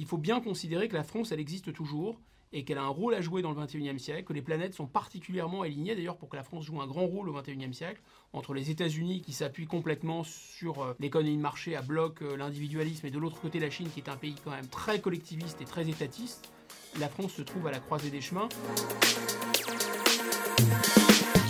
il 0.00 0.06
faut 0.06 0.16
bien 0.16 0.40
considérer 0.40 0.88
que 0.88 0.96
la 0.96 1.04
France, 1.04 1.30
elle 1.30 1.40
existe 1.40 1.74
toujours 1.74 2.18
et 2.52 2.64
qu'elle 2.64 2.78
a 2.78 2.82
un 2.82 2.88
rôle 2.88 3.14
à 3.14 3.20
jouer 3.20 3.42
dans 3.42 3.52
le 3.52 3.64
XXIe 3.64 3.98
siècle, 4.00 4.24
que 4.24 4.32
les 4.32 4.40
planètes 4.40 4.72
sont 4.74 4.86
particulièrement 4.86 5.60
alignées 5.60 5.94
d'ailleurs 5.94 6.16
pour 6.16 6.30
que 6.30 6.36
la 6.36 6.42
France 6.42 6.64
joue 6.64 6.80
un 6.80 6.86
grand 6.86 7.06
rôle 7.06 7.28
au 7.28 7.34
XXIe 7.34 7.72
siècle, 7.74 8.00
entre 8.32 8.54
les 8.54 8.70
États-Unis 8.70 9.20
qui 9.20 9.32
s'appuient 9.32 9.66
complètement 9.66 10.24
sur 10.24 10.82
euh, 10.82 10.94
l'économie 10.98 11.36
de 11.36 11.42
marché 11.42 11.76
à 11.76 11.82
bloc, 11.82 12.22
euh, 12.22 12.36
l'individualisme, 12.36 13.06
et 13.06 13.10
de 13.10 13.18
l'autre 13.18 13.40
côté 13.40 13.60
la 13.60 13.70
Chine 13.70 13.88
qui 13.92 14.00
est 14.00 14.08
un 14.08 14.16
pays 14.16 14.34
quand 14.42 14.50
même 14.50 14.68
très 14.68 15.00
collectiviste 15.00 15.60
et 15.60 15.66
très 15.66 15.88
étatiste. 15.88 16.50
La 16.98 17.08
France 17.08 17.34
se 17.34 17.42
trouve 17.42 17.66
à 17.66 17.70
la 17.70 17.78
croisée 17.78 18.10
des 18.10 18.22
chemins. 18.22 18.48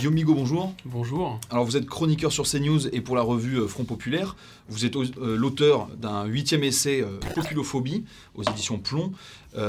Guillaume 0.01 0.15
Migaud, 0.15 0.33
bonjour. 0.33 0.73
Bonjour. 0.83 1.39
Alors 1.51 1.63
vous 1.63 1.77
êtes 1.77 1.85
chroniqueur 1.85 2.31
sur 2.31 2.49
CNews 2.49 2.87
et 2.87 3.01
pour 3.01 3.15
la 3.15 3.21
revue 3.21 3.59
euh, 3.59 3.67
Front 3.67 3.83
Populaire. 3.83 4.35
Vous 4.67 4.83
êtes 4.83 4.95
euh, 4.95 5.37
l'auteur 5.37 5.89
d'un 5.95 6.25
huitième 6.25 6.63
essai 6.63 7.01
euh, 7.01 7.19
Populophobie 7.35 8.03
aux 8.33 8.41
éditions 8.41 8.79
Plomb. 8.79 9.11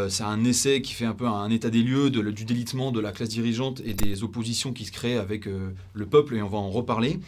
c'est 0.09 0.23
un 0.23 0.43
essai 0.45 0.81
qui 0.81 0.95
fait 0.95 1.05
un 1.05 1.13
peu 1.13 1.27
un 1.27 1.51
état 1.51 1.69
des 1.69 1.83
lieux 1.83 2.09
du 2.09 2.45
délitement 2.47 2.93
de 2.93 3.01
la 3.01 3.13
classe 3.13 3.29
dirigeante 3.29 3.83
et 3.85 3.93
des 3.93 4.23
oppositions 4.23 4.73
qui 4.73 4.87
se 4.87 4.93
créent 4.93 5.19
avec 5.19 5.47
le 5.47 6.07
peuple 6.07 6.37
et 6.37 6.43
on 6.43 6.49
va 6.49 6.59
en 6.59 6.71
reparler. 6.71 7.19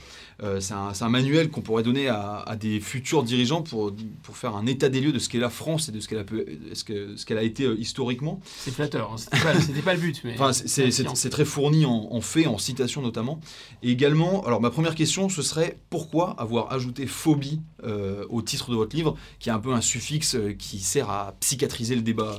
c'est 0.61 0.73
un, 0.73 1.09
manuel 1.09 1.51
qu'on 1.51 1.63
pourrait 1.63 1.83
donner 1.83 2.07
à, 2.07 2.57
des 2.59 2.79
futurs 2.79 3.25
dirigeants 3.25 3.63
pour, 3.63 3.93
pour 4.23 4.37
faire 4.37 4.55
un 4.55 4.67
état 4.67 4.89
des 4.89 5.01
lieux 5.01 5.11
de 5.11 5.19
ce 5.19 5.29
qu'est 5.29 5.41
la 5.41 5.51
France 5.51 5.89
et 5.89 5.93
de 5.93 5.99
ce 5.99 6.07
qu'elle 6.07 6.21
a, 6.21 6.25
ce 6.75 7.25
qu'elle 7.25 7.39
a 7.39 7.43
été 7.43 7.69
historiquement. 7.77 8.41
C'est 8.45 8.73
flatteur, 8.73 9.11
hein. 9.13 9.17
c'était 9.19 9.43
pas, 9.43 9.91
pas, 9.91 9.95
le 9.95 10.01
but. 10.01 10.21
Mais 10.23 10.35
enfin, 10.35 10.53
c'est 10.53 11.31
très 11.31 11.45
fourni 11.45 11.85
en, 11.85 12.07
en 12.13 12.21
faits, 12.21 12.47
en 12.47 12.57
citations 12.59 12.94
notamment. 13.03 13.41
Et 13.83 13.91
également, 13.91 14.45
alors 14.45 14.61
ma 14.61 14.71
première 14.71 14.95
question, 14.95 15.29
ce 15.29 15.43
serait 15.43 15.79
pourquoi 15.91 16.35
avoir 16.39 16.73
ajouté 16.73 17.07
phobie 17.07 17.61
euh, 17.85 18.25
au 18.31 18.43
titre 18.43 18.71
de 18.71 18.77
votre 18.77 18.95
livre, 18.97 19.17
qui 19.39 19.49
est 19.49 19.53
un 19.53 19.59
peu 19.59 19.73
un 19.73 19.81
suffixe 19.81 20.35
euh, 20.35 20.53
qui 20.53 20.79
sert 20.79 21.11
à 21.11 21.35
psychiatriser 21.41 21.95
le 21.95 22.03
débat 22.03 22.39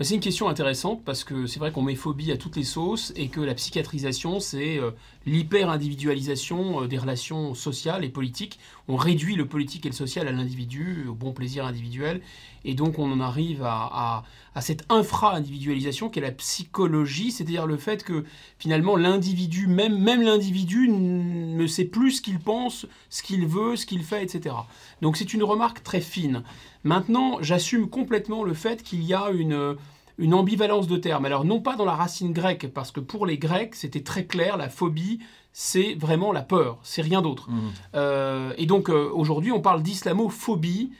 bah, 0.00 0.06
c'est 0.06 0.14
une 0.14 0.22
question 0.22 0.48
intéressante 0.48 1.04
parce 1.04 1.24
que 1.24 1.46
c'est 1.46 1.58
vrai 1.58 1.72
qu'on 1.72 1.82
met 1.82 1.94
phobie 1.94 2.32
à 2.32 2.38
toutes 2.38 2.56
les 2.56 2.64
sauces 2.64 3.12
et 3.16 3.28
que 3.28 3.42
la 3.42 3.52
psychiatrisation, 3.52 4.40
c'est 4.40 4.78
euh, 4.78 4.92
l'hyper-individualisation 5.26 6.86
des 6.86 6.98
relations 6.98 7.54
sociales 7.54 8.04
et 8.04 8.08
politiques. 8.08 8.58
On 8.88 8.96
réduit 8.96 9.36
le 9.36 9.46
politique 9.46 9.86
et 9.86 9.90
le 9.90 9.94
social 9.94 10.26
à 10.26 10.32
l'individu, 10.32 11.06
au 11.08 11.14
bon 11.14 11.32
plaisir 11.32 11.66
individuel. 11.66 12.20
Et 12.64 12.74
donc 12.74 12.98
on 12.98 13.10
en 13.10 13.20
arrive 13.20 13.62
à, 13.64 14.24
cette 14.60 14.84
infra-individualisation 14.90 16.10
qu'est 16.10 16.20
la 16.20 16.32
psychologie, 16.32 17.32
c'est-à-dire 17.32 17.66
le 17.66 17.76
fait 17.76 18.04
que 18.04 18.24
finalement 18.58 18.96
l'individu, 18.96 19.66
même, 19.66 19.98
même 19.98 20.22
l'individu 20.22 20.88
ne 20.88 21.66
sait 21.66 21.84
plus 21.84 22.12
ce 22.12 22.22
qu'il 22.22 22.38
pense, 22.38 22.86
ce 23.08 23.22
qu'il 23.22 23.46
veut, 23.46 23.76
ce 23.76 23.86
qu'il 23.86 24.02
fait, 24.02 24.22
etc. 24.22 24.54
Donc 25.00 25.16
c'est 25.16 25.32
une 25.32 25.42
remarque 25.42 25.82
très 25.82 26.00
fine. 26.00 26.42
Maintenant, 26.84 27.38
j'assume 27.42 27.88
complètement 27.88 28.42
le 28.42 28.54
fait 28.54 28.82
qu'il 28.82 29.02
y 29.02 29.14
a 29.14 29.30
une 29.30 29.76
une 30.20 30.34
ambivalence 30.34 30.86
de 30.86 30.96
termes. 30.96 31.24
Alors 31.24 31.44
non 31.44 31.60
pas 31.60 31.74
dans 31.74 31.84
la 31.84 31.94
racine 31.94 32.32
grecque, 32.32 32.68
parce 32.72 32.92
que 32.92 33.00
pour 33.00 33.26
les 33.26 33.38
Grecs, 33.38 33.74
c'était 33.74 34.02
très 34.02 34.26
clair, 34.26 34.56
la 34.56 34.68
phobie, 34.68 35.18
c'est 35.52 35.94
vraiment 35.94 36.30
la 36.30 36.42
peur, 36.42 36.78
c'est 36.82 37.02
rien 37.02 37.22
d'autre. 37.22 37.50
Mmh. 37.50 37.58
Euh, 37.96 38.52
et 38.56 38.66
donc 38.66 38.88
euh, 38.88 39.10
aujourd'hui, 39.12 39.50
on 39.50 39.60
parle 39.60 39.82
d'islamophobie, 39.82 40.92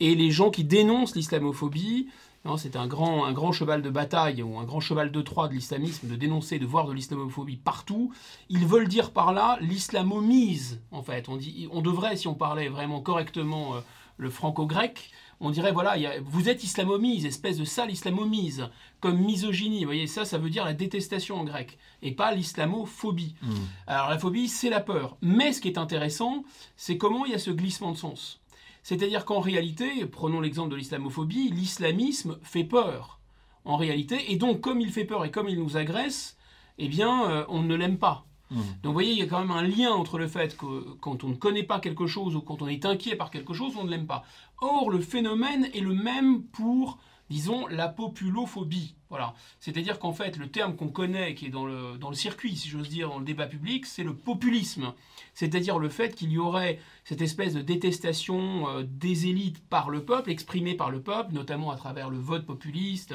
et 0.00 0.14
les 0.14 0.30
gens 0.30 0.50
qui 0.50 0.64
dénoncent 0.64 1.16
l'islamophobie, 1.16 2.08
c'est 2.56 2.76
un 2.76 2.86
grand, 2.86 3.26
un 3.26 3.32
grand 3.32 3.52
cheval 3.52 3.82
de 3.82 3.90
bataille 3.90 4.42
ou 4.42 4.58
un 4.58 4.64
grand 4.64 4.80
cheval 4.80 5.12
de 5.12 5.20
Troie 5.20 5.48
de 5.48 5.54
l'islamisme, 5.54 6.08
de 6.08 6.16
dénoncer, 6.16 6.58
de 6.58 6.64
voir 6.64 6.86
de 6.86 6.92
l'islamophobie 6.94 7.56
partout. 7.56 8.12
Ils 8.48 8.66
veulent 8.66 8.88
dire 8.88 9.10
par 9.10 9.32
là 9.32 9.58
l'islamomise, 9.60 10.80
en 10.90 11.02
fait. 11.02 11.28
On, 11.28 11.36
dit, 11.36 11.68
on 11.72 11.82
devrait, 11.82 12.16
si 12.16 12.26
on 12.26 12.34
parlait 12.34 12.68
vraiment 12.68 13.00
correctement 13.02 13.74
euh, 13.74 13.80
le 14.16 14.30
franco-grec, 14.30 15.10
on 15.40 15.50
dirait, 15.50 15.72
voilà, 15.72 15.96
vous 16.20 16.48
êtes 16.48 16.64
islamomise, 16.64 17.24
espèce 17.24 17.58
de 17.58 17.64
sale 17.64 17.92
islamomise, 17.92 18.68
comme 19.00 19.18
misogynie. 19.18 19.80
Vous 19.80 19.86
voyez, 19.86 20.06
ça, 20.06 20.24
ça 20.24 20.38
veut 20.38 20.50
dire 20.50 20.64
la 20.64 20.74
détestation 20.74 21.36
en 21.36 21.44
grec, 21.44 21.78
et 22.02 22.12
pas 22.12 22.34
l'islamophobie. 22.34 23.34
Hmm. 23.42 23.54
Alors 23.86 24.10
la 24.10 24.18
phobie, 24.18 24.48
c'est 24.48 24.70
la 24.70 24.80
peur. 24.80 25.16
Mais 25.22 25.52
ce 25.52 25.60
qui 25.60 25.68
est 25.68 25.78
intéressant, 25.78 26.44
c'est 26.76 26.98
comment 26.98 27.24
il 27.24 27.32
y 27.32 27.34
a 27.34 27.38
ce 27.38 27.50
glissement 27.50 27.92
de 27.92 27.96
sens. 27.96 28.40
C'est-à-dire 28.82 29.24
qu'en 29.24 29.40
réalité, 29.40 30.06
prenons 30.06 30.40
l'exemple 30.40 30.70
de 30.70 30.76
l'islamophobie, 30.76 31.50
l'islamisme 31.50 32.38
fait 32.42 32.64
peur, 32.64 33.20
en 33.64 33.76
réalité, 33.76 34.32
et 34.32 34.36
donc 34.36 34.60
comme 34.60 34.80
il 34.80 34.90
fait 34.90 35.04
peur 35.04 35.24
et 35.24 35.30
comme 35.30 35.48
il 35.48 35.58
nous 35.58 35.76
agresse, 35.76 36.36
eh 36.78 36.88
bien, 36.88 37.28
euh, 37.28 37.44
on 37.48 37.62
ne 37.62 37.74
l'aime 37.74 37.98
pas. 37.98 38.24
Mmh. 38.50 38.56
Donc 38.56 38.84
vous 38.84 38.92
voyez, 38.92 39.12
il 39.12 39.18
y 39.18 39.22
a 39.22 39.26
quand 39.26 39.40
même 39.40 39.50
un 39.50 39.62
lien 39.62 39.90
entre 39.90 40.18
le 40.18 40.26
fait 40.26 40.56
que 40.56 40.96
quand 41.00 41.22
on 41.22 41.28
ne 41.28 41.34
connaît 41.34 41.64
pas 41.64 41.80
quelque 41.80 42.06
chose 42.06 42.34
ou 42.34 42.40
quand 42.40 42.62
on 42.62 42.68
est 42.68 42.86
inquiet 42.86 43.14
par 43.14 43.30
quelque 43.30 43.52
chose, 43.52 43.74
on 43.76 43.84
ne 43.84 43.90
l'aime 43.90 44.06
pas. 44.06 44.24
Or, 44.60 44.90
le 44.90 45.00
phénomène 45.00 45.68
est 45.74 45.80
le 45.80 45.94
même 45.94 46.42
pour 46.42 46.98
disons, 47.30 47.66
la 47.66 47.88
populophobie. 47.88 48.94
Voilà. 49.10 49.34
C'est-à-dire 49.60 49.98
qu'en 49.98 50.12
fait, 50.12 50.36
le 50.36 50.50
terme 50.50 50.76
qu'on 50.76 50.88
connaît, 50.88 51.34
qui 51.34 51.46
est 51.46 51.50
dans 51.50 51.64
le, 51.64 51.96
dans 51.98 52.10
le 52.10 52.14
circuit, 52.14 52.56
si 52.56 52.68
j'ose 52.68 52.88
dire, 52.88 53.08
dans 53.08 53.18
le 53.18 53.24
débat 53.24 53.46
public, 53.46 53.86
c'est 53.86 54.04
le 54.04 54.14
populisme. 54.14 54.92
C'est-à-dire 55.34 55.78
le 55.78 55.88
fait 55.88 56.14
qu'il 56.14 56.30
y 56.30 56.38
aurait 56.38 56.78
cette 57.04 57.22
espèce 57.22 57.54
de 57.54 57.62
détestation 57.62 58.68
euh, 58.68 58.82
des 58.86 59.26
élites 59.26 59.60
par 59.68 59.90
le 59.90 60.04
peuple, 60.04 60.30
exprimée 60.30 60.74
par 60.74 60.90
le 60.90 61.00
peuple, 61.00 61.32
notamment 61.32 61.70
à 61.70 61.76
travers 61.76 62.10
le 62.10 62.18
vote 62.18 62.44
populiste, 62.44 63.14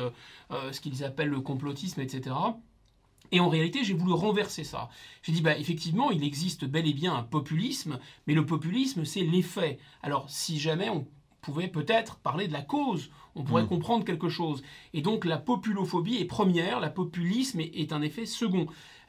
euh, 0.51 0.71
ce 0.71 0.79
qu'ils 0.79 1.03
appellent 1.03 1.29
le 1.29 1.41
complotisme, 1.41 2.01
etc. 2.01 2.35
Et 3.31 3.39
en 3.39 3.49
réalité, 3.49 3.83
j'ai 3.83 3.93
voulu 3.93 4.13
renverser 4.13 4.63
ça. 4.63 4.89
J'ai 5.23 5.31
dit, 5.31 5.41
bah, 5.41 5.57
effectivement, 5.57 6.11
il 6.11 6.23
existe 6.23 6.65
bel 6.65 6.87
et 6.87 6.93
bien 6.93 7.15
un 7.15 7.23
populisme, 7.23 7.99
mais 8.27 8.35
le 8.35 8.45
populisme, 8.45 9.05
c'est 9.05 9.23
l'effet. 9.23 9.79
Alors, 10.03 10.29
si 10.29 10.59
jamais 10.59 10.89
on 10.89 11.07
pouvait 11.43 11.67
peut-être 11.67 12.15
parler 12.17 12.47
de 12.47 12.53
la 12.53 12.63
cause, 12.63 13.11
on 13.35 13.43
pourrait 13.43 13.63
mm. 13.63 13.67
comprendre 13.67 14.05
quelque 14.05 14.29
chose. 14.29 14.63
Et 14.93 15.01
donc 15.01 15.25
la 15.25 15.37
populophobie 15.37 16.17
est 16.17 16.25
première, 16.25 16.79
la 16.79 16.89
populisme 16.89 17.59
est, 17.59 17.93
un 17.93 18.01
effet 18.01 18.25
second. 18.25 18.65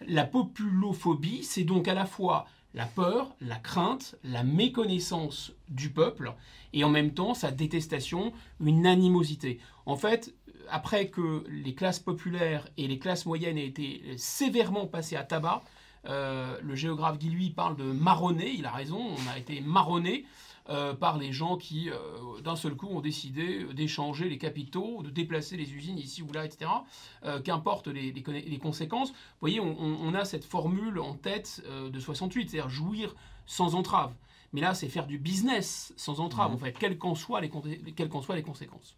La 0.06 0.25
populophobie, 0.25 1.45
c'est 1.45 1.65
donc 1.65 1.89
à 1.89 1.95
la 1.95 2.05
fois 2.05 2.47
la 2.75 2.87
peur, 2.87 3.34
la 3.41 3.56
crainte, 3.56 4.17
la 4.25 4.43
méconnaissance 4.43 5.53
du 5.69 5.91
peuple, 5.91 6.34
et 6.72 6.83
en 6.83 6.91
même 6.91 7.15
temps 7.15 7.33
sa 7.33 7.53
détestation, 7.53 8.33
une 8.61 8.87
animosité. 8.87 9.61
En 9.87 9.97
fait, 9.97 10.34
après 10.69 11.09
que 11.09 11.45
les 11.49 11.75
classes 11.75 12.01
populaires 12.01 12.66
et 12.77 12.89
les 12.89 12.99
classes 12.99 13.27
moyennes 13.27 13.59
aient 13.59 13.66
été 13.66 14.03
sévèrement 14.16 14.87
passées 14.87 15.16
à 15.16 15.22
tabac, 15.22 15.62
euh, 16.06 16.59
le 16.62 16.75
géographe 16.75 17.19
Guy 17.19 17.51
parle 17.51 17.77
de 17.77 17.84
marronner, 17.84 18.51
il 18.51 18.66
a 18.66 18.72
raison, 18.72 19.01
on 19.01 19.31
a 19.31 19.39
été 19.39 19.61
marronné. 19.61 20.27
Euh, 20.71 20.95
par 20.95 21.19
les 21.19 21.31
gens 21.31 21.59
qui, 21.59 21.91
euh, 21.91 22.41
d'un 22.43 22.57
seul 22.57 22.75
coup, 22.75 22.87
ont 22.87 23.03
décidé 23.03 23.67
d'échanger 23.75 24.31
les 24.31 24.39
capitaux, 24.39 25.03
de 25.03 25.11
déplacer 25.11 25.59
les 25.59 25.75
usines 25.75 25.99
ici 25.99 26.23
ou 26.23 26.33
là, 26.33 26.47
etc. 26.47 26.71
Euh, 27.25 27.39
qu'importe 27.43 27.89
les, 27.89 28.13
les, 28.13 28.59
conséquences. 28.59 29.11
Vous 29.11 29.41
voyez, 29.41 29.61
on, 29.61 30.15
a 30.15 30.25
cette 30.25 30.47
formule 30.47 31.01
en 31.01 31.15
tête 31.15 31.63
de 31.69 32.01
68, 32.01 32.49
c'est-à-dire 32.49 32.71
jouir 32.71 33.15
sans 33.45 33.75
entrave. 33.75 34.15
Mais 34.55 34.63
là, 34.63 34.73
c'est 34.73 34.89
faire 34.89 35.07
du 35.07 35.19
business 35.19 35.93
sans 35.99 36.21
entrave, 36.21 36.53
mmh. 36.53 36.55
en 36.55 36.59
fait, 36.59 36.79
quelles 36.79 36.97
qu'en 36.97 37.15
soient, 37.15 37.43
soient, 38.23 38.37
les 38.37 38.43
conséquences. 38.43 38.97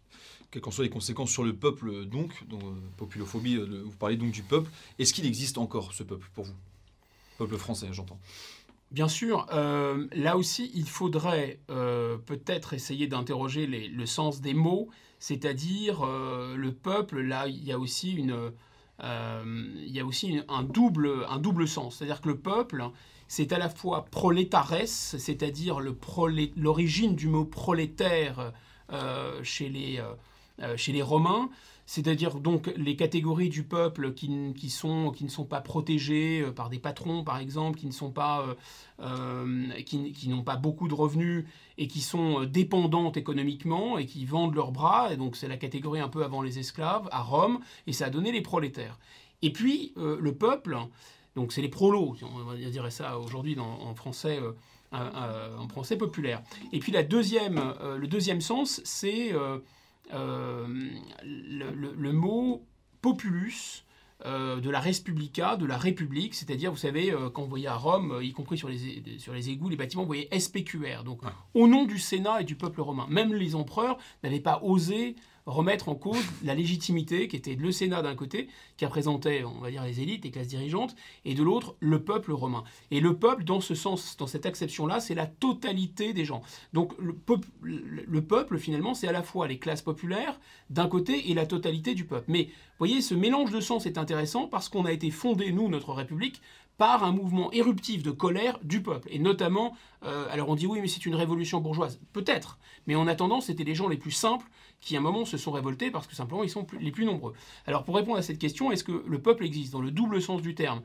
Quelles 0.51 0.61
qu'en 0.61 0.71
soient 0.71 0.85
les 0.85 0.89
conséquences 0.89 1.31
sur 1.31 1.43
le 1.43 1.53
peuple, 1.53 2.05
donc, 2.05 2.47
donc 2.47 2.61
populophobie, 2.95 3.57
vous 3.57 3.97
parlez 3.99 4.15
donc 4.15 4.31
du 4.31 4.43
peuple. 4.43 4.71
Est-ce 4.99 5.13
qu'il 5.13 5.25
existe 5.25 5.57
encore, 5.57 5.93
ce 5.93 6.03
peuple, 6.03 6.29
pour 6.33 6.45
vous? 6.45 6.55
Peuple 7.37 7.57
français, 7.57 7.87
j'entends. 7.91 8.19
Bien 8.91 9.09
sûr, 9.09 9.45
euh, 9.51 10.07
là 10.13 10.37
aussi, 10.37 10.71
il 10.73 10.87
faudrait 10.87 11.59
euh, 11.69 12.17
peut-être 12.17 12.73
essayer 12.73 13.07
d'interroger 13.07 13.67
le 13.67 14.05
sens 14.05 14.39
des 14.39 14.53
mots, 14.53 14.87
c'est-à-dire 15.19 16.05
euh, 16.05 16.55
le 16.55 16.71
peuple, 16.73 17.19
là, 17.19 17.47
il 17.47 17.63
y 17.65 17.73
a 17.73 17.79
aussi, 17.79 18.13
une, 18.13 18.53
y 19.01 19.99
a 19.99 20.05
aussi 20.05 20.39
un, 20.47 20.63
double, 20.63 21.25
un 21.27 21.37
double 21.37 21.67
sens. 21.67 21.97
C'est-à-dire 21.97 22.21
que 22.21 22.29
le 22.29 22.37
peuple, 22.37 22.85
c'est 23.27 23.51
à 23.51 23.57
la 23.57 23.67
fois 23.67 24.05
prolétaresse, 24.05 25.17
c'est-à-dire 25.19 25.79
l'origine 26.55 27.15
du 27.15 27.27
mot 27.27 27.43
prolétaire 27.43 28.53
chez, 29.43 29.67
les, 29.67 30.01
chez 30.77 30.93
les 30.93 31.01
Romains, 31.01 31.49
c'est-à-dire 31.87 32.35
donc 32.41 32.71
les 32.75 32.97
catégories 32.97 33.47
du 33.47 33.63
peuple 33.63 34.13
qui, 34.13 34.69
sont, 34.69 35.09
qui 35.11 35.23
ne 35.23 35.29
sont 35.29 35.45
pas 35.45 35.61
protégées 35.61 36.41
euh, 36.41 36.51
par 36.51 36.69
des 36.69 36.79
patrons, 36.79 37.23
par 37.23 37.37
exemple, 37.37 37.79
qui 37.79 37.87
ne 37.87 37.93
sont 37.93 38.11
pas, 38.11 38.41
euh, 38.41 38.55
euh, 38.99 39.71
qui, 39.85 40.27
n'ont 40.27 40.43
pas 40.43 40.57
beaucoup 40.57 40.89
de 40.89 40.93
revenus 40.93 41.45
et 41.77 41.87
qui 41.87 42.01
sont 42.01 42.43
dépendantes 42.43 43.15
économiquement 43.15 43.97
et 43.97 44.05
qui 44.05 44.25
vendent 44.25 44.53
leurs 44.53 44.73
bras. 44.73 45.13
Et 45.13 45.17
donc 45.17 45.37
c'est 45.37 45.47
la 45.47 45.55
catégorie 45.55 46.01
un 46.01 46.09
peu 46.09 46.25
avant 46.25 46.41
les 46.41 46.59
esclaves 46.59 47.07
à 47.09 47.21
Rome, 47.21 47.61
et 47.87 47.93
ça 47.93 48.07
a 48.07 48.09
donné 48.09 48.33
les 48.33 48.41
prolétaires. 48.41 48.99
Et 49.41 49.53
puis 49.53 49.93
le 49.95 50.33
peuple, 50.33 50.77
donc 51.37 51.53
c'est 51.53 51.61
les 51.61 51.69
prolos, 51.69 52.15
on 52.21 52.53
dire 52.53 52.91
ça 52.91 53.17
aujourd'hui 53.17 53.55
en 53.59 53.95
français. 53.95 54.39
en 54.91 55.67
français 55.69 55.95
populaire. 55.95 56.41
Et 56.73 56.79
puis 56.79 56.91
la 56.91 57.03
deuxième, 57.03 57.61
le 57.97 58.07
deuxième 58.07 58.41
sens, 58.41 58.81
c'est 58.83 59.31
euh, 60.13 60.67
le, 61.23 62.11
mot 62.11 62.65
populus 63.01 63.85
euh, 64.25 64.59
de 64.59 64.69
la 64.69 64.79
Respublica, 64.79 65.57
de 65.57 65.65
la 65.65 65.77
République, 65.77 66.33
c'est-à-dire, 66.33 66.71
vous 66.71 66.77
savez, 66.77 67.11
euh, 67.11 67.29
quand 67.29 67.43
vous 67.43 67.49
voyez 67.49 67.67
à 67.67 67.75
Rome, 67.75 68.13
euh, 68.13 68.23
y 68.23 68.31
compris 68.31 68.57
sur 68.57 68.67
les, 68.67 69.03
sur 69.19 69.33
les 69.33 69.49
égouts, 69.49 69.69
les 69.69 69.75
bâtiments, 69.75 70.03
vous 70.03 70.07
voyez 70.07 70.27
SPQR, 70.37 71.03
donc 71.03 71.21
au 71.53 71.67
nom 71.67 71.85
du 71.85 71.99
Sénat 71.99 72.41
et 72.41 72.43
du 72.43 72.55
peuple 72.55 72.81
romain. 72.81 73.05
Même 73.09 73.33
les 73.33 73.53
empereurs 73.53 73.97
n'avaient 74.23 74.39
pas 74.39 74.59
osé 74.63 75.15
remettre 75.47 75.89
en 75.89 75.95
cause 75.95 76.23
la 76.43 76.53
légitimité 76.53 77.27
qui 77.27 77.37
était 77.37 77.55
le 77.55 77.71
Sénat 77.71 78.01
d'un 78.01 78.15
côté, 78.15 78.49
qui 78.75 78.85
représentait, 78.85 79.43
on 79.43 79.61
va 79.61 79.71
dire, 79.71 79.83
les 79.83 80.01
élites, 80.01 80.25
les 80.25 80.31
classes 80.31 80.47
dirigeantes, 80.47 80.95
et 81.25 81.33
de 81.33 81.41
l'autre, 81.41 81.75
le 81.79 82.03
peuple 82.03 82.33
romain. 82.33 82.63
Et 82.91 82.99
le 82.99 83.17
peuple, 83.17 83.45
dans 83.45 83.61
ce 83.61 83.73
sens, 83.73 84.17
dans 84.17 84.27
cette 84.27 84.45
acception-là, 84.45 84.99
c'est 84.99 85.15
la 85.15 85.25
totalité 85.25 86.13
des 86.13 86.25
gens. 86.25 86.41
Donc 86.73 86.93
le, 86.99 87.13
peuple, 87.13 87.47
le 87.61 88.21
peuple 88.21 88.59
finalement, 88.59 88.93
c'est 88.93 89.07
à 89.07 89.13
la 89.13 89.23
fois 89.23 89.47
les 89.47 89.57
classes 89.57 89.81
populaires 89.81 90.39
d'un 90.69 90.87
côté 90.87 91.31
et 91.31 91.33
la 91.33 91.45
totalité 91.45 91.95
du 91.95 92.05
peuple. 92.05 92.25
Mais 92.27 92.43
vous 92.43 92.85
voyez, 92.85 93.01
ce 93.01 93.15
mélange 93.15 93.51
de 93.51 93.61
sens 93.61 93.85
est 93.85 93.97
intéressant 93.97 94.47
parce 94.47 94.69
qu'on 94.69 94.85
a 94.85 94.91
été 94.91 95.09
fondé, 95.11 95.51
nous, 95.53 95.69
notre 95.69 95.93
République, 95.93 96.41
par 96.77 97.03
un 97.03 97.11
mouvement 97.11 97.51
éruptif 97.51 98.03
de 98.03 98.11
colère 98.11 98.59
du 98.63 98.81
peuple. 98.81 99.07
Et 99.11 99.19
notamment, 99.19 99.75
euh, 100.03 100.27
alors 100.29 100.49
on 100.49 100.55
dit 100.55 100.67
oui, 100.67 100.79
mais 100.79 100.87
c'est 100.87 101.05
une 101.05 101.15
révolution 101.15 101.59
bourgeoise. 101.59 101.99
Peut-être. 102.13 102.59
Mais 102.85 102.95
en 102.95 103.07
attendant, 103.07 103.41
c'était 103.41 103.63
les 103.63 103.75
gens 103.75 103.87
les 103.87 103.97
plus 103.97 104.11
simples 104.11 104.45
qui, 104.79 104.95
à 104.95 104.99
un 104.99 105.01
moment, 105.01 105.25
se 105.25 105.37
sont 105.37 105.51
révoltés 105.51 105.91
parce 105.91 106.07
que 106.07 106.15
simplement, 106.15 106.43
ils 106.43 106.49
sont 106.49 106.65
les 106.79 106.91
plus 106.91 107.05
nombreux. 107.05 107.33
Alors 107.65 107.83
pour 107.83 107.95
répondre 107.95 108.17
à 108.17 108.21
cette 108.21 108.39
question, 108.39 108.71
est-ce 108.71 108.83
que 108.83 109.03
le 109.07 109.21
peuple 109.21 109.45
existe 109.45 109.73
dans 109.73 109.81
le 109.81 109.91
double 109.91 110.21
sens 110.21 110.41
du 110.41 110.55
terme? 110.55 110.81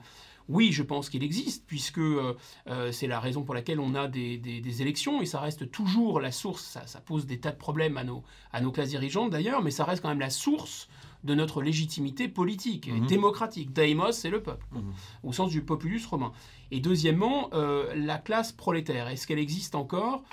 Oui, 0.48 0.72
je 0.72 0.82
pense 0.82 1.08
qu'il 1.08 1.22
existe, 1.22 1.64
puisque 1.66 1.98
euh, 1.98 2.34
euh, 2.68 2.92
c'est 2.92 3.06
la 3.06 3.20
raison 3.20 3.42
pour 3.42 3.54
laquelle 3.54 3.80
on 3.80 3.94
a 3.94 4.08
des, 4.08 4.82
élections, 4.82 5.22
et 5.22 5.26
ça 5.26 5.40
reste 5.40 5.70
toujours 5.70 6.20
la 6.20 6.32
source, 6.32 6.78
ça, 6.84 7.00
pose 7.00 7.26
des 7.26 7.38
tas 7.38 7.52
de 7.52 7.56
problèmes 7.56 7.96
à 7.96 8.04
nos, 8.04 8.22
à 8.52 8.60
nos 8.60 8.72
classes 8.72 8.90
dirigeantes 8.90 9.30
d'ailleurs, 9.30 9.62
mais 9.62 9.70
ça 9.70 9.84
reste 9.84 10.02
quand 10.02 10.08
même 10.08 10.20
la 10.20 10.30
source 10.30 10.88
de 11.24 11.34
notre 11.34 11.62
légitimité 11.62 12.26
politique 12.28 12.88
et 12.88 12.92
mhm. 12.92 13.06
démocratique. 13.06 13.72
Daimos, 13.72 14.12
c'est 14.12 14.30
le 14.30 14.42
peuple, 14.42 14.66
mhm. 14.72 14.92
au 15.22 15.32
sens 15.32 15.50
du 15.50 15.62
populus 15.62 16.04
romain. 16.06 16.32
Et 16.70 16.80
deuxièmement, 16.80 17.50
euh, 17.52 17.94
la 17.94 18.18
classe 18.18 18.50
prolétaire, 18.50 19.08
est-ce 19.08 19.26
qu'elle 19.26 19.38
existe 19.38 19.74
encore? 19.74 20.24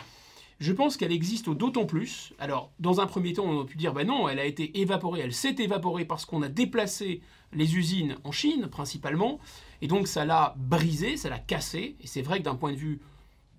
Je 0.60 0.74
pense 0.74 0.98
qu'elle 0.98 1.12
existe 1.12 1.50
d'autant 1.50 1.86
plus. 1.86 2.34
Alors, 2.38 2.72
dans 2.80 3.00
un 3.00 3.08
premier 3.08 3.34
temps, 3.34 3.46
on 3.46 3.62
a 3.62 3.66
pu 3.66 3.78
dire, 3.78 3.94
ben 3.94 4.06
non, 4.06 4.28
elle 4.28 4.40
a 4.40 4.46
été 4.46 4.80
évaporée, 4.80 5.22
elle 5.22 5.34
s'est 5.34 5.56
évaporée 5.58 6.06
parce 6.06 6.26
qu'on 6.26 6.42
a 6.42 6.50
déplacé 6.50 7.22
les 7.54 7.78
usines 7.78 8.18
en 8.24 8.32
Chine, 8.32 8.68
principalement, 8.68 9.40
et 9.82 9.88
donc 9.88 10.08
ça 10.08 10.26
l'a 10.26 10.56
brisée, 10.58 11.18
ça 11.18 11.30
l'a 11.30 11.40
cassée, 11.40 11.96
et 12.02 12.08
c'est 12.08 12.22
vrai 12.22 12.40
que 12.40 12.44
d'un 12.44 12.56
point 12.56 12.74
de 12.74 12.78
vue 12.78 13.00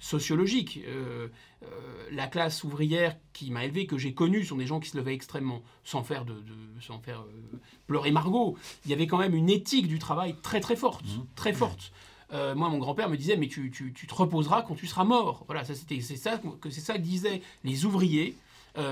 sociologique. 0.00 0.80
Euh, 0.86 1.28
euh, 1.62 1.66
la 2.10 2.26
classe 2.26 2.64
ouvrière 2.64 3.16
qui 3.32 3.50
m'a 3.50 3.64
élevé, 3.64 3.86
que 3.86 3.98
j'ai 3.98 4.14
connue, 4.14 4.44
sont 4.44 4.56
des 4.56 4.66
gens 4.66 4.80
qui 4.80 4.88
se 4.88 4.96
levaient 4.96 5.14
extrêmement, 5.14 5.62
sans 5.84 6.02
faire, 6.02 6.24
de, 6.24 6.34
sans 6.80 6.98
faire 6.98 7.20
euh, 7.20 7.58
pleurer 7.86 8.10
Margot. 8.10 8.56
Il 8.84 8.90
y 8.90 8.94
avait 8.94 9.06
quand 9.06 9.18
même 9.18 9.34
une 9.34 9.50
éthique 9.50 9.86
du 9.86 9.98
travail 9.98 10.34
très 10.42 10.60
très 10.60 10.76
forte, 10.76 11.04
mmh. 11.04 11.26
très 11.36 11.52
forte. 11.52 11.92
Moi, 12.32 12.68
mon 12.68 12.78
grand-père 12.78 13.08
me 13.08 13.16
disait, 13.16 13.36
mais 13.36 13.48
tu, 13.48 13.70
tu, 13.70 13.92
tu, 13.92 14.06
te 14.06 14.14
reposeras 14.14 14.62
quand 14.62 14.74
tu 14.74 14.86
seras 14.86 15.04
mort. 15.04 15.44
Voilà, 15.46 15.64
ça 15.64 15.74
c'était, 15.74 16.00
c'est 16.00 16.16
ça 16.16 16.40
que 16.60 16.70
c'est 16.70 16.80
ça 16.80 16.94
que 16.94 17.00
disaient 17.00 17.42
les 17.64 17.84
ouvriers 17.84 18.36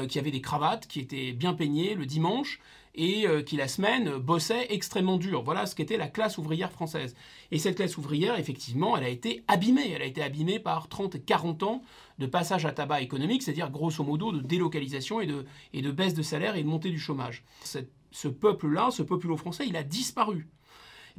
qui 0.09 0.19
avaient 0.19 0.33
des 0.33 0.41
cravates, 0.41 0.89
qui 0.89 0.99
étaient 0.99 1.33
bien 1.33 1.55
peignées 1.55 1.95
le 1.95 2.05
dimanche 2.05 2.61
et 2.99 3.27
euh, 3.27 3.43
qui 3.43 3.57
la 3.57 3.69
semaine 3.69 4.19
bossait 4.19 4.67
extrêmement 4.71 5.17
dur. 5.17 5.43
Voilà 5.43 5.67
ce 5.67 5.75
qu'était 5.75 5.97
la 5.97 6.09
classe 6.09 6.37
ouvrière 6.37 6.73
française. 6.73 7.15
Et 7.53 7.59
cette 7.59 7.77
classe 7.77 7.97
ouvrière, 7.97 8.39
effectivement, 8.39 8.97
elle 8.97 9.05
a 9.05 9.09
été 9.09 9.45
abîmée. 9.47 9.93
Elle 9.93 10.03
a 10.03 10.07
été 10.07 10.21
abîmée 10.21 10.59
par 10.59 10.89
30 10.89 11.15
et 11.15 11.21
40 11.21 11.63
ans 11.63 11.83
de 12.19 12.27
passage 12.27 12.67
à 12.67 12.73
tabac 12.73 13.01
économique, 13.01 13.43
c'est-à-dire 13.43 13.71
grosso 13.71 14.03
modo 14.03 14.33
de 14.33 14.41
délocalisation 14.41 15.21
et 15.21 15.27
de, 15.27 15.47
et 15.73 15.81
de 15.81 15.91
baisse 15.93 16.15
de 16.15 16.23
salaire 16.23 16.57
et 16.57 16.63
de 16.65 16.69
montée 16.69 16.91
du 16.91 16.99
chômage. 16.99 17.45
ce 17.63 18.29
peuple-là, 18.29 18.91
ce 18.91 19.05
populo 19.05 19.37
français, 19.37 19.65
il 19.69 19.77
a 19.77 19.85
disparu. 19.85 20.49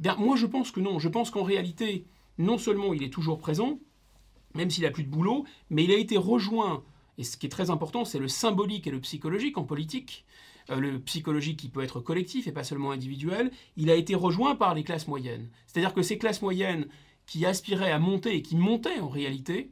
Bien, 0.00 0.16
moi, 0.16 0.34
je 0.36 0.46
pense 0.46 0.70
que 0.70 0.80
non. 0.80 0.98
Je 0.98 1.08
pense 1.08 1.30
qu'en 1.30 1.42
réalité, 1.42 2.06
non 2.38 2.58
seulement 2.58 2.94
il 2.94 3.02
est 3.02 3.12
toujours 3.12 3.38
présent, 3.38 3.78
même 4.54 4.70
s'il 4.70 4.84
n'a 4.84 4.90
plus 4.90 5.04
de 5.04 5.10
boulot, 5.10 5.44
mais 5.68 5.84
il 5.84 5.92
a 5.92 5.96
été 5.96 6.16
rejoint, 6.16 6.82
et 7.18 7.22
ce 7.22 7.36
qui 7.36 7.46
est 7.46 7.50
très 7.50 7.68
important, 7.70 8.06
c'est 8.06 8.18
le 8.18 8.26
symbolique 8.26 8.86
et 8.86 8.90
le 8.90 9.00
psychologique 9.00 9.58
en 9.58 9.64
politique, 9.64 10.24
euh, 10.70 10.80
le 10.80 10.98
psychologique 11.00 11.58
qui 11.58 11.68
peut 11.68 11.82
être 11.82 12.00
collectif 12.00 12.46
et 12.46 12.52
pas 12.52 12.64
seulement 12.64 12.92
individuel, 12.92 13.50
il 13.76 13.90
a 13.90 13.94
été 13.94 14.14
rejoint 14.14 14.56
par 14.56 14.74
les 14.74 14.84
classes 14.84 15.06
moyennes. 15.06 15.50
C'est-à-dire 15.66 15.92
que 15.92 16.02
ces 16.02 16.16
classes 16.16 16.40
moyennes 16.40 16.86
qui 17.26 17.44
aspiraient 17.44 17.92
à 17.92 17.98
monter 17.98 18.34
et 18.34 18.42
qui 18.42 18.56
montaient 18.56 19.00
en 19.00 19.08
réalité, 19.08 19.70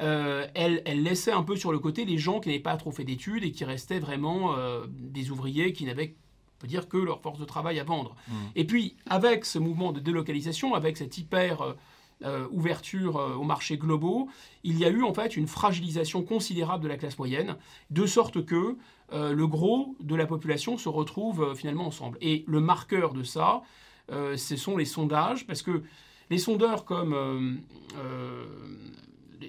euh, 0.00 0.48
elles, 0.54 0.82
laissaient 1.02 1.32
un 1.32 1.44
peu 1.44 1.54
sur 1.54 1.70
le 1.70 1.78
côté 1.78 2.04
les 2.04 2.18
gens 2.18 2.40
qui 2.40 2.48
n'avaient 2.48 2.60
pas 2.60 2.76
trop 2.76 2.90
fait 2.90 3.04
d'études 3.04 3.44
et 3.44 3.52
qui 3.52 3.64
restaient 3.64 4.00
vraiment 4.00 4.56
euh, 4.56 4.84
des 4.88 5.30
ouvriers 5.30 5.72
qui 5.72 5.84
n'avaient 5.84 6.16
peut 6.60 6.68
dire 6.68 6.88
que 6.88 6.96
leur 6.96 7.20
force 7.20 7.38
de 7.38 7.44
travail 7.44 7.80
à 7.80 7.84
vendre. 7.84 8.14
Mmh. 8.28 8.34
Et 8.54 8.64
puis, 8.64 8.94
avec 9.08 9.44
ce 9.44 9.58
mouvement 9.58 9.90
de 9.92 9.98
délocalisation, 9.98 10.74
avec 10.74 10.96
cette 10.96 11.18
hyper 11.18 11.74
euh, 12.22 12.46
ouverture 12.50 13.16
euh, 13.16 13.34
aux 13.34 13.44
marchés 13.44 13.78
globaux, 13.78 14.28
il 14.62 14.78
y 14.78 14.84
a 14.84 14.90
eu 14.90 15.02
en 15.02 15.14
fait 15.14 15.38
une 15.38 15.46
fragilisation 15.46 16.22
considérable 16.22 16.84
de 16.84 16.88
la 16.88 16.98
classe 16.98 17.18
moyenne, 17.18 17.56
de 17.88 18.04
sorte 18.04 18.44
que 18.44 18.76
euh, 19.14 19.32
le 19.32 19.46
gros 19.46 19.96
de 20.00 20.14
la 20.14 20.26
population 20.26 20.76
se 20.76 20.90
retrouve 20.90 21.54
finalement 21.54 21.86
ensemble. 21.86 22.18
Et 22.20 22.44
le 22.46 22.60
marqueur 22.60 23.14
de 23.14 23.22
ça, 23.22 23.62
ce 24.10 24.56
sont 24.56 24.76
les 24.76 24.84
sondages, 24.84 25.46
parce 25.46 25.62
que 25.62 25.82
les 26.30 26.38
sondeurs 26.38 26.84
comme 26.84 27.62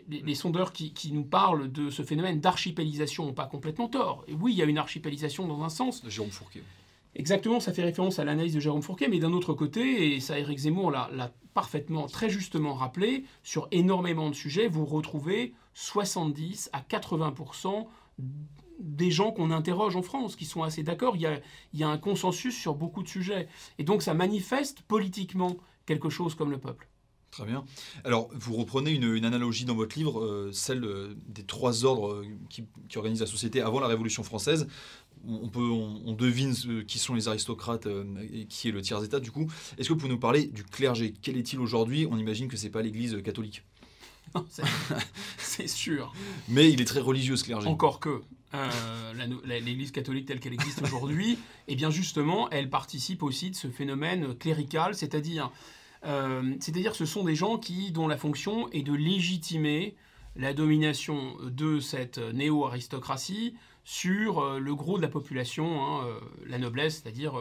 les, 0.09 0.35
sondeurs 0.35 0.71
qui, 0.71 1.11
nous 1.11 1.23
parlent 1.23 1.71
de 1.71 1.89
ce 1.89 2.03
phénomène 2.03 2.39
d'archipélisation 2.39 3.25
n'ont 3.25 3.33
pas 3.33 3.47
complètement 3.47 3.87
tort. 3.87 4.23
Et 4.27 4.33
oui, 4.33 4.53
il 4.53 4.59
y 4.59 4.61
a 4.61 4.65
une 4.65 4.77
archipélisation 4.77 5.47
dans 5.47 5.63
un 5.63 5.69
sens. 5.69 6.03
Jérôme 6.07 6.29
Fourquet. 6.29 6.61
Exactement, 7.15 7.59
ça 7.59 7.73
fait 7.73 7.83
référence 7.83 8.19
à 8.19 8.23
l'analyse 8.23 8.53
de 8.53 8.59
Jérôme 8.59 8.81
Fourquet, 8.81 9.09
mais 9.09 9.19
d'un 9.19 9.33
autre 9.33 9.53
côté, 9.53 10.15
et 10.15 10.19
ça 10.21 10.39
Eric 10.39 10.59
Zemmour 10.59 10.91
l'a 10.91 11.33
parfaitement, 11.53 12.07
très 12.07 12.29
justement 12.29 12.73
rappelé, 12.73 13.25
sur 13.43 13.67
énormément 13.71 14.29
de 14.29 14.35
sujets, 14.35 14.67
vous 14.67 14.85
retrouvez 14.85 15.53
70 15.73 16.69
à 16.71 16.81
80% 16.81 17.87
des 18.79 19.11
gens 19.11 19.31
qu'on 19.31 19.51
interroge 19.51 19.95
en 19.95 20.01
France, 20.01 20.35
qui 20.35 20.45
sont 20.45 20.63
assez 20.63 20.83
d'accord. 20.83 21.15
Il, 21.15 21.41
il 21.73 21.79
y, 21.79 21.83
a, 21.83 21.89
un 21.89 21.97
consensus 21.97 22.57
sur 22.57 22.73
beaucoup 22.73 23.03
de 23.03 23.07
sujets. 23.07 23.47
Et 23.77 23.83
donc 23.83 24.01
ça 24.01 24.13
manifeste 24.13 24.81
politiquement 24.83 25.57
quelque 25.85 26.09
chose 26.09 26.35
comme 26.35 26.51
le 26.51 26.57
peuple. 26.57 26.87
Très 27.31 27.45
bien. 27.45 27.63
Alors, 28.04 28.30
vous 28.33 28.56
reprenez 28.56 28.92
une, 28.92 29.24
analogie 29.24 29.63
dans 29.63 29.75
votre 29.75 29.98
livre, 29.98 30.22
euh, 30.22 30.51
celle 30.51 30.83
euh, 30.83 31.16
des 31.30 31.44
trois 31.44 31.86
ordres 31.86 32.12
euh, 32.12 32.25
qui, 32.50 32.66
organisent 32.98 33.22
la 33.22 33.25
société 33.25 33.62
avant 33.62 33.80
la 33.80 33.88
Révolution 33.88 34.22
française. 34.22 34.68
On, 35.25 35.48
peut, 35.48 35.69
on, 35.69 36.13
devine 36.13 36.54
qui 36.88 36.98
sont 36.98 37.13
les 37.13 37.28
aristocrates 37.28 37.88
et 38.33 38.45
qui 38.48 38.69
est 38.69 38.72
le 38.72 38.81
tiers-état, 38.81 39.19
du 39.19 39.30
coup. 39.30 39.48
Est-ce 39.78 39.88
que 39.88 39.94
vous 39.94 40.00
pouvez 40.00 40.12
nous 40.12 40.19
parler 40.19 40.48
du 40.48 40.63
clergé? 40.63 41.13
Quel 41.22 41.38
est-il 41.38 41.60
aujourd'hui? 41.60 42.07
On 42.10 42.18
imagine 42.18 42.48
que 42.48 42.57
ce 42.57 42.63
n'est 42.63 42.72
pas 42.72 42.81
l'Église 42.81 43.22
catholique. 43.24 43.63
c'est 45.38 45.68
sûr. 45.68 46.12
Mais 46.50 46.72
il 46.72 46.81
est 46.81 46.86
très 46.86 47.01
religieux, 47.01 47.36
ce 47.36 47.44
clergé. 47.44 47.68
Encore 47.68 48.00
que. 48.00 48.22
L'Église 49.45 49.92
catholique 49.92 50.25
telle 50.25 50.39
qu'elle 50.39 50.54
existe 50.54 50.81
aujourd'hui, 50.81 51.33
et 51.33 51.38
eh 51.69 51.75
bien 51.75 51.92
justement, 51.92 52.50
elle 52.50 52.69
participe 52.69 53.21
aussi 53.21 53.52
de 53.52 53.56
ce 53.56 53.68
phénomène 53.68 54.33
clérical, 54.35 54.95
c'est-à-dire 54.95 55.52
euh, 56.05 56.55
c'est-à-dire 56.59 56.95
ce 56.95 57.05
sont 57.05 57.23
des 57.23 57.35
gens 57.35 57.57
qui, 57.57 57.91
dont 57.91 58.07
la 58.07 58.17
fonction 58.17 58.69
est 58.71 58.81
de 58.81 58.93
légitimer 58.93 59.95
la 60.35 60.53
domination 60.53 61.35
de 61.43 61.79
cette 61.79 62.17
néo-aristocratie 62.17 63.55
sur 63.83 64.39
euh, 64.39 64.59
le 64.59 64.75
gros 64.75 64.97
de 64.97 65.01
la 65.01 65.09
population, 65.09 65.83
hein, 65.83 66.05
euh, 66.05 66.19
la 66.47 66.57
noblesse, 66.57 67.01
c'est-à-dire 67.01 67.33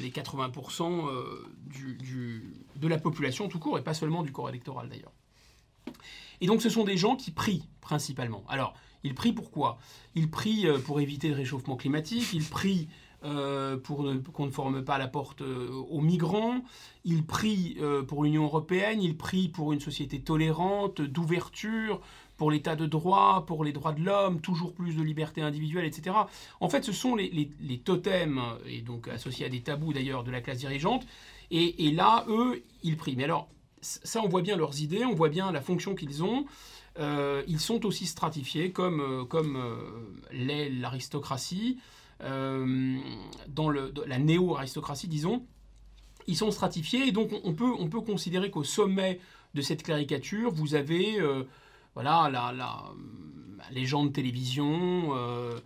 les 0.00 0.10
80% 0.10 1.08
de 2.76 2.88
la 2.88 2.98
population 2.98 3.48
tout 3.48 3.58
court, 3.58 3.78
et 3.78 3.82
pas 3.82 3.94
seulement 3.94 4.22
du 4.22 4.30
corps 4.30 4.48
électoral 4.48 4.88
d'ailleurs. 4.88 5.10
Et 6.40 6.46
donc 6.46 6.62
ce 6.62 6.68
sont 6.68 6.84
des 6.84 6.96
gens 6.96 7.16
qui 7.16 7.32
prient 7.32 7.64
principalement. 7.80 8.44
Alors, 8.48 8.74
ils 9.02 9.16
prient 9.16 9.32
pourquoi 9.32 9.78
Ils 10.14 10.30
prient 10.30 10.68
pour 10.84 11.00
éviter 11.00 11.30
le 11.30 11.34
réchauffement 11.34 11.74
climatique, 11.74 12.32
ils 12.32 12.44
prient 12.44 12.86
euh, 13.24 13.76
pour 13.76 14.04
qu'on 14.32 14.46
ne 14.46 14.50
forme 14.50 14.84
pas 14.84 14.98
la 14.98 15.06
porte 15.06 15.42
euh, 15.42 15.70
aux 15.70 16.00
migrants. 16.00 16.60
Il 17.04 17.24
prie 17.24 17.76
euh, 17.80 18.02
pour 18.02 18.24
l'Union 18.24 18.42
européenne, 18.42 19.00
il 19.00 19.16
prie 19.16 19.48
pour 19.48 19.72
une 19.72 19.78
société 19.78 20.20
tolérante, 20.20 21.00
d'ouverture, 21.00 22.00
pour 22.36 22.50
l'état 22.50 22.74
de 22.74 22.84
droit, 22.84 23.44
pour 23.46 23.62
les 23.62 23.70
droits 23.70 23.92
de 23.92 24.02
l'homme, 24.02 24.40
toujours 24.40 24.74
plus 24.74 24.96
de 24.96 25.02
liberté 25.02 25.40
individuelle, 25.40 25.84
etc. 25.84 26.16
En 26.58 26.68
fait, 26.68 26.82
ce 26.82 26.90
sont 26.90 27.14
les, 27.14 27.50
totems, 27.84 28.42
et 28.66 28.80
donc 28.80 29.06
associés 29.06 29.46
à 29.46 29.48
des 29.48 29.60
tabous 29.60 29.92
d'ailleurs 29.92 30.24
de 30.24 30.32
la 30.32 30.40
classe 30.40 30.58
dirigeante. 30.58 31.06
Et, 31.52 31.92
là, 31.92 32.24
eux, 32.28 32.60
ils 32.82 32.96
prient. 32.96 33.14
Mais 33.14 33.24
alors, 33.24 33.46
ça, 33.82 34.20
on 34.24 34.28
voit 34.28 34.42
bien 34.42 34.56
leurs 34.56 34.80
idées, 34.80 35.04
on 35.04 35.14
voit 35.14 35.28
bien 35.28 35.52
la 35.52 35.60
fonction 35.60 35.94
qu'ils 35.94 36.24
ont. 36.24 36.46
ils 36.98 37.60
sont 37.60 37.86
aussi 37.86 38.06
stratifiés 38.06 38.72
comme, 38.72 39.26
comme 39.28 39.62
l'aristocratie. 40.32 41.78
Euh, 42.22 42.98
dans 43.48 43.70
la 43.70 44.18
néo-aristocratie, 44.18 45.08
disons, 45.08 45.44
ils 46.26 46.36
sont 46.36 46.50
stratifiés 46.50 47.08
et 47.08 47.12
donc 47.12 47.30
on 47.44 47.52
peut, 47.52 47.72
on 47.78 47.88
peut 47.88 48.00
considérer 48.00 48.50
qu'au 48.50 48.64
sommet 48.64 49.18
de 49.54 49.60
cette 49.60 49.82
caricature, 49.82 50.52
vous 50.52 50.74
avez 50.74 51.20
euh, 51.20 51.44
voilà, 51.94 52.30
les 53.72 53.84
gens 53.84 54.04
de 54.04 54.10
télévision, 54.10 55.10
euh, 55.16 55.58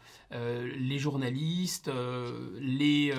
les 0.79 0.99
journalistes, 0.99 1.91
les, 2.59 3.13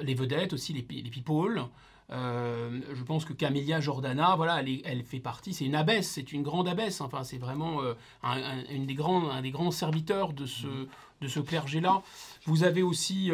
vedettes 0.00 0.52
aussi, 0.52 0.72
les, 0.72 0.86
les 1.02 1.10
people, 1.10 1.64
je 2.08 3.02
pense 3.04 3.24
que 3.24 3.32
Camélia 3.32 3.80
Jordana, 3.80 4.36
voilà, 4.36 4.62
elle, 4.62 5.02
fait 5.02 5.20
partie, 5.20 5.52
c'est 5.52 5.66
une 5.66 5.74
abbesse, 5.74 6.08
c'est 6.08 6.32
une 6.32 6.42
grande 6.42 6.68
abbesse. 6.68 7.00
Enfin, 7.00 7.24
c'est 7.24 7.38
vraiment 7.38 7.80
un, 8.22 8.64
une 8.70 8.86
des 8.86 8.94
grands, 8.94 9.28
un 9.28 9.42
des 9.42 9.50
grands 9.50 9.72
serviteurs 9.72 10.32
de 10.32 10.46
ce 10.46 11.40
clergé-là. 11.40 12.02
Vous 12.44 12.64
avez 12.64 12.82
aussi 12.82 13.30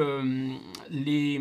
les 0.90 1.40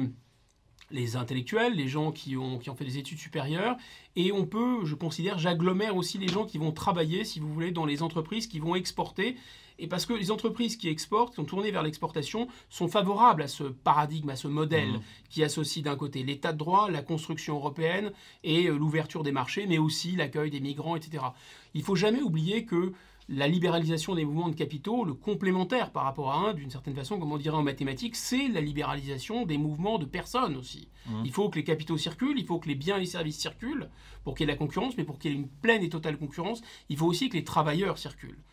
les 0.92 1.16
intellectuels, 1.16 1.74
les 1.74 1.88
gens 1.88 2.12
qui 2.12 2.38
ont, 2.38 2.58
qui 2.60 2.70
ont 2.70 2.76
fait 2.76 2.86
des 2.86 2.98
études 2.98 3.18
supérieures, 3.18 3.76
et 4.16 4.32
on 4.32 4.46
peut, 4.46 4.86
je 4.86 4.96
considère, 4.96 5.40
j'agglomère 5.40 5.96
aussi 5.96 6.18
les 6.18 6.28
gens 6.28 6.46
qui 6.46 6.58
vont 6.58 6.72
travailler, 6.72 7.26
si 7.26 7.40
vous 7.40 7.52
voulez, 7.52 7.72
dans 7.72 7.86
les 7.86 8.04
entreprises 8.04 8.48
qui 8.48 8.60
vont 8.60 8.76
exporter, 8.76 9.36
et 9.78 9.88
parce 9.88 10.06
que 10.06 10.14
les 10.14 10.32
entreprises 10.32 10.78
qui 10.78 10.88
exportent, 10.88 11.32
qui 11.32 11.36
sont 11.36 11.44
tournées 11.44 11.72
vers 11.72 11.84
l'exportation, 11.84 12.48
sont 12.70 12.88
favorables 12.88 13.42
à 13.42 13.48
ce 13.48 13.64
paradigme, 13.64 14.30
à 14.30 14.38
ce 14.38 14.48
modèle 14.48 14.90
mmh. 14.90 15.02
qui 15.30 15.44
associe 15.44 15.84
d'un 15.84 15.98
côté 15.98 16.24
l'état 16.24 16.54
de 16.54 16.58
droit, 16.58 16.90
la 16.90 17.02
construction 17.02 17.56
européenne 17.56 18.12
et 18.44 18.68
euh, 18.68 18.78
l'ouverture 18.78 19.24
des 19.24 19.34
marchés, 19.34 19.66
mais 19.68 19.78
aussi 19.78 20.16
l'accueil 20.16 20.50
des 20.50 20.62
migrants, 20.62 20.96
etc. 20.96 21.26
Il 21.74 21.84
faut 21.84 21.96
jamais 21.96 22.22
oublier 22.22 22.64
que 22.64 22.94
la 23.28 23.48
libéralisation 23.48 24.14
des 24.14 24.24
mouvements 24.24 24.50
de 24.50 24.56
capitaux, 24.56 25.04
le 25.04 25.14
complémentaire 25.14 25.92
par 25.92 26.04
rapport 26.04 26.32
à 26.32 26.38
un, 26.38 26.54
d'une 26.54 26.70
certaine 26.70 26.94
façon, 26.94 27.20
comme 27.20 27.32
on 27.32 27.38
dirait 27.38 27.58
en 27.58 27.64
mathématiques, 27.64 28.16
c'est 28.16 28.48
la 28.50 28.62
libéralisation 28.62 29.46
des 29.46 29.58
mouvements 29.58 29.98
de 29.98 30.06
personnes 30.06 30.56
aussi. 30.56 30.90
Mmh. 31.08 31.22
Il 31.26 31.32
faut 31.32 31.50
que 31.50 31.58
les 31.58 31.64
capitaux 31.64 31.98
circulent, 31.98 32.38
il 32.38 32.46
faut 32.46 32.60
que 32.60 32.68
les 32.68 32.76
biens 32.76 32.98
et 32.98 33.02
les 33.02 33.06
services 33.08 33.40
circulent 33.40 33.90
pour 34.24 34.36
qu'il 34.36 34.48
y 34.48 34.50
ait 34.50 34.54
la 34.54 34.58
concurrence, 34.58 34.96
mais 34.98 35.04
pour 35.04 35.18
qu'il 35.18 35.32
y 35.32 35.34
ait 35.34 35.38
une 35.38 35.48
pleine 35.48 35.82
et 35.84 35.90
totale 35.90 36.18
concurrence, 36.18 36.62
il 36.90 36.98
faut 36.98 37.08
aussi 37.08 37.30
que 37.30 37.36
les 37.36 37.44
travailleurs 37.44 37.98
circulent. 37.98 38.44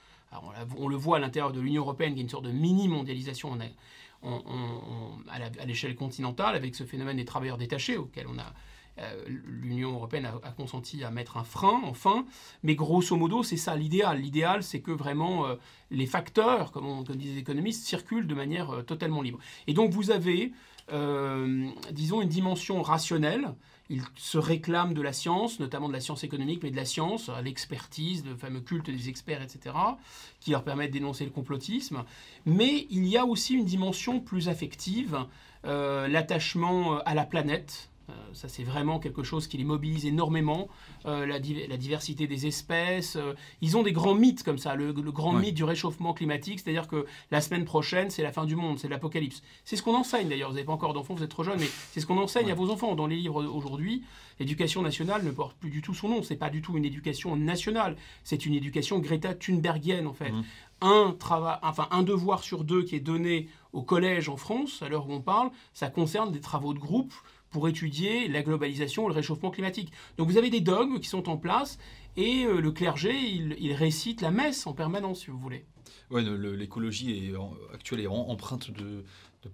on, 0.78 0.88
le 0.88 0.96
voit 0.96 1.18
à 1.18 1.20
l'intérieur 1.20 1.52
de 1.52 1.60
l'Union 1.60 1.82
européenne, 1.82 2.14
qui 2.14 2.20
est 2.20 2.22
une 2.22 2.30
sorte 2.30 2.46
de 2.46 2.50
mini-mondialisation 2.52 3.58
à 5.28 5.66
l'échelle 5.66 5.96
continentale, 5.96 6.56
avec 6.56 6.74
ce 6.74 6.84
phénomène 6.84 7.18
des 7.18 7.26
travailleurs 7.26 7.58
détachés, 7.58 7.98
auquel 7.98 8.26
on 8.26 8.38
a 8.38 8.54
euh, 8.98 9.24
l'Union 9.26 9.94
européenne 9.94 10.26
a, 10.26 10.50
consenti 10.50 11.02
à 11.02 11.10
mettre 11.10 11.38
un 11.38 11.44
frein, 11.44 11.80
enfin, 11.84 12.26
mais 12.62 12.74
grosso 12.74 13.16
modo, 13.16 13.42
c'est 13.42 13.56
ça 13.56 13.74
l'idéal. 13.74 14.20
L'idéal, 14.20 14.62
c'est 14.62 14.80
que 14.80 14.90
vraiment 14.90 15.46
euh, 15.46 15.54
les 15.90 16.06
facteurs, 16.06 16.72
comme, 16.72 16.86
on, 16.86 17.02
disent 17.02 17.34
les 17.34 17.38
économistes, 17.38 17.86
circulent 17.86 18.26
de 18.26 18.34
manière 18.34 18.70
euh, 18.70 18.82
totalement 18.82 19.22
libre. 19.22 19.38
Et 19.66 19.72
donc 19.72 19.92
vous 19.92 20.10
avez, 20.10 20.52
disons, 21.90 22.20
une 22.20 22.28
dimension 22.28 22.82
rationnelle. 22.82 23.54
Il 23.88 24.02
se 24.16 24.38
réclame 24.38 24.94
de 24.94 25.02
la 25.02 25.12
science, 25.12 25.58
notamment 25.58 25.88
de 25.88 25.92
la 25.92 26.00
science 26.00 26.22
économique, 26.22 26.62
mais 26.62 26.70
de 26.70 26.76
la 26.76 26.84
science, 26.84 27.30
l'expertise, 27.42 28.24
le 28.24 28.36
fameux 28.36 28.60
culte 28.60 28.90
des 28.90 29.08
experts, 29.08 29.42
etc., 29.42 29.74
qui 30.40 30.50
leur 30.50 30.64
permettent 30.64 30.92
d'énoncer 30.92 31.24
le 31.24 31.30
complotisme. 31.30 32.04
Mais 32.46 32.86
il 32.90 33.06
y 33.06 33.16
a 33.16 33.24
aussi 33.24 33.54
une 33.54 33.64
dimension 33.64 34.20
plus 34.20 34.48
affective, 34.48 35.26
l'attachement 35.64 36.98
à 37.00 37.14
la 37.14 37.24
planète, 37.24 37.91
ça, 38.32 38.48
c'est 38.48 38.62
vraiment 38.62 38.98
quelque 38.98 39.22
chose 39.22 39.46
qui 39.46 39.58
les 39.58 39.64
mobilise 39.64 40.06
énormément. 40.06 40.68
Euh, 41.06 41.26
la, 41.26 41.38
diversité 41.40 42.26
des 42.26 42.46
espèces. 42.46 43.16
Euh, 43.16 43.34
ils 43.60 43.76
ont 43.76 43.82
des 43.82 43.92
grands 43.92 44.14
mythes 44.14 44.42
comme 44.42 44.58
ça. 44.58 44.74
Le, 44.74 44.92
grand 44.92 45.32
mythe 45.32 45.54
du 45.54 45.64
réchauffement 45.64 46.14
climatique, 46.14 46.60
c'est-à-dire 46.60 46.88
que 46.88 47.06
la 47.30 47.40
semaine 47.40 47.64
prochaine, 47.64 48.10
c'est 48.10 48.22
la 48.22 48.32
fin 48.32 48.44
du 48.44 48.56
monde, 48.56 48.78
c'est 48.78 48.88
l'apocalypse. 48.88 49.42
C'est 49.64 49.76
ce 49.76 49.82
qu'on 49.82 49.94
enseigne 49.94 50.28
d'ailleurs. 50.28 50.48
Vous 50.48 50.54
n'avez 50.54 50.66
pas 50.66 50.72
encore 50.72 50.92
d'enfants, 50.92 51.14
vous 51.14 51.22
êtes 51.22 51.30
trop 51.30 51.44
jeune, 51.44 51.58
mais 51.58 51.68
c'est 51.90 52.00
ce 52.00 52.06
qu'on 52.06 52.18
enseigne 52.18 52.50
à 52.50 52.54
vos 52.54 52.70
enfants 52.70 52.94
dans 52.94 53.06
les 53.06 53.16
livres 53.16 53.44
aujourd'hui. 53.44 54.02
L'éducation 54.38 54.82
nationale 54.82 55.24
ne 55.24 55.30
porte 55.30 55.56
plus 55.56 55.70
du 55.70 55.82
tout 55.82 55.94
son 55.94 56.08
nom. 56.08 56.22
C'est 56.22 56.36
pas 56.36 56.50
du 56.50 56.62
tout 56.62 56.76
une 56.76 56.84
éducation 56.84 57.36
nationale. 57.36 57.96
C'est 58.24 58.46
une 58.46 58.54
éducation 58.54 58.98
Greta 58.98 59.34
Thunbergienne 59.34 60.06
en 60.06 60.14
fait. 60.14 60.30
Mmh. 60.30 60.44
Un, 60.80 61.14
travail, 61.18 61.58
enfin, 61.62 61.86
un 61.92 62.02
devoir 62.02 62.42
sur 62.42 62.64
deux 62.64 62.82
qui 62.82 62.96
est 62.96 63.00
donné 63.00 63.48
au 63.72 63.82
collège 63.82 64.28
en 64.28 64.36
France, 64.36 64.82
à 64.82 64.88
l'heure 64.88 65.08
où 65.08 65.12
on 65.12 65.20
parle, 65.20 65.50
ça 65.72 65.88
concerne 65.88 66.32
des 66.32 66.40
travaux 66.40 66.74
de 66.74 66.78
groupe 66.78 67.14
pour 67.52 67.68
étudier 67.68 68.26
la 68.28 68.42
globalisation 68.42 69.06
le 69.06 69.14
réchauffement 69.14 69.50
climatique. 69.50 69.92
Donc 70.16 70.28
vous 70.28 70.38
avez 70.38 70.50
des 70.50 70.60
dogmes 70.60 70.98
qui 70.98 71.08
sont 71.08 71.28
en 71.28 71.36
place 71.36 71.78
et 72.16 72.44
euh, 72.44 72.60
le 72.60 72.72
clergé, 72.72 73.14
il, 73.18 73.72
récite 73.72 74.20
la 74.20 74.30
messe 74.30 74.66
en 74.66 74.72
permanence, 74.72 75.20
si 75.20 75.30
vous 75.30 75.38
voulez. 75.38 75.64
L'écologie 76.10 77.32
actuelle 77.72 78.00
est 78.00 78.06
empreinte 78.06 78.70
de, 78.70 79.04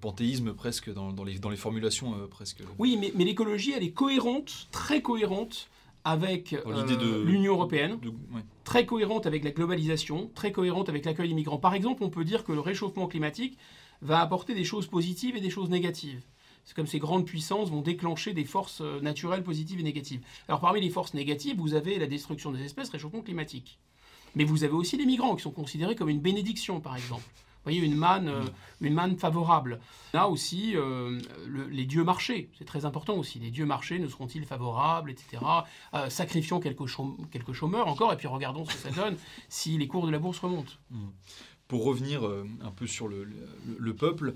panthéisme 0.01 0.55
presque 0.55 0.93
dans, 0.93 1.13
les, 1.25 1.39
dans 1.39 1.51
les, 1.51 1.57
formulations 1.57 2.15
euh, 2.15 2.27
presque. 2.27 2.63
Oui, 2.79 2.97
mais, 3.01 3.13
mais 3.15 3.25
l'écologie, 3.25 3.73
elle 3.77 3.85
est 3.85 3.93
cohérente, 3.93 4.69
très 4.73 5.03
cohérente 5.03 5.69
avec 6.05 6.53
euh, 6.55 7.25
l'Union 7.25 7.53
européenne, 7.53 7.99
très 8.65 8.87
cohérente 8.87 9.27
avec 9.27 9.45
la 9.45 9.51
globalisation, 9.51 10.31
très 10.35 10.53
cohérente 10.53 10.89
avec 10.89 11.05
l'accueil 11.05 11.29
des 11.29 11.35
migrants. 11.35 11.59
Par 11.59 11.75
exemple, 11.75 12.03
on 12.03 12.11
peut 12.11 12.25
dire 12.25 12.45
que 12.45 12.53
le 12.53 12.61
réchauffement 12.61 13.07
climatique 13.07 13.59
va 14.01 14.21
apporter 14.21 14.55
des 14.55 14.65
choses 14.65 14.87
positives 14.87 15.37
et 15.37 15.41
des 15.41 15.51
choses 15.51 15.71
négatives 15.71 16.23
c'est 16.69 16.75
comme 16.75 16.87
ces 16.87 16.99
grandes 16.99 17.25
puissances 17.25 17.71
vont 17.71 17.81
déclencher 17.81 18.35
des 18.35 18.45
forces 18.45 18.83
euh, 18.83 19.01
naturelles 19.01 19.43
positives 19.43 19.81
et 19.81 19.83
négatives. 19.83 20.21
Alors 20.49 20.61
parmi 20.61 20.83
les 20.83 20.91
forces 20.91 21.15
négatives, 21.15 21.57
vous 21.57 21.73
avez 21.73 21.99
la 21.99 22.07
destruction 22.07 22.53
des 22.53 22.63
espèces, 22.63 22.91
réchauffement 22.91 23.23
climatique. 23.23 23.79
Mais 24.35 24.45
vous 24.45 24.65
avez 24.65 24.75
aussi 24.75 24.99
les 24.99 25.07
migrants 25.07 25.35
qui 25.35 25.43
sont 25.43 25.51
considérés 25.51 25.97
comme 25.97 26.11
une 26.11 26.21
bénédiction, 26.21 26.79
par 26.81 26.95
exemple. 26.95 27.23
Vous 27.25 27.73
voyez, 27.73 27.81
une 27.81 27.95
manne, 27.95 28.29
euh, 28.29 28.45
une 28.83 28.93
manne 28.93 29.17
favorable. 29.17 29.81
Là 30.13 30.29
aussi, 30.29 30.77
euh, 30.77 31.19
les 31.71 31.87
dieux 31.87 32.05
marchés, 32.05 32.51
c'est 32.59 32.67
très 32.67 32.85
important 32.85 33.17
aussi. 33.17 33.39
Les 33.39 33.51
dieux 33.51 33.65
marchés 33.65 33.99
nous 33.99 34.11
seront-ils 34.11 34.45
favorables, 34.45 35.11
etc. 35.11 35.43
sacrifions 36.11 36.61
quelques, 36.61 36.85
quelques, 37.31 37.53
chômeurs 37.55 37.89
encore, 37.89 38.13
et 38.13 38.19
puis 38.19 38.29
regardons 38.29 38.67
ce 38.67 38.75
que 38.75 38.81
ça 38.81 38.91
donne 38.91 39.17
si 39.49 39.79
les 39.79 39.89
cours 39.89 40.05
de 40.05 40.13
la 40.13 40.19
bourse 40.19 40.39
remontent. 40.41 40.75
Mmh. 40.91 41.07
Pour 41.67 41.85
revenir 41.85 42.25
un 42.25 42.71
peu 42.71 42.87
sur 42.87 43.09
le, 43.09 43.27
le 43.79 43.95
peuple, 43.95 44.35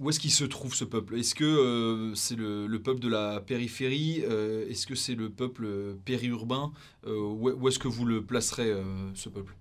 où 0.00 0.08
est-ce 0.08 0.18
qu'il 0.18 0.32
se 0.32 0.44
trouve 0.44 0.74
ce 0.74 0.84
peuple? 0.84 1.18
Est-ce 1.18 1.34
que 1.34 1.44
euh, 1.44 2.14
c'est 2.14 2.34
le, 2.34 2.78
peuple 2.82 3.00
de 3.00 3.08
la 3.08 3.40
périphérie? 3.40 4.22
Euh, 4.24 4.66
Est-ce 4.68 4.86
que 4.86 4.94
c'est 4.94 5.14
le 5.14 5.28
peuple 5.28 5.94
périurbain? 6.06 6.72
Euh, 7.06 7.20
Où, 7.20 7.68
est-ce 7.68 7.78
que 7.78 7.86
vous 7.86 8.06
le 8.06 8.24
placerez, 8.24 8.74
ce 9.14 9.28
peuple? 9.28 9.54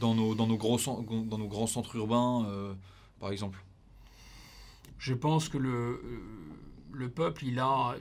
Dans 0.00 0.14
nos, 0.14 0.34
dans, 0.34 0.48
nos 0.48 0.56
grands 0.56 0.76
centres 0.76 1.96
urbains, 1.96 2.74
par 3.20 3.30
exemple. 3.30 3.64
Je 4.98 5.14
pense 5.14 5.48
que 5.48 5.56
le, 5.56 6.02
le 6.92 7.08
peuple, 7.08 7.44
il 7.46 7.60
a, 7.60 7.94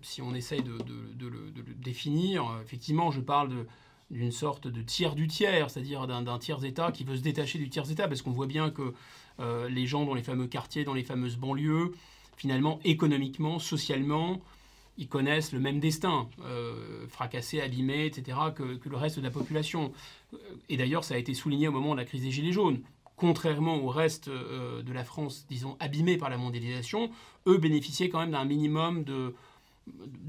si 0.00 0.22
on 0.22 0.34
essaye 0.34 0.62
de, 0.62 0.72
le, 0.72 1.52
définir, 1.74 2.58
effectivement, 2.64 3.10
je 3.10 3.20
parle 3.20 3.66
d'une 4.10 4.32
sorte 4.32 4.66
de 4.66 4.80
tiers 4.80 5.14
du 5.14 5.28
tiers, 5.28 5.70
c'est-à-dire 5.70 6.06
d'un 6.06 6.38
tiers 6.38 6.64
État 6.64 6.90
qui 6.90 7.04
veut 7.04 7.16
se 7.16 7.22
détacher 7.22 7.58
du 7.58 7.68
tiers 7.68 7.88
État, 7.90 8.08
parce 8.08 8.22
qu'on 8.22 8.32
voit 8.32 8.46
bien 8.46 8.70
que 8.70 8.82
euh, 8.82 8.92
les 9.68 9.86
gens 9.86 10.04
dans 10.04 10.14
les 10.14 10.22
fameux 10.22 10.46
quartiers, 10.46 10.84
dans 10.84 10.94
les 10.94 11.02
fameuses 11.02 11.36
banlieues, 11.36 11.92
finalement, 12.36 12.80
économiquement, 12.84 13.58
socialement, 13.58 14.40
ils 15.00 15.08
connaissent 15.08 15.52
le 15.52 15.60
même 15.60 15.80
destin, 15.80 16.28
euh, 16.44 17.06
fracassé, 17.08 17.60
abîmé, 17.60 18.06
etc., 18.06 18.38
que, 18.54 18.62
le 18.62 18.96
reste 18.96 19.18
de 19.18 19.22
la 19.22 19.30
population. 19.30 19.92
Et 20.68 20.76
d'ailleurs, 20.76 21.04
ça 21.04 21.14
a 21.14 21.16
été 21.18 21.34
souligné 21.34 21.68
au 21.68 21.72
moment 21.72 21.92
de 21.92 21.98
la 21.98 22.04
crise 22.04 22.22
des 22.22 22.30
Gilets 22.30 22.52
jaunes. 22.52 22.80
Contrairement 23.16 23.76
au 23.76 23.88
reste 23.88 24.28
euh, 24.28 24.82
de 24.82 24.92
la 24.92 25.04
France, 25.04 25.46
disons, 25.48 25.76
abîmée 25.80 26.16
par 26.16 26.30
la 26.30 26.36
mondialisation, 26.36 27.10
eux 27.46 27.58
bénéficiaient 27.58 28.08
quand 28.08 28.20
même 28.20 28.30
d'un 28.30 28.44
minimum 28.44 29.04
de, 29.04 29.34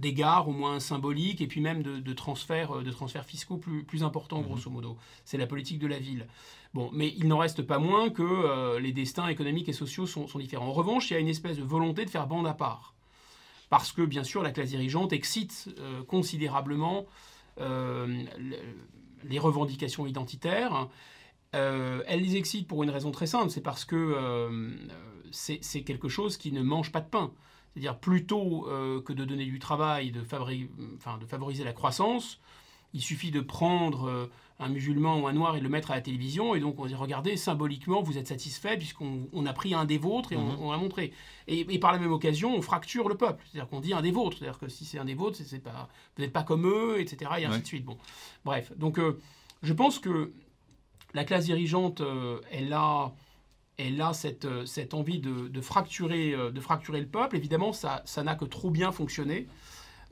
d'égards 0.02 0.48
au 0.48 0.52
moins 0.52 0.80
symboliques 0.80 1.42
et 1.42 1.48
puis 1.48 1.62
même 1.62 1.84
de, 1.84 2.14
transferts, 2.14 2.78
euh, 2.78 2.84
de 2.84 2.92
transferts 2.92 3.26
fiscaux 3.26 3.58
plus, 3.58 3.84
plus 3.84 4.04
importants, 4.04 4.40
mhm. 4.40 4.46
grosso 4.46 4.70
modo. 4.70 4.98
C'est 5.26 5.38
la 5.38 5.48
politique 5.48 5.80
de 5.80 5.88
la 5.88 6.00
ville. 6.00 6.28
Bon, 6.74 6.90
mais 6.94 7.14
il 7.18 7.28
n'en 7.28 7.38
reste 7.38 7.62
pas 7.62 7.80
moins 7.80 8.10
que 8.10 8.24
euh, 8.24 8.80
les 8.80 8.92
destins 8.94 9.28
économiques 9.28 9.70
et 9.70 9.74
sociaux 9.74 10.06
sont, 10.06 10.26
différents. 10.40 10.68
En 10.68 10.74
revanche, 10.74 11.10
il 11.10 11.14
y 11.14 11.18
a 11.18 11.20
une 11.20 11.28
espèce 11.28 11.58
de 11.58 11.64
volonté 11.64 12.06
de 12.06 12.10
faire 12.10 12.28
bande 12.28 12.48
à 12.48 12.54
part. 12.54 12.96
Parce 13.70 13.92
que, 13.92 14.02
bien 14.02 14.24
sûr, 14.24 14.44
la 14.44 14.52
classe 14.52 14.70
dirigeante 14.70 15.14
excite 15.14 15.70
euh, 15.80 16.04
considérablement 16.04 17.06
les 19.24 19.38
revendications 19.38 20.08
identitaires. 20.08 20.88
elle 21.52 22.22
les 22.22 22.38
excite 22.38 22.68
pour 22.68 22.82
une 22.82 22.90
raison 22.90 23.12
très 23.12 23.28
simple, 23.28 23.52
c'est 23.52 23.62
parce 23.62 23.86
que 23.86 24.72
c'est 25.32 25.84
quelque 25.84 26.10
chose 26.10 26.38
qui 26.38 26.52
ne 26.52 26.64
mange 26.64 26.92
pas 26.92 27.02
de 27.02 27.10
pain. 27.10 27.32
C'est-à-dire 27.74 27.98
plutôt 27.98 28.68
euh, 28.68 29.02
que 29.02 29.14
de 29.14 29.24
donner 29.24 29.46
du 29.46 29.60
travail, 29.60 30.12
de, 30.12 30.22
favoriser 30.24 31.64
la 31.64 31.74
croissance, 31.74 32.40
il 32.94 33.02
suffit 33.02 33.32
de 33.32 33.40
prendre 33.40 34.10
euh, 34.10 34.26
un 34.60 34.68
musulman 34.68 35.20
ou 35.20 35.28
un 35.28 35.34
noir 35.34 35.56
et 35.56 35.60
de 35.60 35.64
le 35.64 35.70
mettre 35.70 35.92
à 35.92 35.96
la 35.96 36.02
télévision, 36.02 36.54
et 36.54 36.60
donc 36.60 36.80
on 36.80 36.86
dit 36.86 36.96
regardez, 36.96 37.38
symboliquement, 37.38 38.02
vous 38.02 38.18
êtes 38.18 38.28
satisfait 38.28 38.76
puisqu'on 38.78 39.46
a 39.46 39.54
pris 39.54 39.74
un 39.74 39.86
des 39.86 39.98
vôtres 39.98 40.34
et 40.34 40.36
on, 40.36 40.66
mhm. 40.66 40.72
l'a 40.72 40.78
montré. 40.78 41.14
Et, 41.48 41.80
par 41.80 41.94
la 41.94 42.00
même 42.00 42.12
occasion, 42.12 42.54
on 42.54 42.62
fracture 42.62 43.08
le 43.08 43.16
peuple. 43.16 43.44
C'est-à-dire 43.46 43.70
qu'on 43.70 43.80
dit 43.80 43.94
un 43.94 44.02
des 44.02 44.12
vôtres. 44.12 44.38
C'est-à-dire 44.38 44.60
que 44.60 44.68
si 44.68 44.84
c'est 44.84 45.00
un 45.00 45.06
des 45.06 45.16
vôtres, 45.16 45.40
c'est 45.44 45.60
pas, 45.60 45.88
vous 46.16 46.24
n'êtes 46.24 46.34
pas 46.34 46.44
comme 46.44 46.68
eux, 46.68 47.00
etc. 47.00 47.32
Et 47.40 47.46
ainsi 47.46 47.62
de 47.62 47.68
suite. 47.68 47.86
Bon. 47.86 47.98
Bref, 48.44 48.72
donc 48.78 49.00
euh, 49.00 49.20
je 49.64 49.74
pense 49.74 49.98
que 49.98 50.34
la 51.14 51.24
classe 51.24 51.46
dirigeante, 51.46 52.02
elle 52.52 52.72
a 52.74 53.14
elle 53.88 54.02
a 54.02 54.14
cette, 54.14 54.46
euh, 54.46 54.66
cette 54.66 54.94
envie 54.94 55.20
de, 55.20 55.62
fracturer, 55.62 56.34
euh, 56.34 56.52
de 56.52 56.60
fracturer 56.60 57.00
le 57.00 57.08
peuple. 57.08 57.36
Évidemment, 57.36 57.74
ça 57.74 58.04
n'a 58.24 58.36
que 58.36 58.46
trop 58.46 58.70
bien 58.70 58.92
fonctionné. 58.92 59.48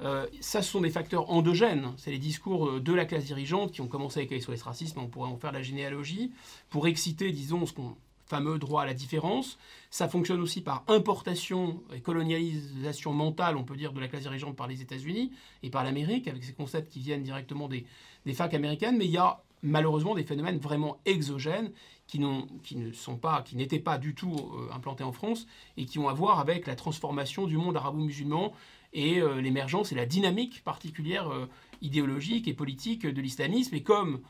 Euh, 0.01 0.25
ça, 0.39 0.61
ce 0.61 0.71
sont 0.71 0.81
des 0.81 0.89
facteurs 0.89 1.29
endogènes. 1.29 1.91
C'est 1.97 2.11
les 2.11 2.19
discours 2.19 2.79
de 2.79 2.93
la 2.93 3.05
classe 3.05 3.25
dirigeante 3.25 3.71
qui 3.71 3.81
ont 3.81 3.87
commencé 3.87 4.21
avec 4.21 4.41
SOS 4.41 4.61
Racisme, 4.61 4.99
on 4.99 5.07
pourrait 5.07 5.29
en 5.29 5.37
faire 5.37 5.51
la 5.51 5.61
généalogie, 5.61 6.31
pour 6.69 6.87
exciter, 6.87 7.31
disons, 7.31 7.65
ce 7.65 7.73
qu'on 7.73 7.95
fameux 8.29 8.59
droit 8.59 8.83
à 8.83 8.85
la 8.85 8.93
différence. 8.93 9.57
Ça 9.89 10.07
fonctionne 10.07 10.39
aussi 10.39 10.61
par 10.61 10.83
importation 10.87 11.81
et 11.93 11.99
colonialisation 11.99 13.11
mentale, 13.11 13.57
on 13.57 13.63
peut 13.63 13.75
dire, 13.75 13.91
de 13.91 13.99
la 13.99 14.07
classe 14.07 14.21
dirigeante 14.21 14.55
par 14.55 14.67
les 14.67 14.81
États-Unis 14.81 15.31
et 15.63 15.69
par 15.69 15.83
l'Amérique, 15.83 16.27
avec 16.27 16.43
ces 16.43 16.53
concepts 16.53 16.91
qui 16.93 16.99
viennent 16.99 17.23
directement 17.23 17.67
des, 17.67 17.85
des 18.25 18.33
facs 18.33 18.53
américaines. 18.53 18.97
Mais 18.97 19.05
il 19.05 19.11
y 19.11 19.17
a 19.17 19.41
malheureusement 19.63 20.15
des 20.15 20.23
phénomènes 20.23 20.59
vraiment 20.59 20.99
exogènes 21.05 21.71
qui, 22.09 23.55
n'étaient 23.55 23.79
pas 23.79 23.97
du 23.97 24.15
tout 24.15 24.35
euh, 24.35 24.73
implantés 24.73 25.03
en 25.03 25.11
France 25.11 25.45
et 25.77 25.85
qui 25.85 25.99
ont 25.99 26.09
à 26.09 26.13
voir 26.13 26.39
avec 26.39 26.65
la 26.65 26.75
transformation 26.75 27.45
du 27.45 27.55
monde 27.57 27.77
arabo-musulman 27.77 28.53
et 28.93 29.21
euh, 29.21 29.39
l'émergence 29.41 29.91
et 29.91 29.95
la 29.95 30.07
dynamique 30.07 30.63
particulière 30.63 31.29
euh, 31.29 31.47
idéologique 31.81 32.47
et 32.47 32.53
politique 32.53 33.05
de 33.05 33.21
l'islamisme. 33.21 33.75
Et 33.75 33.83
comme 33.83 34.21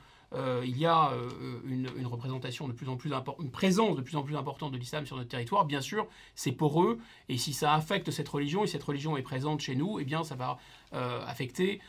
il 0.64 0.78
y 0.78 0.86
a 0.86 1.12
une, 1.66 2.06
représentation 2.06 2.68
de 2.68 2.74
plus 2.74 2.88
en 2.88 2.98
plus 2.98 3.12
une 3.40 3.50
présence 3.50 3.98
de 3.98 4.04
plus 4.04 4.16
en 4.16 4.22
plus 4.22 4.36
importante 4.36 4.72
de 4.72 4.78
l'islam 4.78 5.08
sur 5.08 5.18
notre 5.18 5.30
territoire, 5.30 5.66
bien 5.66 5.82
sûr, 5.82 6.06
c'est 6.36 6.52
pour 6.52 6.84
eux. 6.84 7.00
Et 7.30 7.38
si 7.40 7.52
ça 7.52 7.74
affecte 7.74 8.12
cette 8.12 8.30
religion 8.30 8.64
et 8.64 8.68
cette 8.68 8.84
religion 8.84 9.18
est 9.18 9.24
présente 9.24 9.62
chez 9.62 9.74
nous, 9.74 10.00
eh 10.00 10.06
bien, 10.06 10.24
ça 10.24 10.36
va 10.36 10.60
affecter 10.92 11.82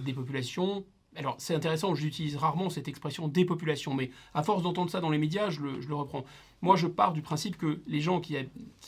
des 0.00 0.12
populations 0.12 0.84
alors 1.16 1.36
c'est 1.38 1.54
intéressant, 1.54 1.94
j'utilise 1.94 2.36
rarement 2.36 2.70
cette 2.70 2.88
expression 2.88 3.28
dépopulation, 3.28 3.94
mais 3.94 4.10
à 4.34 4.42
force 4.42 4.62
d'entendre 4.62 4.90
ça 4.90 5.00
dans 5.00 5.10
les 5.10 5.18
médias, 5.18 5.50
je 5.50 5.60
le, 5.60 5.94
reprends. 5.94 6.24
Moi, 6.62 6.76
je 6.76 6.86
pars 6.86 7.12
du 7.12 7.22
principe 7.22 7.56
que 7.56 7.80
les 7.86 8.00
gens 8.00 8.20
qui, 8.20 8.36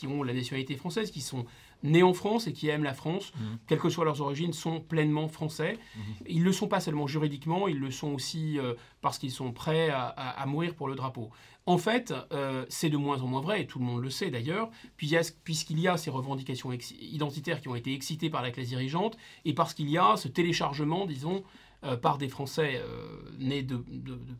ont 0.06 0.22
la 0.22 0.32
nationalité 0.32 0.76
française, 0.76 1.10
qui 1.10 1.20
sont 1.20 1.44
nés 1.82 2.02
en 2.02 2.12
France 2.12 2.46
et 2.48 2.52
qui 2.52 2.68
aiment 2.68 2.82
la 2.82 2.94
France, 2.94 3.32
mmh. 3.34 3.44
quelles 3.66 3.78
que 3.78 3.88
soient 3.88 4.04
leurs 4.04 4.20
origines, 4.20 4.52
sont 4.52 4.80
pleinement 4.80 5.28
français. 5.28 5.78
Mmh. 5.78 6.00
Ils 6.26 6.40
ne 6.40 6.44
le 6.44 6.52
sont 6.52 6.66
pas 6.66 6.80
seulement 6.80 7.06
juridiquement, 7.06 7.68
ils 7.68 7.78
le 7.78 7.90
sont 7.90 8.08
aussi 8.08 8.58
euh, 8.58 8.74
parce 9.00 9.18
qu'ils 9.18 9.30
sont 9.30 9.52
prêts 9.52 9.90
à, 9.90 10.44
mourir 10.46 10.74
pour 10.74 10.88
le 10.88 10.96
drapeau. 10.96 11.30
En 11.66 11.76
fait, 11.76 12.14
euh, 12.32 12.64
c'est 12.70 12.88
de 12.88 12.96
moins 12.96 13.20
en 13.20 13.26
moins 13.26 13.42
vrai, 13.42 13.60
et 13.60 13.66
tout 13.66 13.78
le 13.78 13.84
monde 13.84 14.02
le 14.02 14.10
sait 14.10 14.30
d'ailleurs, 14.30 14.70
puisqu'il 14.96 15.78
y 15.78 15.86
a 15.86 15.96
ces 15.98 16.10
revendications 16.10 16.72
identitaires 16.72 17.60
qui 17.60 17.68
ont 17.68 17.74
été 17.74 17.92
excitées 17.92 18.30
par 18.30 18.42
la 18.42 18.50
classe 18.50 18.68
dirigeante, 18.68 19.16
et 19.44 19.52
parce 19.52 19.74
qu'il 19.74 19.90
y 19.90 19.98
a 19.98 20.16
ce 20.16 20.28
téléchargement, 20.28 21.04
disons, 21.04 21.44
euh, 21.84 21.96
par 21.96 22.18
des 22.18 22.28
Français 22.28 22.82
euh, 22.82 23.20
nés 23.38 23.62
de, 23.62 23.84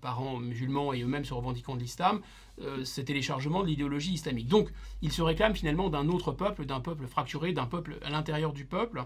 parents 0.00 0.38
musulmans 0.38 0.92
et 0.92 1.02
eux-mêmes 1.02 1.25
se 1.25 1.33
revendiquant 1.33 1.76
de 1.76 1.80
l'islam, 1.80 2.21
euh, 2.61 2.85
ce 2.85 3.00
téléchargement 3.00 3.62
de 3.62 3.68
l'idéologie 3.68 4.12
islamique. 4.12 4.49
Donc, 4.49 4.71
ils 5.02 5.12
se 5.12 5.23
réclament 5.23 5.54
finalement 5.54 5.88
d'un 5.88 6.09
autre 6.09 6.33
peuple, 6.33 6.66
d'un 6.66 6.80
peuple 6.80 7.07
fracturé, 7.07 7.52
d'un 7.52 7.66
peuple 7.66 7.99
à 8.02 8.11
l'intérieur 8.11 8.52
du 8.52 8.64
peuple. 8.64 9.04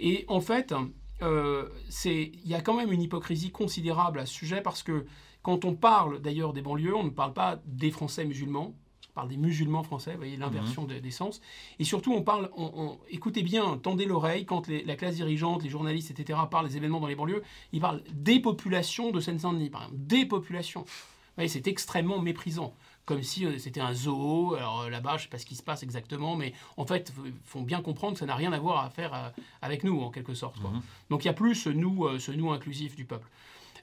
Et 0.00 0.24
en 0.26 0.40
fait, 0.40 0.74
il 1.22 2.48
y 2.48 2.54
a 2.54 2.60
quand 2.60 2.74
même 2.74 2.90
une 2.90 3.02
hypocrisie 3.02 3.52
considérable 3.52 4.18
à 4.18 4.26
ce 4.26 4.34
sujet 4.34 4.62
parce 4.62 4.82
que 4.82 5.06
quand 5.42 5.64
on 5.64 5.76
parle 5.76 6.20
d'ailleurs 6.20 6.52
des 6.52 6.62
banlieues, 6.62 6.96
on 6.96 7.04
ne 7.04 7.10
parle 7.10 7.34
pas 7.34 7.60
des 7.66 7.92
Français 7.92 8.24
musulmans, 8.24 8.74
parle 9.14 9.28
des 9.28 9.36
musulmans 9.36 9.82
français, 9.82 10.12
vous 10.12 10.18
voyez 10.18 10.36
l'inversion 10.36 10.82
mhm. 10.82 11.00
des 11.00 11.10
sens. 11.10 11.40
Et 11.78 11.84
surtout, 11.84 12.12
on 12.12 12.22
parle, 12.22 12.50
on, 12.56 12.98
écoutez 13.08 13.42
bien, 13.42 13.78
tendez 13.78 14.04
l'oreille 14.04 14.46
quand 14.46 14.68
la 14.68 14.96
classe 14.96 15.16
dirigeante, 15.16 15.62
les 15.62 15.70
journalistes, 15.70 16.10
etc. 16.10 16.38
parlent 16.50 16.68
des 16.68 16.76
événements 16.76 17.00
dans 17.00 17.06
les 17.06 17.16
banlieues, 17.16 17.42
ils 17.72 17.80
parlent 17.80 18.02
des 18.12 18.40
populations 18.40 19.10
de 19.10 19.20
Seine-Saint-Denis, 19.20 19.70
par 19.70 19.82
exemple, 19.82 20.00
des 20.02 20.24
populations. 20.24 20.82
Vous 20.82 21.34
voyez, 21.36 21.48
c'est 21.48 21.66
extrêmement 21.68 22.20
méprisant 22.20 22.74
comme 23.10 23.22
si 23.24 23.44
euh, 23.44 23.58
c'était 23.58 23.80
un 23.80 23.92
zoo. 23.92 24.54
Alors 24.54 24.82
euh, 24.82 24.90
là-bas, 24.90 25.12
je 25.12 25.14
ne 25.16 25.22
sais 25.22 25.28
pas 25.28 25.38
ce 25.38 25.46
qui 25.46 25.56
se 25.56 25.64
passe 25.64 25.82
exactement, 25.82 26.36
mais 26.36 26.52
en 26.76 26.86
fait, 26.86 27.12
il 27.24 27.32
faut 27.44 27.62
bien 27.62 27.82
comprendre 27.82 28.12
que 28.14 28.20
ça 28.20 28.26
n'a 28.26 28.36
rien 28.36 28.52
à 28.52 28.58
voir 28.60 28.84
à 28.84 28.90
faire 28.90 29.12
euh, 29.14 29.30
avec 29.62 29.82
nous, 29.82 30.00
en 30.00 30.10
quelque 30.10 30.34
sorte. 30.34 30.60
Mhm. 30.60 30.80
Donc 31.10 31.24
il 31.24 31.26
y 31.26 31.30
a 31.30 31.34
plus 31.34 31.56
ce 31.56 31.70
nous, 31.70 32.18
ce 32.20 32.30
nous 32.30 32.52
inclusif 32.52 32.94
du 32.94 33.04
peuple. 33.04 33.28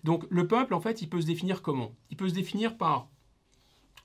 Donc 0.05 0.25
le 0.29 0.47
peuple, 0.47 0.73
en 0.73 0.79
fait, 0.79 1.01
il 1.01 1.09
peut 1.09 1.19
se 1.19 1.25
définir 1.25 1.61
comment? 1.61 1.91
Il 2.09 2.15
peut 2.15 2.29
se 2.29 2.33
définir 2.33 2.77
par 2.77 3.09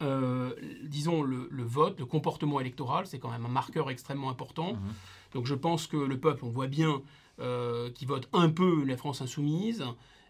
euh, 0.01 0.53
disons, 0.85 1.23
le, 1.23 1.49
vote, 1.63 1.99
le 1.99 2.07
comportement 2.07 2.61
électoral, 2.61 3.07
c'est 3.07 3.19
quand 3.19 3.31
même 3.31 3.47
un 3.47 3.51
marqueur 3.51 3.91
extrêmement 3.91 4.31
important. 4.31 4.75
Mhm. 4.75 4.93
Donc 5.35 5.47
je 5.47 5.55
pense 5.55 5.87
que 5.87 5.97
le 5.97 6.19
peuple, 6.19 6.45
on 6.45 6.51
voit 6.51 6.67
bien 6.67 7.03
euh, 7.41 7.91
qu'il 7.91 8.09
vote 8.09 8.29
un 8.33 8.49
peu 8.51 8.85
la 8.85 8.97
France 8.97 9.23
insoumise, 9.23 9.85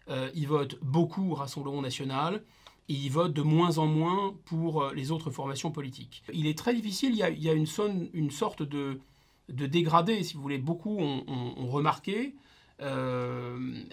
euh, 0.09 0.29
il 0.35 0.47
vote 0.47 0.77
beaucoup 0.81 1.33
Rassemblement 1.33 1.81
national, 1.81 2.43
et 2.89 2.93
il 2.93 3.09
vote 3.09 3.33
de 3.33 3.41
moins 3.41 3.77
en 3.77 3.87
moins 3.87 4.35
pour 4.45 4.91
les 4.93 5.11
autres 5.11 5.31
formations 5.31 5.71
politiques. 5.71 6.23
Il 6.33 6.47
est 6.47 6.57
très 6.57 6.73
difficile, 6.73 7.11
il 7.13 7.17
y 7.17 7.49
a, 7.49 7.53
une, 7.53 7.65
une, 8.13 8.31
sorte 8.31 8.61
de, 8.61 8.99
de, 9.47 9.65
dégradé, 9.65 10.21
si 10.23 10.35
vous 10.35 10.41
voulez. 10.41 10.57
Beaucoup 10.57 10.99
ont, 10.99 11.67
remarqué, 11.67 12.35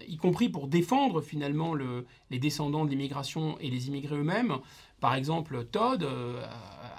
y 0.09 0.16
compris 0.16 0.48
pour 0.48 0.66
défendre 0.66 1.20
finalement 1.20 1.74
le, 1.74 2.07
les 2.31 2.38
descendants 2.38 2.85
de 2.85 2.90
l'immigration 2.90 3.59
et 3.61 3.70
les 3.70 3.88
immigrés 3.88 4.16
eux-mêmes, 4.16 4.59
par 5.00 5.14
exemple, 5.14 5.64
Todd 5.64 6.03
euh, 6.03 6.44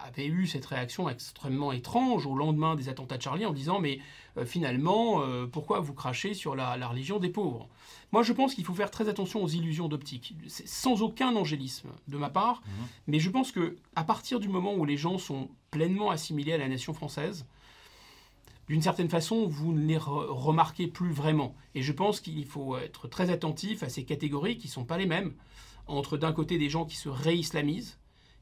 avait 0.05 0.25
eu 0.25 0.47
cette 0.47 0.65
réaction 0.65 1.07
extrêmement 1.07 1.71
étrange 1.71 2.25
au 2.25 2.35
lendemain 2.35 2.75
des 2.75 2.89
attentats 2.89 3.17
de 3.17 3.21
Charlie 3.21 3.45
en 3.45 3.53
disant 3.53 3.79
mais 3.79 3.99
euh, 4.37 4.45
finalement, 4.45 5.21
euh, 5.21 5.45
pourquoi 5.45 5.79
vous 5.79 5.93
crachez 5.93 6.33
sur 6.33 6.55
la, 6.55 6.75
religion 6.87 7.19
des 7.19 7.29
pauvres? 7.29 7.69
Moi, 8.11 8.23
je 8.23 8.33
pense 8.33 8.55
qu'il 8.55 8.65
faut 8.65 8.73
faire 8.73 8.89
très 8.89 9.07
attention 9.07 9.43
aux 9.43 9.47
illusions 9.47 9.87
d'optique, 9.87 10.35
sans 10.47 11.01
aucun 11.03 11.35
angélisme 11.35 11.89
de 12.07 12.17
ma 12.17 12.29
part, 12.29 12.61
mhm. 12.65 12.87
mais 13.07 13.19
je 13.19 13.29
pense 13.29 13.51
que 13.51 13.77
à 13.95 14.03
partir 14.03 14.39
du 14.39 14.49
moment 14.49 14.73
où 14.73 14.83
les 14.83 14.97
gens 14.97 15.17
sont 15.17 15.49
pleinement 15.69 16.09
assimilés 16.09 16.53
à 16.53 16.57
la 16.57 16.67
nation 16.67 16.93
française, 16.93 17.45
d'une 18.71 18.81
certaine 18.81 19.09
façon, 19.09 19.47
vous 19.47 19.73
ne 19.73 19.85
les 19.85 19.97
remarquez 19.97 20.87
plus 20.87 21.11
vraiment. 21.11 21.55
Et 21.75 21.81
je 21.81 21.91
pense 21.91 22.21
qu'il 22.21 22.45
faut 22.45 22.77
être 22.77 23.09
très 23.09 23.29
attentif 23.29 23.83
à 23.83 23.89
ces 23.89 24.05
catégories 24.05 24.57
qui 24.57 24.67
ne 24.67 24.71
sont 24.71 24.85
pas 24.85 24.97
les 24.97 25.05
mêmes 25.05 25.33
entre 25.87 26.15
d'un 26.15 26.31
côté 26.31 26.57
des 26.57 26.69
gens 26.69 26.85
qui 26.85 26.95
se 26.95 27.09
réislamisent, 27.09 27.99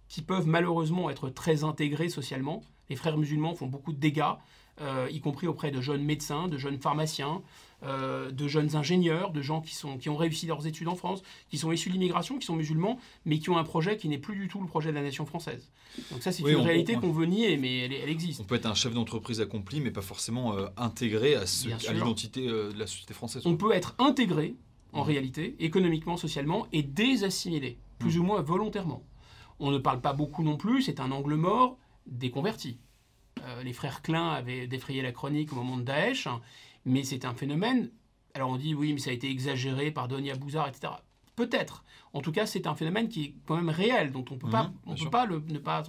qui 0.07 0.21
peuvent 0.21 0.45
malheureusement 0.45 1.09
être 1.09 1.31
très 1.31 1.63
intégrés 1.63 2.09
socialement. 2.09 2.61
Les 2.91 2.95
frères 2.95 3.17
musulmans 3.17 3.55
font 3.55 3.65
beaucoup 3.65 3.91
de 3.91 3.97
dégâts, 3.97 4.35
euh, 4.81 5.07
y 5.09 5.19
compris 5.19 5.47
auprès 5.47 5.71
de 5.71 5.81
jeunes 5.81 6.03
médecins, 6.03 6.47
de 6.47 6.59
jeunes 6.59 6.79
pharmaciens, 6.79 7.41
euh, 7.83 8.31
de 8.31 8.47
jeunes 8.47 8.75
ingénieurs, 8.75 9.31
de 9.31 9.41
gens 9.41 9.61
qui, 9.61 9.73
sont, 9.73 9.97
qui 9.97 10.09
ont 10.09 10.17
réussi 10.17 10.45
leurs 10.45 10.67
études 10.67 10.87
en 10.89 10.95
France, 10.95 11.21
qui 11.49 11.57
sont 11.57 11.71
issus 11.71 11.89
de 11.89 11.93
l'immigration, 11.93 12.37
qui 12.37 12.45
sont 12.45 12.55
musulmans, 12.55 12.99
mais 13.25 13.39
qui 13.39 13.49
ont 13.49 13.57
un 13.57 13.63
projet 13.63 13.95
qui 13.97 14.09
n'est 14.09 14.17
plus 14.17 14.35
du 14.35 14.47
tout 14.47 14.59
le 14.61 14.67
projet 14.67 14.89
de 14.89 14.95
la 14.95 15.01
nation 15.01 15.25
française. 15.25 15.71
Donc 16.11 16.21
ça, 16.21 16.31
c'est 16.31 16.43
une 16.43 16.57
réalité 16.57 16.95
qu'on 16.95 17.11
veut 17.11 17.25
nier, 17.25 17.57
mais 17.57 17.79
elle, 17.79 18.09
existe. 18.09 18.41
On 18.41 18.43
peut 18.43 18.55
être 18.55 18.65
un 18.65 18.73
chef 18.73 18.93
d'entreprise 18.93 19.39
accompli, 19.39 19.79
mais 19.79 19.91
pas 19.91 20.01
forcément 20.01 20.57
euh, 20.57 20.67
intégré 20.77 21.35
à, 21.35 21.41
à 21.41 21.93
l'identité 21.93 22.45
de 22.47 22.73
la 22.77 22.87
société 22.87 23.13
française. 23.13 23.43
On 23.45 23.55
peut 23.55 23.71
être 23.71 23.95
intégré, 23.97 24.55
en 24.91 25.03
réalité, 25.03 25.55
économiquement, 25.59 26.17
socialement, 26.17 26.67
et 26.73 26.83
désassimilé, 26.83 27.77
plus 27.97 28.17
ou 28.17 28.23
moins 28.23 28.41
volontairement. 28.41 29.03
On 29.59 29.71
ne 29.71 29.77
parle 29.77 30.01
pas 30.01 30.13
beaucoup 30.13 30.43
non 30.43 30.57
plus, 30.57 30.83
c'est 30.83 30.99
un 30.99 31.11
angle 31.11 31.35
mort 31.35 31.77
des 32.07 32.31
convertis. 32.31 32.77
Euh, 33.45 33.63
les 33.63 33.73
frères 33.73 34.01
Klein 34.01 34.29
avaient 34.29 34.67
défrayé 34.67 35.01
la 35.01 35.11
chronique 35.11 35.53
au 35.53 35.55
moment 35.55 35.77
de 35.77 35.83
Daesh, 35.83 36.27
mais 36.85 37.03
c'est 37.03 37.25
un 37.25 37.33
phénomène. 37.33 37.89
Alors 38.33 38.49
on 38.49 38.57
dit 38.57 38.73
oui, 38.73 38.93
mais 38.93 38.99
ça 38.99 39.09
a 39.09 39.13
été 39.13 39.29
exagéré 39.29 39.91
par 39.91 40.07
Donia 40.07 40.35
Bouzard, 40.35 40.67
etc. 40.67 40.93
Peut-être. 41.35 41.83
En 42.13 42.21
tout 42.21 42.31
cas, 42.31 42.45
c'est 42.45 42.67
un 42.67 42.75
phénomène 42.75 43.07
qui 43.07 43.23
est 43.23 43.33
quand 43.45 43.55
même 43.55 43.69
réel, 43.69 44.11
dont 44.11 44.25
on 44.29 44.37
peut 44.37 44.49
pas, 44.49 44.71
on 44.85 44.95
peut 44.95 45.09
pas 45.09 45.25
le, 45.25 45.41
ne 45.47 45.59
pas 45.59 45.83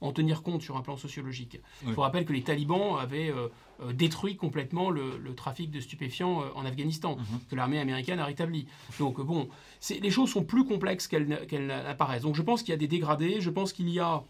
en, 0.00 0.12
tenir 0.12 0.42
compte 0.42 0.62
sur 0.62 0.76
un 0.76 0.82
plan 0.82 0.96
sociologique. 0.96 1.60
Je 1.86 1.92
vous 1.92 2.00
rappelle 2.00 2.24
que 2.24 2.32
les 2.32 2.42
talibans 2.42 2.98
avaient 2.98 3.30
euh, 3.30 3.48
euh, 3.82 3.92
détruit 3.92 4.36
complètement 4.36 4.90
le, 4.90 5.34
trafic 5.34 5.70
de 5.70 5.80
stupéfiants 5.80 6.42
euh, 6.42 6.46
en 6.54 6.66
Afghanistan, 6.66 7.16
mhm. 7.16 7.40
que 7.50 7.56
l'armée 7.56 7.78
américaine 7.78 8.18
a 8.18 8.24
rétabli. 8.24 8.66
Donc 8.98 9.20
bon, 9.20 9.48
les 9.88 10.10
choses 10.10 10.30
sont 10.30 10.44
plus 10.44 10.64
complexes 10.64 11.06
qu'elles 11.06 11.70
apparaissent. 11.70 12.22
Donc 12.22 12.34
je 12.34 12.42
pense 12.42 12.62
qu'il 12.62 12.72
y 12.72 12.74
a 12.74 12.78
des 12.78 12.88
dégradés, 12.88 13.40
je 13.40 13.50
pense 13.50 13.72
qu'il 13.72 13.88
y 13.88 14.00
a 14.00 14.22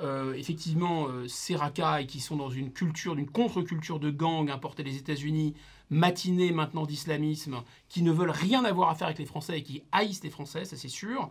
euh, 0.00 0.34
effectivement 0.34 1.06
euh, 1.06 1.28
ces 1.28 1.54
racailles 1.54 2.08
qui 2.08 2.18
sont 2.18 2.34
dans 2.34 2.50
une 2.50 2.72
culture, 2.72 3.14
d'une 3.14 3.30
contre-culture 3.30 4.00
de 4.00 4.10
gang 4.10 4.50
importée 4.50 4.82
des 4.82 4.96
États-Unis, 4.96 5.54
matinée 5.88 6.50
maintenant 6.50 6.84
d'islamisme, 6.84 7.62
qui 7.88 8.02
ne 8.02 8.10
veulent 8.10 8.30
rien 8.30 8.64
avoir 8.64 8.90
à 8.90 8.96
faire 8.96 9.06
avec 9.06 9.20
les 9.20 9.26
Français 9.26 9.58
et 9.58 9.62
qui 9.62 9.82
haïssent 9.92 10.24
les 10.24 10.30
Français, 10.30 10.64
ça 10.64 10.76
c'est 10.76 10.88
sûr, 10.88 11.30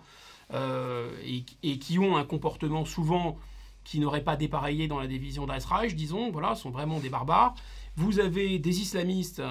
euh, 0.54 1.12
et, 1.26 1.78
qui 1.78 2.00
ont 2.00 2.16
un 2.16 2.24
comportement 2.24 2.86
souvent 2.86 3.38
qui 3.84 4.00
n'aurait 4.00 4.24
pas 4.24 4.38
dépareillé 4.38 4.88
dans 4.88 5.00
la 5.00 5.08
division 5.08 5.46
d'Al-Reich, 5.46 5.94
disons, 5.94 6.32
voilà, 6.32 6.56
sont 6.56 6.70
vraiment 6.70 7.02
des 7.02 7.10
barbares. 7.10 7.56
Vous 7.98 8.22
avez 8.22 8.60
des 8.60 8.80
islamistes, 8.80 9.42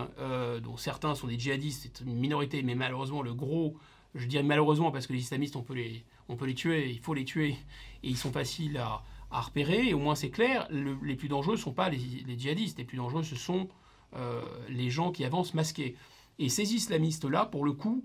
dont 0.62 0.78
certains 0.78 1.14
sont 1.14 1.26
des 1.26 1.38
djihadistes, 1.38 1.82
c'est 1.82 2.04
une 2.04 2.16
minorité, 2.16 2.62
mais 2.62 2.74
malheureusement 2.74 3.20
le 3.20 3.34
gros 3.34 3.76
je 4.14 4.26
dirais 4.26 4.42
malheureusement 4.42 4.90
parce 4.90 5.06
que 5.06 5.12
les 5.12 5.20
islamistes, 5.20 5.56
on 5.56 5.62
peut 5.62 5.74
les, 5.74 6.04
on 6.32 6.36
peut 6.36 6.46
les 6.46 6.54
tuer, 6.54 6.90
il 6.90 6.98
faut 6.98 7.14
les 7.14 7.24
tuer, 7.24 7.56
et 8.02 8.08
ils 8.08 8.16
sont 8.16 8.32
faciles 8.32 8.78
à, 8.78 9.02
repérer, 9.30 9.88
et 9.88 9.94
au 9.94 9.98
moins 9.98 10.14
c'est 10.14 10.30
clair, 10.30 10.68
les 10.70 11.16
plus 11.16 11.28
dangereux 11.28 11.54
ne 11.54 11.60
sont 11.60 11.72
pas 11.72 11.88
les, 11.88 11.98
djihadistes, 12.38 12.76
les 12.78 12.84
plus 12.84 12.98
dangereux 12.98 13.22
ce 13.22 13.34
sont 13.34 13.68
euh, 14.14 14.42
les 14.68 14.90
gens 14.90 15.10
qui 15.10 15.24
avancent 15.24 15.54
masqués. 15.54 15.96
Et 16.38 16.50
ces 16.50 16.74
islamistes-là, 16.74 17.46
pour 17.46 17.64
le 17.64 17.72
coup, 17.72 18.04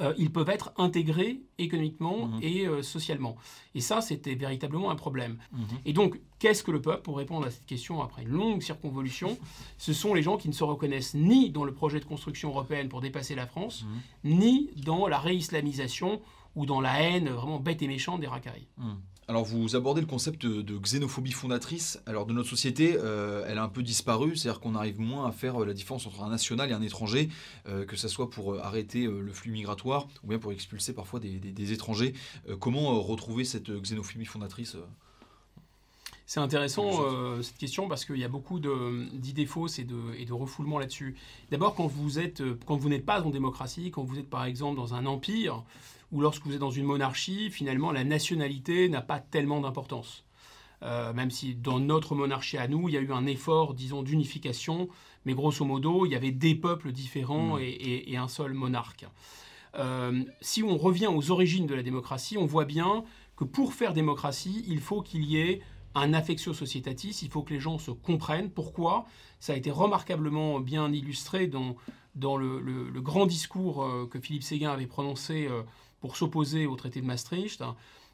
euh, 0.00 0.12
ils 0.18 0.30
peuvent 0.30 0.50
être 0.50 0.72
intégrés 0.76 1.40
économiquement 1.58 2.26
mhm. 2.26 2.40
et 2.42 2.66
euh, 2.66 2.82
socialement. 2.82 3.36
Et 3.74 3.80
ça, 3.80 4.00
c'était 4.00 4.34
véritablement 4.34 4.90
un 4.90 4.96
problème. 4.96 5.38
Mhm. 5.52 5.64
Et 5.86 5.92
donc, 5.92 6.20
qu'est-ce 6.38 6.62
que 6.62 6.70
le 6.70 6.82
peuple 6.82 7.02
Pour 7.02 7.16
répondre 7.16 7.46
à 7.46 7.50
cette 7.50 7.66
question, 7.66 8.02
après 8.02 8.22
une 8.22 8.30
longue 8.30 8.62
circonvolution, 8.62 9.38
ce 9.78 9.92
sont 9.92 10.12
les 10.12 10.22
gens 10.22 10.36
qui 10.36 10.48
ne 10.48 10.52
se 10.52 10.64
reconnaissent 10.64 11.14
ni 11.14 11.50
dans 11.50 11.64
le 11.64 11.72
projet 11.72 12.00
de 12.00 12.04
construction 12.04 12.50
européenne 12.50 12.88
pour 12.88 13.00
dépasser 13.00 13.34
la 13.34 13.46
France, 13.46 13.84
mhm. 14.24 14.36
ni 14.38 14.70
dans 14.76 15.06
la 15.06 15.18
réislamisation 15.18 16.20
ou 16.56 16.66
dans 16.66 16.80
la 16.80 17.00
haine 17.02 17.28
vraiment 17.28 17.60
bête 17.60 17.82
et 17.82 17.86
méchante 17.86 18.20
des 18.20 18.26
racailles. 18.26 18.66
Alors 19.28 19.44
vous 19.44 19.74
abordez 19.74 20.00
le 20.00 20.06
concept 20.06 20.46
de 20.46 20.78
xénophobie 20.78 21.32
fondatrice. 21.32 22.00
Alors 22.06 22.26
de 22.26 22.32
notre 22.32 22.48
société, 22.48 22.96
euh, 22.96 23.44
elle 23.48 23.58
a 23.58 23.64
un 23.64 23.68
peu 23.68 23.82
disparu, 23.82 24.36
c'est-à-dire 24.36 24.60
qu'on 24.60 24.76
arrive 24.76 25.00
moins 25.00 25.26
à 25.26 25.32
faire 25.32 25.60
euh, 25.60 25.66
la 25.66 25.74
différence 25.74 26.06
entre 26.06 26.22
un 26.22 26.30
national 26.30 26.70
et 26.70 26.72
un 26.72 26.82
étranger, 26.82 27.28
euh, 27.66 27.84
que 27.84 27.96
ce 27.96 28.06
soit 28.06 28.30
pour 28.30 28.56
arrêter 28.60 29.06
le 29.06 29.32
flux 29.32 29.50
migratoire 29.50 30.06
ou 30.22 30.28
bien 30.28 30.38
pour 30.38 30.52
expulser 30.52 30.92
parfois 30.92 31.18
des, 31.18 31.72
étrangers. 31.72 32.14
comment 32.60 33.00
retrouver 33.02 33.44
cette 33.44 33.70
xénophobie 33.70 34.24
fondatrice 34.24 34.76
c'est 36.28 36.40
intéressant 36.40 36.90
cette 37.40 37.56
question 37.56 37.86
parce 37.86 38.04
qu'il 38.04 38.18
y 38.18 38.24
a 38.24 38.28
beaucoup 38.28 38.58
d'idées 38.58 39.46
fausses 39.46 39.78
et 39.78 39.84
de, 39.84 39.96
et 40.18 40.24
de 40.24 40.32
refoulement 40.32 40.80
là-dessus. 40.80 41.14
D'abord, 41.52 41.76
quand 41.76 41.86
vous 41.86 42.18
êtes, 42.18 42.42
quand 42.66 42.76
vous 42.76 42.88
n'êtes 42.88 43.06
pas 43.06 43.22
en 43.22 43.30
démocratie, 43.30 43.92
quand 43.92 44.02
vous 44.02 44.18
êtes 44.18 44.28
par 44.28 44.44
exemple 44.44 44.76
dans 44.76 44.94
un 44.94 45.06
empire, 45.06 45.62
ou 46.12 46.20
lorsque 46.20 46.46
vous 46.46 46.54
êtes 46.54 46.60
dans 46.60 46.70
une 46.70 46.84
monarchie, 46.84 47.50
finalement, 47.50 47.92
la 47.92 48.04
nationalité 48.04 48.88
n'a 48.88 49.02
pas 49.02 49.18
tellement 49.18 49.60
d'importance. 49.60 50.24
Euh, 50.82 51.12
même 51.12 51.30
si 51.30 51.54
dans 51.54 51.80
notre 51.80 52.14
monarchie 52.14 52.58
à 52.58 52.68
nous, 52.68 52.88
il 52.88 52.94
y 52.94 52.98
a 52.98 53.00
eu 53.00 53.12
un 53.12 53.26
effort, 53.26 53.74
disons, 53.74 54.02
d'unification, 54.02 54.88
mais 55.24 55.34
grosso 55.34 55.64
modo, 55.64 56.06
il 56.06 56.12
y 56.12 56.14
avait 56.14 56.32
des 56.32 56.54
peuples 56.54 56.92
différents 56.92 57.56
mmh. 57.56 57.60
et, 57.60 58.16
un 58.16 58.28
seul 58.28 58.52
monarque. 58.52 59.06
Euh, 59.78 60.22
si 60.40 60.62
on 60.62 60.76
revient 60.76 61.08
aux 61.08 61.30
origines 61.30 61.66
de 61.66 61.74
la 61.74 61.82
démocratie, 61.82 62.38
on 62.38 62.46
voit 62.46 62.64
bien 62.64 63.04
que 63.36 63.44
pour 63.44 63.74
faire 63.74 63.92
démocratie, 63.92 64.64
il 64.68 64.80
faut 64.80 65.02
qu'il 65.02 65.24
y 65.24 65.38
ait 65.38 65.60
un 65.94 66.12
affectio 66.12 66.52
societatis, 66.52 67.20
il 67.22 67.30
faut 67.30 67.42
que 67.42 67.54
les 67.54 67.60
gens 67.60 67.78
se 67.78 67.90
comprennent. 67.90 68.50
Pourquoi? 68.50 69.06
Ça 69.40 69.54
a 69.54 69.56
été 69.56 69.70
remarquablement 69.70 70.60
bien 70.60 70.92
illustré 70.92 71.46
dans, 71.46 71.76
dans 72.14 72.36
le, 72.36 72.90
grand 73.00 73.26
discours 73.26 73.82
euh, 73.82 74.06
que 74.06 74.20
Philippe 74.20 74.42
Séguin 74.42 74.70
avait 74.70 74.86
prononcé 74.86 75.48
pour 76.06 76.16
s'opposer 76.16 76.66
au 76.66 76.76
traité 76.76 77.00
de 77.00 77.06
Maastricht, 77.06 77.64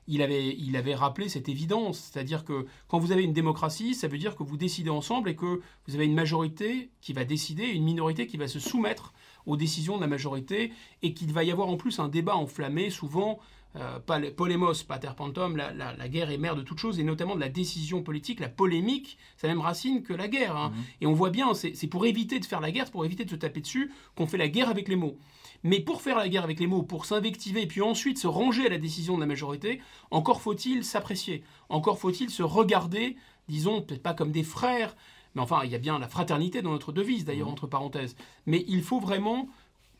il 0.09 0.23
avait, 0.23 0.57
il 0.59 0.77
avait 0.77 0.95
rappelé 0.95 1.29
cette 1.29 1.51
évidence, 1.51 2.11
c'est-à-dire 2.11 2.45
que 2.45 2.67
quand 2.89 2.99
vous 2.99 3.13
avez 3.13 3.23
une 3.23 3.35
démocratie, 3.35 3.95
ça 3.95 4.09
veut 4.09 4.17
dire 4.17 4.35
que 4.35 4.43
vous 4.43 4.57
décidez 4.57 4.89
ensemble 4.89 5.29
et 5.29 5.37
que 5.37 5.61
vous 5.87 5.95
avez 5.95 6.07
une 6.07 6.15
majorité 6.15 6.91
qui 7.03 7.13
va 7.13 7.25
décider, 7.25 7.65
une 7.65 7.85
minorité 7.85 8.27
qui 8.27 8.39
va 8.39 8.49
se 8.49 8.59
soumettre 8.59 9.13
aux 9.45 9.59
décisions 9.59 9.97
de 9.97 10.01
la 10.01 10.07
majorité, 10.07 10.73
et 11.03 11.13
qu'il 11.13 11.35
va 11.35 11.45
y 11.45 11.51
avoir 11.51 11.69
en 11.69 11.77
plus 11.77 11.99
un 11.99 12.09
débat 12.09 12.35
enflammé, 12.35 12.89
souvent 12.89 13.41
euh, 13.77 14.01
polémos 14.37 14.83
pater 14.85 15.11
pantom, 15.15 15.57
la, 15.57 15.73
la, 15.73 16.09
guerre 16.09 16.31
est 16.31 16.39
mère 16.39 16.57
de 16.57 16.63
toute 16.63 16.79
chose, 16.79 16.99
et 16.99 17.05
notamment 17.05 17.35
de 17.35 17.41
la 17.41 17.51
décision 17.51 18.03
politique, 18.03 18.41
la 18.41 18.49
polémique, 18.49 19.19
c'est 19.37 19.49
la 19.49 19.55
même 19.55 19.63
racine 19.63 20.03
que 20.03 20.15
la 20.15 20.29
guerre. 20.29 20.57
Hein. 20.57 20.71
Mmh. 20.71 20.83
Et 21.03 21.07
on 21.07 21.13
voit 21.13 21.31
bien, 21.31 21.53
c'est 21.55 21.87
pour 21.89 22.07
éviter 22.07 22.41
de 22.41 22.47
faire 22.47 22.61
la 22.61 22.71
guerre, 22.71 22.91
pour 22.91 23.05
éviter 23.05 23.25
de 23.25 23.31
se 23.31 23.37
taper 23.37 23.61
dessus, 23.61 23.93
qu'on 24.17 24.27
fait 24.27 24.39
la 24.39 24.49
guerre 24.49 24.71
avec 24.71 24.89
les 24.89 24.97
mots. 24.97 25.19
Mais 25.65 25.81
pour 25.81 26.03
faire 26.03 26.19
la 26.19 26.29
guerre 26.29 26.45
avec 26.45 26.59
les 26.59 26.67
mots, 26.67 26.83
pour 26.83 27.05
s'invectiver, 27.05 27.67
puis 27.67 27.83
ensuite 27.83 28.19
se 28.19 28.27
ranger 28.27 28.67
à 28.67 28.71
la 28.71 28.79
décision 28.79 29.17
de 29.17 29.21
la 29.21 29.27
majorité, 29.27 29.81
encore 30.11 30.41
faut-il 30.41 30.85
s'apprécier, 30.85 31.45
encore 31.69 31.99
faut-il 31.99 32.31
se 32.31 32.43
regarder, 32.43 33.17
disons, 33.49 33.83
peut-être 33.83 34.03
pas 34.03 34.15
comme 34.15 34.33
des 34.33 34.43
frères, 34.43 34.97
mais 35.35 35.41
enfin, 35.41 35.61
il 35.65 35.71
y 35.71 35.75
a 35.75 35.79
bien 35.79 35.99
la 35.99 36.09
fraternité 36.09 36.63
dans 36.63 36.73
notre 36.73 36.93
devise, 36.93 37.25
d'ailleurs, 37.25 37.49
mmh. 37.49 37.53
entre 37.53 37.67
parenthèses. 37.67 38.17
Mais 38.47 38.65
il 38.69 38.83
faut 38.83 39.01
vraiment 39.01 39.49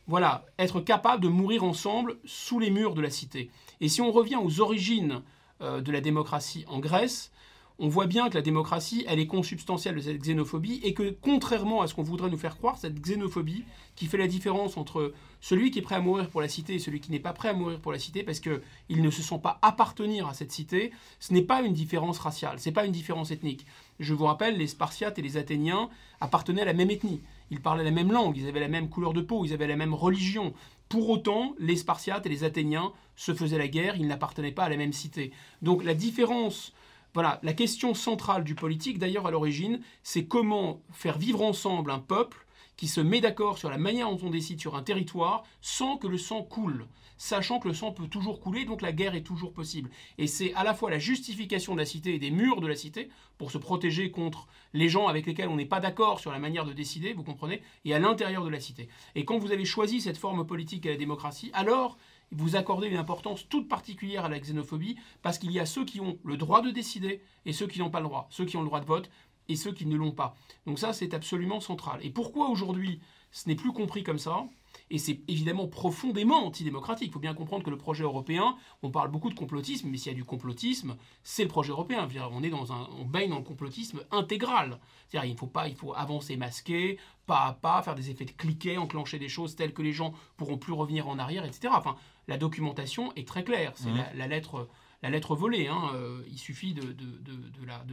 voilà, 0.07 0.45
être 0.59 0.81
capable 0.81 1.23
de 1.23 1.29
mourir 1.29 1.65
ensemble 1.65 2.19
sous 2.25 2.59
les 2.59 2.71
murs 2.71 2.95
de 2.95 3.01
la 3.01 3.11
cité. 3.11 3.51
Et 3.81 3.89
si 3.89 4.01
on 4.01 4.11
revient 4.11 4.37
aux 4.37 4.61
origines 4.61 5.23
euh, 5.61 5.81
de 5.81 5.93
la 5.93 6.01
démocratie 6.01 6.65
en 6.69 6.81
Grèce, 6.81 7.31
on 7.79 7.89
voit 7.89 8.07
bien 8.07 8.29
que 8.29 8.35
la 8.35 8.43
démocratie, 8.43 9.05
elle 9.09 9.19
est 9.19 9.27
consubstantielle 9.27 9.97
de 9.97 10.01
cette 10.01 10.21
xénophobie 10.21 10.81
et 10.83 10.95
que 10.95 11.17
contrairement 11.21 11.83
à 11.83 11.87
ce 11.87 11.95
qu'on 11.95 12.03
voudrait 12.03 12.31
nous 12.31 12.39
faire 12.39 12.57
croire, 12.57 12.79
cette 12.79 13.01
xénophobie 13.01 13.65
qui 13.97 14.07
fait 14.07 14.19
la 14.19 14.27
différence 14.27 14.77
entre 14.77 15.13
celui 15.41 15.71
qui 15.71 15.81
est 15.81 15.83
prêt 15.83 15.97
à 15.97 16.01
mourir 16.01 16.29
pour 16.29 16.41
la 16.41 16.49
cité 16.49 16.75
et 16.75 16.79
celui 16.79 17.01
qui 17.01 17.11
n'est 17.11 17.19
pas 17.19 17.33
prêt 17.33 17.49
à 17.49 17.53
mourir 17.55 17.81
pour 17.81 17.93
la 17.93 17.99
cité 17.99 18.23
parce 18.23 18.41
qu'il 18.41 18.61
ne 18.91 19.11
se 19.11 19.23
sent 19.23 19.41
pas 19.43 19.59
appartenir 19.63 20.27
à 20.29 20.35
cette 20.35 20.53
cité, 20.53 20.93
ce 21.19 21.33
n'est 21.33 21.43
pas 21.43 21.63
une 21.63 21.73
différence 21.73 22.19
raciale, 22.19 22.61
ce 22.61 22.69
n'est 22.69 22.75
pas 22.75 22.87
une 22.87 22.93
différence 22.93 23.31
ethnique. 23.31 23.67
Je 23.99 24.15
vous 24.15 24.25
rappelle, 24.25 24.57
les 24.57 24.67
Spartiates 24.67 25.19
et 25.19 25.23
les 25.23 25.37
Athéniens 25.37 25.89
appartenaient 26.21 26.63
à 26.63 26.67
la 26.67 26.75
même 26.75 26.91
ethnie. 26.91 27.21
Ils 27.51 27.61
parlaient 27.61 27.85
la 27.85 27.91
même 27.91 28.13
langue, 28.13 28.37
ils 28.37 28.49
avaient 28.49 28.61
la 28.61 28.69
même 28.69 28.89
couleur 28.89 29.13
de 29.13 29.21
peau, 29.21 29.45
ils 29.45 29.53
avaient 29.53 29.67
la 29.67 29.77
même 29.77 29.95
religion. 29.95 30.55
Pour 30.89 31.11
autant, 31.11 31.55
les 31.59 31.77
Spartiates 31.77 32.27
et 32.27 32.29
les 32.29 32.45
Athéniens 32.45 32.93
se 33.17 33.35
faisaient 33.35 33.59
la 33.59 33.69
guerre, 33.69 33.97
ils 33.97 34.07
n'appartenaient 34.07 34.53
pas 34.53 34.65
à 34.65 34.69
la 34.69 34.77
même 34.77 34.93
cité. 34.93 35.33
Donc 35.61 35.85
la 35.85 35.95
différence 35.95 36.73
voilà, 37.15 37.41
la 37.43 37.53
question 37.53 37.95
centrale 37.95 38.43
du 38.43 38.55
politique, 38.55 38.99
d'ailleurs, 38.99 39.27
à 39.27 39.31
l'origine, 39.31 39.81
c'est 40.03 40.25
comment 40.25 40.83
faire 40.93 41.19
vivre 41.19 41.43
ensemble 41.43 41.91
un 41.91 41.99
peuple 41.99 42.47
qui 42.77 42.89
se 42.89 43.01
met 43.01 43.21
d'accord 43.21 43.59
sur 43.59 43.71
la 43.71 43.79
manière 43.79 44.11
dont 44.11 44.27
on 44.27 44.31
décide 44.31 44.61
sur 44.61 44.77
un 44.77 44.83
territoire 44.83 45.45
sans 45.61 45.99
que 45.99 46.07
le 46.07 46.17
sang 46.17 46.43
coule, 46.43 46.87
sachant 47.19 47.61
que 47.61 47.69
le 47.69 47.75
sang 47.75 47.93
peut 47.93 48.09
toujours 48.09 48.41
couler, 48.41 48.65
donc 48.65 48.81
la 48.81 48.93
guerre 48.93 49.15
est 49.15 49.23
toujours 49.23 49.53
possible. 49.53 49.91
Et 50.19 50.27
c'est 50.27 50.55
à 50.55 50.65
la 50.65 50.75
fois 50.75 50.91
la 50.91 50.99
justification 50.99 51.75
de 51.75 51.79
la 51.79 51.85
cité 51.85 52.15
et 52.15 52.19
des 52.19 52.31
murs 52.31 52.61
de 52.61 52.67
la 52.67 52.75
cité 52.75 53.11
pour 53.39 53.51
se 53.51 53.59
protéger 53.59 54.11
contre 54.11 54.49
les 54.73 54.89
gens 54.89 55.07
avec 55.07 55.27
lesquels 55.27 55.49
on 55.49 55.57
n'est 55.57 55.67
pas 55.67 55.81
d'accord 55.81 56.19
sur 56.19 56.33
la 56.33 56.39
manière 56.39 56.65
de 56.65 56.73
décider, 56.73 57.13
vous 57.13 57.23
comprenez, 57.23 57.63
et 57.85 57.95
à 57.95 57.99
l'intérieur 57.99 58.43
de 58.43 58.49
la 58.49 58.59
cité. 58.59 58.89
Et 59.15 59.25
quand 59.25 59.39
vous 59.39 59.53
avez 59.53 59.67
choisi 59.67 60.01
cette 60.01 60.17
forme 60.17 60.47
politique 60.47 60.87
à 60.87 60.91
la 60.91 60.97
démocratie, 60.97 61.51
alors 61.53 61.99
vous 62.33 62.57
accordez 62.57 62.89
une 62.89 62.97
importance 62.97 63.49
toute 63.49 63.69
particulière 63.69 64.25
à 64.25 64.29
la 64.29 64.41
xénophobie 64.41 64.97
parce 65.23 65.39
qu'il 65.39 65.53
y 65.53 65.61
a 65.61 65.67
ceux 65.67 65.85
qui 65.85 66.01
ont 66.01 66.19
le 66.25 66.37
droit 66.37 66.63
de 66.63 66.71
décider 66.71 67.23
et 67.45 67.53
ceux 67.53 67.67
qui 67.67 67.79
n'ont 67.79 67.91
pas 67.91 68.01
le 68.01 68.07
droit, 68.07 68.27
ceux 68.31 68.45
qui 68.45 68.57
ont 68.57 68.63
le 68.63 68.67
droit 68.67 68.81
de 68.81 68.87
vote 68.87 69.11
et 69.49 69.57
ceux 69.57 69.73
qui 69.73 69.87
ne 69.87 69.97
l'ont 69.97 70.13
pas. 70.13 70.37
Donc 70.67 70.79
ça, 70.79 70.93
c'est 70.93 71.15
absolument 71.15 71.61
central. 71.61 72.01
Et 72.03 72.11
pourquoi 72.11 72.49
aujourd'hui 72.49 73.01
ce 73.31 73.49
n'est 73.49 73.57
plus 73.57 73.73
compris 73.73 74.03
comme 74.03 74.19
ça? 74.19 74.45
Et 74.91 74.99
c'est 74.99 75.21
évidemment 75.29 75.69
profondément 75.69 76.47
antidémocratique. 76.47 77.09
Il 77.09 77.13
faut 77.13 77.19
bien 77.19 77.35
comprendre 77.35 77.65
que 77.65 77.71
le 77.71 77.79
projet 77.79 78.05
européen, 78.05 78.57
on 78.83 78.91
parle 78.91 79.11
beaucoup 79.11 79.31
de 79.31 79.35
complotisme, 79.35 79.89
mais 79.89 79.97
s'il 79.97 80.13
y 80.13 80.15
a 80.15 80.17
du 80.17 80.25
complotisme, 80.25 80.97
c'est 81.23 81.43
le 81.43 81.49
projet 81.49 81.71
européen. 81.71 82.09
On 82.33 82.43
est 82.43 82.51
dans 82.51 82.73
un, 82.73 82.89
on 82.99 83.05
baigne 83.05 83.31
dans 83.31 83.39
le 83.39 83.45
complotisme 83.45 84.03
intégral. 84.11 84.79
C'est-à-dire, 85.09 85.31
il 85.31 85.39
faut 85.39 85.51
faut 85.77 85.95
avancer 85.95 86.37
masqué, 86.37 86.99
pas 87.27 87.47
à 87.47 87.53
pas, 87.53 87.83
faire 87.83 87.95
des 87.95 88.11
effets 88.11 88.25
de 88.25 88.33
cliquet, 88.33 88.77
enclencher 88.77 89.19
des 89.19 89.29
choses 89.29 89.57
telles 89.57 89.73
que 89.73 89.83
les 89.83 89.93
gens 89.93 90.15
pourront 90.37 90.59
plus 90.59 90.73
revenir 90.73 91.09
en 91.09 91.19
arrière, 91.19 91.45
etc. 91.45 91.69
Enfin, 91.77 91.97
la 92.29 92.37
documentation 92.37 93.13
est 93.15 93.27
très 93.27 93.45
claire. 93.45 93.73
C'est 93.77 93.91
mmh. 93.91 94.05
la, 94.15 94.27
lettre 94.27 94.69
la 95.03 95.11
lettre 95.11 95.35
volée. 95.35 95.69
Hein, 95.69 95.91
euh, 95.95 96.23
il 96.31 96.39
suffit 96.39 96.75
de, 96.75 96.95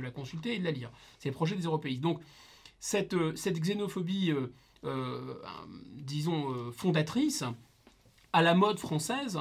la, 0.01 0.11
consulter 0.11 0.55
et 0.55 0.59
de 0.59 0.63
la 0.63 0.71
lire. 0.71 0.91
C'est 1.17 1.29
le 1.29 1.35
projet 1.35 1.55
des 1.55 1.63
européistes. 1.63 2.01
Donc, 2.01 2.21
cette, 2.79 3.13
euh, 3.13 3.33
xénophobie, 3.33 4.33
euh, 4.85 5.41
disons, 5.95 6.71
fondatrice, 6.71 7.43
à 8.31 8.41
la 8.41 8.53
mode 8.53 8.79
française, 8.79 9.39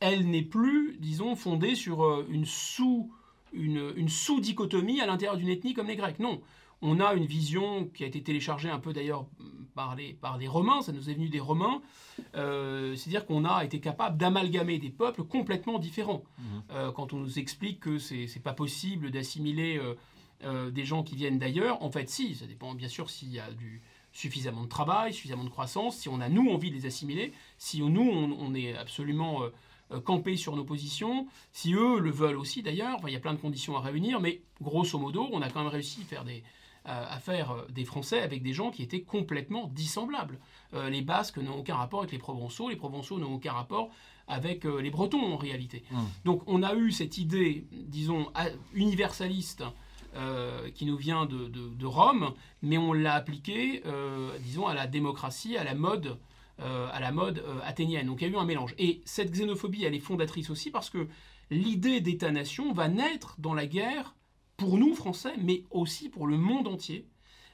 elle 0.00 0.28
n'est 0.28 0.42
plus, 0.42 0.96
disons, 0.98 1.36
fondée 1.36 1.74
sur 1.74 2.24
une 2.28 2.44
sous 2.44 3.10
une 3.56 4.08
sous-dichotomie 4.08 5.00
à 5.00 5.06
l'intérieur 5.06 5.36
d'une 5.36 5.48
ethnie 5.48 5.74
comme 5.74 5.86
les 5.86 5.94
Grecs. 5.94 6.18
Non, 6.18 6.40
on 6.82 6.98
a 6.98 7.14
une 7.14 7.24
vision 7.24 7.86
qui 7.94 8.02
a 8.02 8.08
été 8.08 8.20
téléchargée 8.20 8.68
un 8.68 8.80
peu 8.80 8.92
d'ailleurs 8.92 9.26
par 9.74 9.96
les, 9.96 10.14
par 10.14 10.38
les 10.38 10.48
Romains, 10.48 10.82
ça 10.82 10.92
nous 10.92 11.10
est 11.10 11.14
venu 11.14 11.28
des 11.28 11.40
Romains, 11.40 11.82
euh, 12.34 12.94
c'est-à-dire 12.96 13.26
qu'on 13.26 13.44
a 13.44 13.64
été 13.64 13.80
capable 13.80 14.16
d'amalgamer 14.16 14.78
des 14.78 14.90
peuples 14.90 15.24
complètement 15.24 15.78
différents. 15.78 16.22
Mhm. 16.38 16.62
Euh, 16.70 16.92
quand 16.92 17.12
on 17.12 17.18
nous 17.18 17.38
explique 17.38 17.80
que 17.80 17.98
c'est 17.98 18.26
n'est 18.34 18.42
pas 18.42 18.52
possible 18.52 19.10
d'assimiler 19.10 19.80
euh, 20.44 20.70
des 20.70 20.84
gens 20.84 21.02
qui 21.02 21.16
viennent 21.16 21.38
d'ailleurs, 21.38 21.82
en 21.82 21.90
fait 21.90 22.08
si, 22.08 22.34
ça 22.34 22.46
dépend 22.46 22.74
bien 22.74 22.88
sûr 22.88 23.10
s'il 23.10 23.32
y 23.32 23.40
a 23.40 23.50
du, 23.50 23.82
suffisamment 24.12 24.62
de 24.62 24.68
travail, 24.68 25.12
suffisamment 25.12 25.44
de 25.44 25.50
croissance, 25.50 25.96
si 25.96 26.08
on 26.08 26.20
a 26.20 26.28
nous 26.28 26.50
envie 26.50 26.70
de 26.70 26.76
les 26.76 26.86
assimiler, 26.86 27.32
si 27.58 27.82
nous 27.82 28.02
on, 28.02 28.54
est 28.54 28.76
absolument 28.76 29.42
campé 30.04 30.36
sur 30.36 30.54
nos 30.54 30.64
positions, 30.64 31.26
si 31.52 31.74
eux 31.74 31.98
le 31.98 32.10
veulent 32.10 32.36
aussi 32.36 32.62
d'ailleurs, 32.62 32.98
il 33.06 33.12
y 33.12 33.16
a 33.16 33.20
plein 33.20 33.34
de 33.34 33.40
conditions 33.40 33.76
à 33.76 33.80
réunir, 33.80 34.20
mais 34.20 34.42
grosso 34.60 34.98
modo 34.98 35.28
on 35.32 35.42
a 35.42 35.50
quand 35.50 35.62
même 35.62 35.72
réussi 35.72 36.02
à 36.02 36.04
faire 36.04 36.24
des 36.24 36.44
à 36.84 37.18
faire 37.18 37.52
euh, 37.52 37.66
des 37.70 37.84
Français 37.84 38.20
avec 38.20 38.42
des 38.42 38.52
gens 38.52 38.70
qui 38.70 38.82
étaient 38.82 39.02
complètement 39.02 39.68
dissemblables. 39.68 40.38
Euh, 40.74 40.90
les 40.90 41.02
Basques 41.02 41.38
n'ont 41.38 41.58
aucun 41.58 41.76
rapport 41.76 42.00
avec 42.00 42.12
les 42.12 42.18
Provençaux, 42.18 42.68
les 42.68 42.76
Provençaux 42.76 43.18
n'ont 43.18 43.34
aucun 43.34 43.52
rapport 43.52 43.90
avec 44.28 44.66
euh, 44.66 44.80
les 44.80 44.90
Bretons 44.90 45.32
en 45.32 45.36
réalité. 45.36 45.82
Mmh. 45.90 45.98
Donc 46.24 46.42
on 46.46 46.62
a 46.62 46.74
eu 46.74 46.92
cette 46.92 47.18
idée, 47.18 47.66
disons, 47.72 48.30
universaliste 48.74 49.64
qui 50.76 50.86
nous 50.86 50.96
vient 50.96 51.26
de, 51.26 51.86
Rome, 51.86 52.34
mais 52.62 52.78
on 52.78 52.92
l'a 52.92 53.14
appliquée, 53.14 53.82
disons, 54.44 54.68
à 54.68 54.72
la 54.72 54.86
démocratie, 54.86 55.56
à 55.56 55.64
la 55.64 55.74
mode, 55.74 56.18
à 56.60 57.00
la 57.00 57.10
mode 57.10 57.44
athénienne. 57.64 58.06
Donc 58.06 58.22
il 58.22 58.28
y 58.28 58.30
a 58.30 58.32
eu 58.32 58.36
un 58.36 58.44
mélange. 58.44 58.76
Et 58.78 59.02
cette 59.06 59.32
xénophobie, 59.32 59.82
elle 59.82 59.92
est 59.92 59.98
fondatrice 59.98 60.50
aussi 60.50 60.70
parce 60.70 60.88
que 60.88 61.08
l'idée 61.50 62.00
d'État-nation 62.00 62.72
va 62.72 62.86
naître 62.86 63.34
dans 63.40 63.54
la 63.54 63.66
guerre 63.66 64.14
pour 64.56 64.78
nous 64.78 64.94
Français, 64.94 65.34
mais 65.38 65.64
aussi 65.70 66.08
pour 66.08 66.26
le 66.26 66.36
monde 66.36 66.68
entier, 66.68 67.06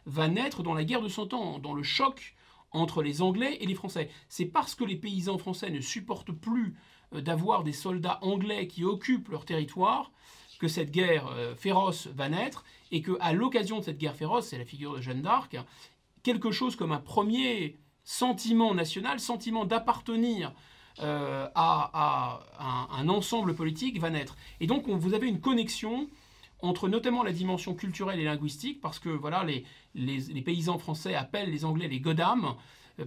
va 0.06 0.28
naître 0.28 0.62
dans 0.62 0.74
la 0.74 0.84
guerre 0.84 1.02
de 1.02 1.08
Cent 1.08 1.32
Ans, 1.34 1.58
dans 1.58 1.74
le 1.74 1.82
choc 1.82 2.34
entre 2.72 3.02
les 3.02 3.22
Anglais 3.22 3.58
et 3.60 3.66
les 3.66 3.74
Français. 3.74 4.10
C'est 4.28 4.46
parce 4.46 4.74
que 4.74 4.84
les 4.84 4.96
paysans 4.96 5.38
français 5.38 5.70
ne 5.70 5.80
supportent 5.80 6.32
plus 6.32 6.76
euh, 7.14 7.20
d'avoir 7.20 7.64
des 7.64 7.72
soldats 7.72 8.18
anglais 8.22 8.66
qui 8.66 8.84
occupent 8.84 9.28
leur 9.28 9.44
territoire 9.44 10.12
que 10.58 10.68
cette 10.68 10.90
guerre 10.90 11.26
euh, 11.28 11.54
féroce 11.54 12.06
va 12.08 12.28
naître 12.28 12.64
et 12.92 13.02
que 13.02 13.16
à 13.20 13.32
l'occasion 13.32 13.78
de 13.78 13.84
cette 13.84 13.98
guerre 13.98 14.14
féroce, 14.14 14.48
c'est 14.48 14.58
la 14.58 14.64
figure 14.64 14.96
de 14.96 15.00
Jeanne 15.00 15.22
d'Arc, 15.22 15.56
quelque 16.22 16.50
chose 16.50 16.76
comme 16.76 16.92
un 16.92 17.00
premier 17.00 17.78
sentiment 18.04 18.74
national, 18.74 19.20
sentiment 19.20 19.64
d'appartenir 19.64 20.52
à, 20.98 22.40
un, 22.90 23.08
ensemble 23.08 23.54
politique 23.54 23.98
va 23.98 24.10
naître. 24.10 24.36
Et 24.58 24.66
donc 24.66 24.86
vous 24.86 25.14
avez 25.14 25.28
une 25.28 25.40
connexion 25.40 26.08
entre 26.62 26.88
notamment 26.88 27.22
la 27.22 27.32
dimension 27.32 27.74
culturelle 27.74 28.20
et 28.20 28.24
linguistique, 28.24 28.80
parce 28.80 28.98
que 28.98 29.08
voilà, 29.08 29.44
les, 29.44 29.64
les, 29.94 30.42
paysans 30.42 30.78
français 30.78 31.14
appellent 31.14 31.50
les 31.50 31.64
Anglais 31.64 31.88
les 31.88 32.00
godams, 32.00 32.54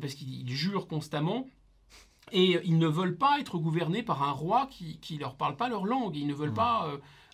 parce 0.01 0.15
qu'ils 0.15 0.49
jurent 0.49 0.87
constamment. 0.87 1.47
Et 2.31 2.59
ils 2.63 2.77
ne 2.77 2.87
veulent 2.87 3.17
pas 3.17 3.39
être 3.39 3.57
gouvernés 3.57 4.01
par 4.01 4.23
un 4.23 4.31
roi 4.31 4.67
qui 4.69 4.97
ne 5.15 5.19
leur 5.19 5.35
parle 5.35 5.55
pas 5.55 5.69
leur 5.69 5.85
langue. 5.85 6.15
Ils 6.15 6.25
ne 6.25 6.33
veulent 6.33 6.51
mmh. 6.51 6.55
pas 6.55 6.89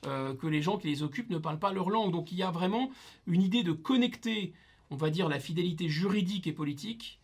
euh, 0.06 0.34
que 0.34 0.48
les 0.48 0.62
gens 0.62 0.78
qui 0.78 0.88
les 0.88 1.04
occupent 1.04 1.30
ne 1.30 1.38
parlent 1.38 1.60
pas 1.60 1.74
leur 1.74 1.90
langue. 1.90 2.12
Donc 2.12 2.32
il 2.32 2.38
y 2.38 2.44
a 2.44 2.52
vraiment 2.52 2.90
une 3.28 3.42
idée 3.42 3.64
de 3.64 3.74
connecter, 3.74 4.54
on 4.92 4.96
va 4.96 5.10
dire, 5.10 5.28
la 5.28 5.40
fidélité 5.40 5.90
juridique 5.90 6.48
et 6.48 6.54
politique 6.54 7.20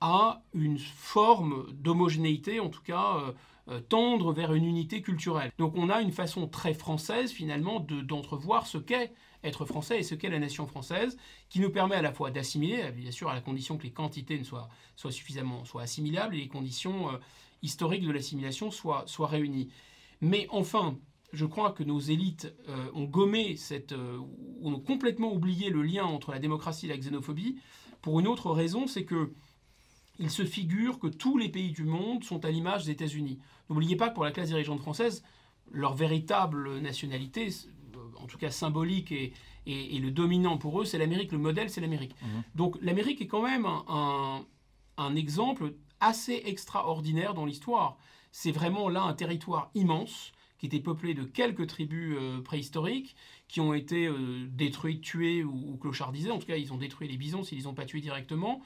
à 0.00 0.42
une 0.52 0.78
forme 0.78 1.66
d'homogénéité, 1.72 2.58
en 2.58 2.68
tout 2.68 2.82
cas 2.82 3.16
euh, 3.16 3.20
euh, 3.28 3.32
tendre 3.88 4.32
vers 4.32 4.54
une 4.54 4.64
unité 4.64 5.02
culturelle. 5.02 5.50
Donc 5.58 5.74
on 5.76 5.90
a 5.90 6.00
une 6.00 6.12
façon 6.12 6.46
très 6.46 6.74
française 6.74 7.32
finalement 7.32 7.80
d'entrevoir 7.80 8.66
ce 8.66 8.78
qu'est 8.78 9.12
être 9.42 9.64
français 9.64 10.00
et 10.00 10.02
ce 10.02 10.14
qu'est 10.14 10.28
la 10.28 10.38
nation 10.38 10.66
française, 10.66 11.16
qui 11.48 11.60
nous 11.60 11.70
permet 11.70 11.96
à 11.96 12.02
la 12.02 12.12
fois 12.12 12.30
d'assimiler, 12.30 12.90
bien 12.92 13.10
sûr 13.10 13.28
à 13.28 13.34
la 13.34 13.40
condition 13.40 13.76
que 13.76 13.84
les 13.84 13.92
quantités 13.92 14.38
ne 14.38 14.44
soient, 14.44 14.68
soient 14.94 15.12
suffisamment 15.12 15.64
soient 15.64 15.82
assimilables 15.82 16.34
et 16.34 16.38
les 16.38 16.48
conditions 16.48 17.08
historiques 17.62 18.06
de 18.06 18.12
l'assimilation 18.12 18.70
soient, 18.70 19.04
soient 19.06 19.26
réunies. 19.26 19.68
Mais 20.20 20.46
enfin, 20.50 20.98
je 21.32 21.44
crois 21.44 21.72
que 21.72 21.82
nos 21.82 21.98
élites 21.98 22.54
euh, 22.68 22.88
ont 22.94 23.04
gommé 23.04 23.56
cette, 23.56 23.92
euh, 23.92 24.18
ont 24.62 24.80
complètement 24.80 25.32
oublié 25.32 25.70
le 25.70 25.82
lien 25.82 26.04
entre 26.04 26.30
la 26.30 26.38
démocratie 26.38 26.86
et 26.86 26.88
la 26.88 26.96
xénophobie 26.96 27.56
pour 28.02 28.20
une 28.20 28.28
autre 28.28 28.50
raison, 28.50 28.86
c'est 28.86 29.04
que 29.04 29.32
il 30.18 30.30
se 30.30 30.44
figure 30.44 30.98
que 30.98 31.06
tous 31.06 31.38
les 31.38 31.48
pays 31.48 31.72
du 31.72 31.84
monde 31.84 32.24
sont 32.24 32.44
à 32.44 32.50
l'image 32.50 32.84
des 32.84 32.92
États-Unis. 32.92 33.38
N'oubliez 33.68 33.96
pas 33.96 34.08
que 34.08 34.14
pour 34.14 34.24
la 34.24 34.32
classe 34.32 34.48
dirigeante 34.48 34.80
française, 34.80 35.24
leur 35.70 35.94
véritable 35.94 36.78
nationalité, 36.80 37.48
euh, 37.48 37.98
en 38.22 38.26
tout 38.26 38.38
cas 38.38 38.50
symbolique 38.50 39.12
et, 39.12 39.32
et, 39.66 39.98
le 39.98 40.10
dominant 40.10 40.58
pour 40.58 40.80
eux, 40.80 40.84
c'est 40.84 40.98
l'Amérique. 40.98 41.32
Le 41.32 41.38
modèle, 41.38 41.70
c'est 41.70 41.80
l'Amérique. 41.80 42.14
Mmh. 42.22 42.26
Donc 42.54 42.78
l'Amérique 42.80 43.20
est 43.20 43.26
quand 43.26 43.42
même 43.42 43.66
un, 43.66 44.44
un 44.96 45.16
exemple 45.16 45.74
assez 46.00 46.42
extraordinaire 46.44 47.34
dans 47.34 47.44
l'histoire. 47.44 47.96
C'est 48.30 48.52
vraiment 48.52 48.88
là 48.88 49.02
un 49.02 49.14
territoire 49.14 49.70
immense 49.74 50.32
qui 50.58 50.66
était 50.66 50.80
peuplé 50.80 51.14
de 51.14 51.24
quelques 51.24 51.66
tribus 51.66 52.16
euh, 52.18 52.40
préhistoriques 52.40 53.14
qui 53.48 53.60
ont 53.60 53.74
été 53.74 54.06
euh, 54.06 54.46
détruites, 54.48 55.02
tuées 55.02 55.44
ou, 55.44 55.76
clochardisées. 55.76 56.30
En 56.30 56.38
tout 56.38 56.46
cas, 56.46 56.56
ils 56.56 56.72
ont 56.72 56.78
détruit 56.78 57.08
les 57.08 57.16
bisons 57.16 57.42
s'ils 57.42 57.58
les 57.58 57.66
ont 57.66 57.74
pas 57.74 57.84
tués 57.84 58.00
directement. 58.00 58.62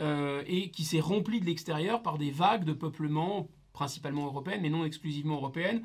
Euh, 0.00 0.42
et 0.48 0.70
qui 0.70 0.82
s'est 0.82 0.98
rempli 0.98 1.38
de 1.38 1.46
l'extérieur 1.46 2.02
par 2.02 2.18
des 2.18 2.32
vagues 2.32 2.64
de 2.64 2.72
peuplement, 2.72 3.46
principalement 3.72 4.26
européennes, 4.26 4.60
mais 4.60 4.70
non 4.70 4.84
exclusivement 4.84 5.36
européennes. 5.36 5.84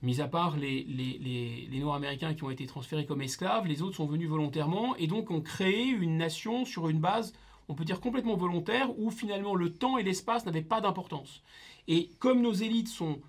Mis 0.00 0.22
à 0.22 0.28
part 0.28 0.56
les, 0.56 0.82
les, 0.84 1.68
les, 1.70 1.80
Noirs 1.80 1.96
américains 1.96 2.32
qui 2.32 2.44
ont 2.44 2.50
été 2.50 2.64
transférés 2.64 3.04
comme 3.04 3.20
esclaves, 3.20 3.66
les 3.66 3.82
autres 3.82 3.96
sont 3.96 4.06
venus 4.06 4.30
volontairement 4.30 4.96
et 4.96 5.08
donc 5.08 5.30
ont 5.30 5.42
créé 5.42 5.88
une 5.88 6.16
nation 6.16 6.64
sur 6.64 6.88
une 6.88 7.00
base, 7.00 7.34
on 7.68 7.74
peut 7.74 7.84
dire 7.84 8.00
complètement 8.00 8.36
volontaire, 8.36 8.98
où 8.98 9.10
finalement 9.10 9.54
le 9.54 9.74
temps 9.74 9.98
et 9.98 10.02
l'espace 10.02 10.46
n'avaient 10.46 10.62
pas 10.62 10.80
d'importance. 10.80 11.42
Et 11.86 12.08
comme 12.20 12.40
nos 12.40 12.54
élites 12.54 12.88
sont 12.88 13.20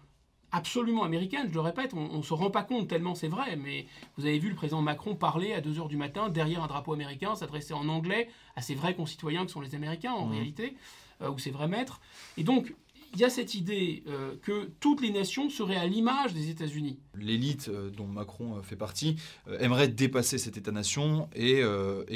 absolument 0.51 1.03
américaine, 1.03 1.47
je 1.49 1.53
le 1.53 1.59
répète, 1.59 1.93
on 1.93 2.17
ne 2.17 2.23
se 2.23 2.33
rend 2.33 2.49
pas 2.49 2.63
compte 2.63 2.87
tellement 2.87 3.15
c'est 3.15 3.27
vrai, 3.27 3.55
mais 3.55 3.85
vous 4.17 4.25
avez 4.25 4.39
vu 4.39 4.49
le 4.49 4.55
président 4.55 4.81
Macron 4.81 5.15
parler 5.15 5.53
à 5.53 5.61
2h 5.61 5.87
du 5.87 5.97
matin 5.97 6.29
derrière 6.29 6.63
un 6.63 6.67
drapeau 6.67 6.93
américain, 6.93 7.35
s'adresser 7.35 7.73
en 7.73 7.87
anglais 7.87 8.29
à 8.55 8.61
ses 8.61 8.75
vrais 8.75 8.95
concitoyens 8.95 9.45
que 9.45 9.51
sont 9.51 9.61
les 9.61 9.75
Américains 9.75 10.13
en 10.13 10.27
mmh. 10.27 10.31
réalité, 10.31 10.75
euh, 11.21 11.29
ou 11.29 11.39
ses 11.39 11.51
vrais 11.51 11.67
maîtres. 11.67 11.99
Et 12.37 12.43
donc, 12.43 12.73
il 13.13 13.19
y 13.19 13.23
a 13.23 13.29
cette 13.29 13.53
idée 13.55 14.03
euh, 14.07 14.35
que 14.41 14.69
toutes 14.79 15.01
les 15.01 15.11
nations 15.11 15.49
seraient 15.49 15.75
à 15.75 15.85
l'image 15.85 16.33
des 16.33 16.49
États-Unis. 16.49 16.99
L'élite 17.15 17.69
euh, 17.69 17.89
dont 17.89 18.05
Macron 18.05 18.57
euh, 18.57 18.61
fait 18.61 18.75
partie 18.75 19.15
aimerait 19.59 19.87
dépasser 19.87 20.37
cet 20.37 20.57
État-nation 20.57 21.29
et, 21.35 21.61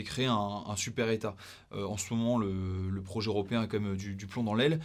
créer 0.04 0.28
un, 0.28 0.76
super-État. 0.76 1.36
en 1.72 1.98
ce 1.98 2.14
moment, 2.14 2.38
le, 2.38 3.02
projet 3.04 3.30
européen 3.30 3.62
a 3.62 3.68
quand 3.68 3.80
même 3.80 3.96
du, 3.96 4.28
plomb 4.28 4.44
dans 4.44 4.54
l'aile. 4.54 4.80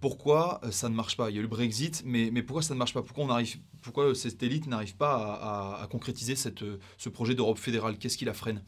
pourquoi 0.00 0.60
ça 0.70 0.88
ne 0.88 0.94
marche 0.94 1.16
pas? 1.16 1.30
Il 1.30 1.36
y 1.36 1.38
a 1.38 1.42
le 1.42 1.48
Brexit, 1.48 2.02
mais, 2.04 2.30
mais 2.32 2.42
pourquoi 2.42 2.62
ça 2.62 2.74
ne 2.74 2.78
marche 2.78 2.94
pas? 2.94 3.02
Pourquoi, 3.02 3.24
on 3.24 3.30
arrive, 3.30 3.58
pourquoi 3.82 4.14
cette 4.14 4.42
élite 4.42 4.66
n'arrive 4.66 4.96
pas 4.96 5.16
à, 5.16 5.82
à 5.82 5.86
concrétiser 5.86 6.36
cette, 6.36 6.64
ce 6.96 7.08
projet 7.08 7.34
d'Europe 7.34 7.58
fédérale? 7.58 7.98
Qu'est-ce 7.98 8.16
qui 8.16 8.24
la 8.24 8.34
freine? 8.34 8.62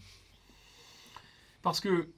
Parce 1.63 1.81
que 1.81 2.09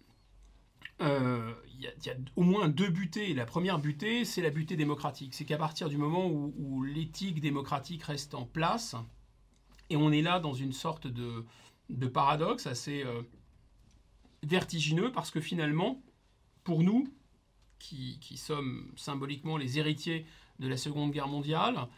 il 1.03 1.09
euh, 1.09 1.53
y, 1.81 2.11
a 2.11 2.15
au 2.37 2.43
moins 2.43 2.69
deux 2.69 2.89
butées. 2.89 3.35
La 3.35 3.45
première 3.45 3.81
butée, 3.81 4.25
c'est 4.25 4.41
la 4.41 4.51
butée 4.51 4.77
démocratique. 4.77 5.35
C'est 5.35 5.45
qu'à 5.45 5.59
partir 5.59 5.89
du 5.89 5.97
moment 5.97 6.29
où, 6.29 6.85
l'éthique 6.85 7.41
démocratique 7.41 8.05
reste 8.05 8.35
en 8.35 8.45
place, 8.45 8.95
et 9.91 9.97
on 9.97 10.13
est 10.13 10.23
là 10.23 10.39
dans 10.39 10.55
une 10.55 10.73
sorte 10.73 11.09
de, 11.09 11.45
paradoxe 12.07 12.67
assez 12.67 13.03
euh, 13.03 13.23
vertigineux, 14.45 15.11
parce 15.11 15.33
que 15.33 15.41
finalement, 15.41 16.01
pour 16.63 16.85
nous, 16.85 17.09
qui, 17.81 18.37
sommes 18.37 18.93
symboliquement 18.97 19.57
les 19.57 19.81
héritiers 19.81 20.25
de 20.61 20.69
la 20.69 20.77
Seconde 20.77 21.11
Guerre 21.11 21.27
mondiale, 21.27 21.89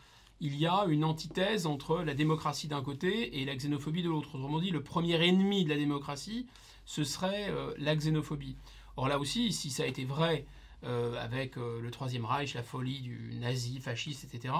il 0.40 0.56
y 0.56 0.66
a 0.66 0.86
une 0.86 1.04
antithèse 1.04 1.66
entre 1.66 2.02
la 2.02 2.14
démocratie 2.14 2.68
d'un 2.68 2.82
côté 2.82 3.38
et 3.40 3.44
la 3.44 3.54
xénophobie 3.54 4.02
de 4.02 4.08
l'autre. 4.08 4.34
Autrement 4.34 4.60
dit, 4.60 4.70
le 4.70 4.82
premier 4.82 5.22
ennemi 5.22 5.64
de 5.64 5.68
la 5.68 5.76
démocratie, 5.76 6.46
ce 6.86 7.04
serait 7.04 7.50
euh, 7.50 7.74
la 7.76 7.94
xénophobie. 7.94 8.56
Or 8.96 9.08
là 9.08 9.18
aussi, 9.18 9.52
si 9.52 9.70
ça 9.70 9.82
a 9.82 9.86
été 9.86 10.04
vrai 10.04 10.46
euh, 10.86 11.14
avec 11.22 11.56
euh, 11.56 11.80
le 11.80 11.90
Troisième 11.90 12.26
Reich, 12.26 12.54
la 12.54 12.62
folie 12.62 13.00
du 13.00 13.34
nazi, 13.40 13.80
fasciste, 13.80 14.24
etc., 14.24 14.52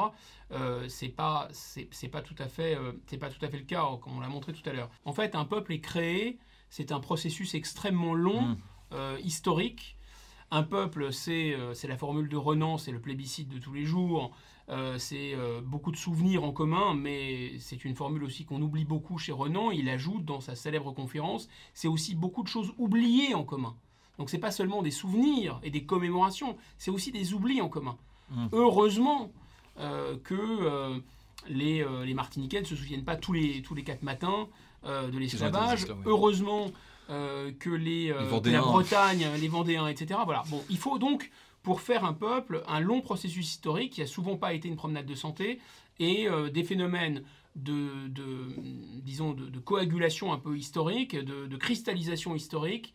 euh, 0.52 0.88
c'est 0.88 1.08
pas 1.08 1.48
c'est 1.52 2.08
pas 2.08 2.22
tout 2.22 2.34
à 2.38 2.48
fait 2.48 2.78
c'est 3.06 3.18
pas 3.18 3.28
tout 3.28 3.44
à 3.44 3.48
fait 3.48 3.58
le 3.58 3.64
cas, 3.64 3.84
comme 4.00 4.16
on 4.16 4.20
l'a 4.20 4.28
montré 4.28 4.52
tout 4.52 4.68
à 4.68 4.72
l'heure. 4.72 4.90
En 5.04 5.12
fait, 5.12 5.34
un 5.34 5.44
peuple 5.44 5.74
est 5.74 5.80
créé, 5.80 6.38
c'est 6.70 6.92
un 6.92 7.00
processus 7.00 7.54
extrêmement 7.54 8.14
long, 8.14 8.56
mmh. 8.90 8.96
historique. 9.22 9.96
Un 10.50 10.62
peuple, 10.62 11.12
c'est 11.12 11.56
la 11.84 11.96
formule 11.96 12.28
de 12.28 12.36
Renan, 12.36 12.78
c'est 12.78 12.92
le 12.92 13.00
plébiscite 13.00 13.48
de 13.48 13.58
tous 13.58 13.74
les 13.74 13.84
jours, 13.84 14.34
c'est 14.98 15.34
beaucoup 15.64 15.90
de 15.90 15.96
souvenirs 15.96 16.44
en 16.44 16.52
commun, 16.52 16.94
mais 16.94 17.58
c'est 17.58 17.84
une 17.84 17.96
formule 17.96 18.22
aussi 18.24 18.44
qu'on 18.44 18.62
oublie 18.62 18.84
beaucoup 18.84 19.18
chez 19.18 19.32
Renan. 19.32 19.72
Il 19.72 19.88
ajoute 19.88 20.24
dans 20.24 20.40
sa 20.40 20.54
célèbre 20.54 20.92
conférence, 20.92 21.48
c'est 21.74 21.88
aussi 21.88 22.14
beaucoup 22.14 22.42
de 22.42 22.48
choses 22.48 22.72
oubliées 22.78 23.34
en 23.34 23.44
commun. 23.44 23.76
Donc 24.18 24.30
c'est 24.30 24.38
pas 24.38 24.50
seulement 24.50 24.82
des 24.82 24.90
souvenirs 24.90 25.60
et 25.62 25.70
des 25.70 25.84
commémorations, 25.84 26.56
c'est 26.78 26.90
aussi 26.90 27.12
des 27.12 27.34
oublis 27.34 27.60
en 27.60 27.68
commun. 27.68 27.96
Mmh. 28.30 28.46
Heureusement 28.52 29.32
euh, 29.78 30.16
que 30.22 30.34
euh, 30.34 30.98
les, 31.48 31.82
euh, 31.82 32.04
les, 32.04 32.14
Martiniquais 32.14 32.60
ne 32.60 32.64
se 32.64 32.76
souviennent 32.76 33.04
pas 33.04 33.16
tous 33.16 33.32
les, 33.32 33.60
tous 33.62 33.74
les 33.74 33.82
quatre 33.82 34.02
matins 34.02 34.48
de 34.84 35.18
l'esclavage. 35.18 35.86
Heureusement 36.04 36.70
que 37.08 37.70
les, 37.70 38.08
la 38.08 38.60
Bretagne, 38.60 39.26
les 39.40 39.48
Vendéens, 39.48 39.86
etc. 39.88 40.20
Voilà. 40.26 40.42
Bon, 40.50 40.62
il 40.68 40.76
faut 40.76 40.98
donc 40.98 41.30
pour 41.62 41.80
faire 41.80 42.04
un 42.04 42.12
peuple 42.12 42.62
un 42.68 42.80
long 42.80 43.00
processus 43.00 43.48
historique 43.48 43.94
qui 43.94 44.02
a 44.02 44.06
souvent 44.06 44.36
pas 44.36 44.52
été 44.52 44.68
une 44.68 44.76
promenade 44.76 45.06
de 45.06 45.14
santé 45.14 45.58
et 45.98 46.28
des 46.52 46.64
phénomènes 46.64 47.22
de, 47.56 48.08
de 48.08 48.54
disons 49.02 49.32
de, 49.32 49.58
coagulation 49.58 50.34
un 50.34 50.38
peu 50.38 50.58
historique, 50.58 51.16
de, 51.16 51.46
de 51.46 51.56
cristallisation 51.56 52.34
historique 52.34 52.92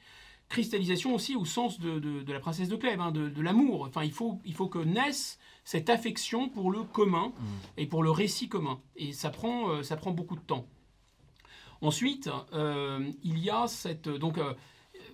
cristallisation 0.49 1.13
aussi 1.13 1.35
au 1.35 1.45
sens 1.45 1.79
de, 1.79 2.23
la 2.27 2.39
princesse 2.39 2.67
de 2.67 2.75
Clèves, 2.75 2.99
hein, 2.99 3.11
de, 3.11 3.41
l'amour. 3.41 3.85
Enfin, 3.87 4.03
il 4.03 4.11
faut, 4.11 4.39
il 4.43 4.53
faut 4.53 4.67
que 4.67 4.79
naisse 4.79 5.39
cette 5.63 5.89
affection 5.89 6.49
pour 6.49 6.71
le 6.71 6.83
commun 6.83 7.27
mm. 7.27 7.43
et 7.77 7.85
pour 7.85 8.03
le 8.03 8.09
récit 8.09 8.49
commun. 8.49 8.79
Et 8.95 9.13
ça 9.13 9.29
prend, 9.29 9.69
euh, 9.69 9.83
ça 9.83 9.95
prend 9.95 10.11
beaucoup 10.11 10.35
de 10.35 10.41
temps. 10.41 10.65
Ensuite, 11.81 12.29
euh, 12.53 13.09
il 13.23 13.37
y 13.39 13.49
a 13.49 13.67
cette... 13.67 14.09
Donc, 14.09 14.39
euh, 14.39 14.53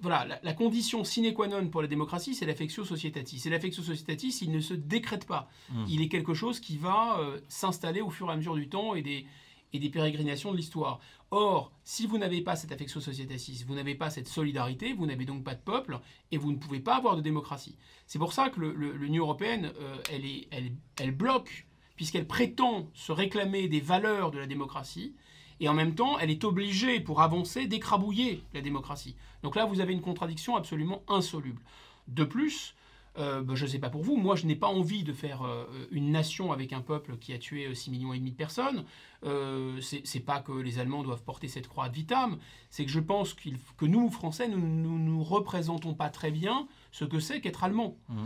voilà, 0.01 0.39
la, 0.41 0.53
condition 0.53 1.03
sine 1.03 1.33
qua 1.33 1.47
non 1.47 1.67
pour 1.67 1.81
la 1.81 1.87
démocratie, 1.87 2.33
c'est 2.33 2.45
l'affectio 2.45 2.85
societatis. 2.85 3.39
C'est 3.39 3.49
l'affectio 3.49 3.83
societatis, 3.83 4.39
il 4.41 4.51
ne 4.51 4.59
se 4.59 4.73
décrète 4.73 5.25
pas. 5.25 5.49
Mm. 5.69 5.85
Il 5.89 6.01
est 6.01 6.09
quelque 6.09 6.33
chose 6.33 6.59
qui 6.59 6.77
va 6.77 7.19
s'installer 7.49 8.01
au 8.01 8.09
fur 8.09 8.29
et 8.29 8.33
à 8.33 8.35
mesure 8.35 8.55
du 8.55 8.69
temps 8.69 8.95
et 8.95 9.01
des, 9.01 9.25
et 9.73 9.79
des 9.79 9.89
pérégrinations 9.89 10.51
de 10.51 10.57
l'histoire. 10.57 10.99
Or, 11.31 11.71
si 11.83 12.07
vous 12.07 12.17
n'avez 12.17 12.41
pas 12.41 12.55
cette 12.55 12.71
affection 12.71 13.01
sociétatis, 13.01 13.63
vous 13.67 13.75
n'avez 13.75 13.95
pas 13.95 14.09
cette 14.09 14.27
solidarité, 14.27 14.93
vous 14.93 15.05
n'avez 15.05 15.25
donc 15.25 15.43
pas 15.43 15.55
de 15.55 15.61
peuple, 15.61 15.99
et 16.31 16.37
vous 16.37 16.51
ne 16.51 16.57
pouvez 16.57 16.79
pas 16.79 16.95
avoir 16.95 17.15
de 17.15 17.21
démocratie. 17.21 17.77
C'est 18.07 18.19
pour 18.19 18.33
ça 18.33 18.49
que 18.49 18.61
l'Union 18.61 19.23
européenne, 19.23 19.71
euh, 19.79 19.97
elle, 20.11 20.25
est, 20.25 20.47
elle, 20.51 20.71
elle 20.97 21.11
bloque, 21.11 21.65
puisqu'elle 21.95 22.27
prétend 22.27 22.89
se 22.93 23.11
réclamer 23.11 23.67
des 23.67 23.79
valeurs 23.79 24.31
de 24.31 24.37
la 24.37 24.47
démocratie, 24.47 25.15
et 25.59 25.69
en 25.69 25.73
même 25.73 25.95
temps, 25.95 26.19
elle 26.19 26.29
est 26.29 26.43
obligée, 26.43 26.99
pour 26.99 27.21
avancer, 27.21 27.65
d'écrabouiller 27.65 28.43
la 28.53 28.61
démocratie. 28.61 29.15
Donc 29.41 29.55
là, 29.55 29.65
vous 29.65 29.79
avez 29.79 29.93
une 29.93 30.01
contradiction 30.01 30.55
absolument 30.55 31.03
insoluble. 31.07 31.61
De 32.07 32.23
plus, 32.23 32.74
euh, 33.17 33.41
bah, 33.41 33.53
je 33.55 33.65
ne 33.65 33.69
sais 33.69 33.79
pas 33.79 33.89
pour 33.89 34.01
vous, 34.01 34.17
moi 34.17 34.35
je 34.35 34.45
n'ai 34.45 34.55
pas 34.55 34.67
envie 34.67 35.03
de 35.03 35.13
faire 35.13 35.43
euh, 35.43 35.65
une 35.91 36.11
nation 36.11 36.51
avec 36.51 36.73
un 36.73 36.81
peuple 36.81 37.17
qui 37.17 37.33
a 37.33 37.37
tué 37.37 37.73
6 37.73 37.89
euh, 37.89 37.91
millions 37.91 38.13
et 38.13 38.19
demi 38.19 38.31
de 38.31 38.35
personnes. 38.35 38.83
Euh, 39.23 39.79
c'est 39.81 40.19
pas 40.19 40.39
que 40.39 40.51
les 40.51 40.79
Allemands 40.79 41.03
doivent 41.03 41.23
porter 41.23 41.47
cette 41.47 41.67
croix 41.67 41.89
de 41.89 41.95
vitam, 41.95 42.37
c'est 42.69 42.85
que 42.85 42.91
je 42.91 42.99
pense 42.99 43.33
que 43.33 43.85
nous, 43.85 44.09
Français, 44.09 44.47
nous 44.47 44.59
ne 44.59 44.87
nous, 44.99 45.23
représentons 45.23 45.93
pas 45.93 46.09
très 46.09 46.29
bien 46.29 46.67
ce 46.91 47.05
que 47.05 47.19
c'est 47.19 47.41
qu'être 47.41 47.63
Allemand. 47.63 47.97
Mmh. 48.09 48.25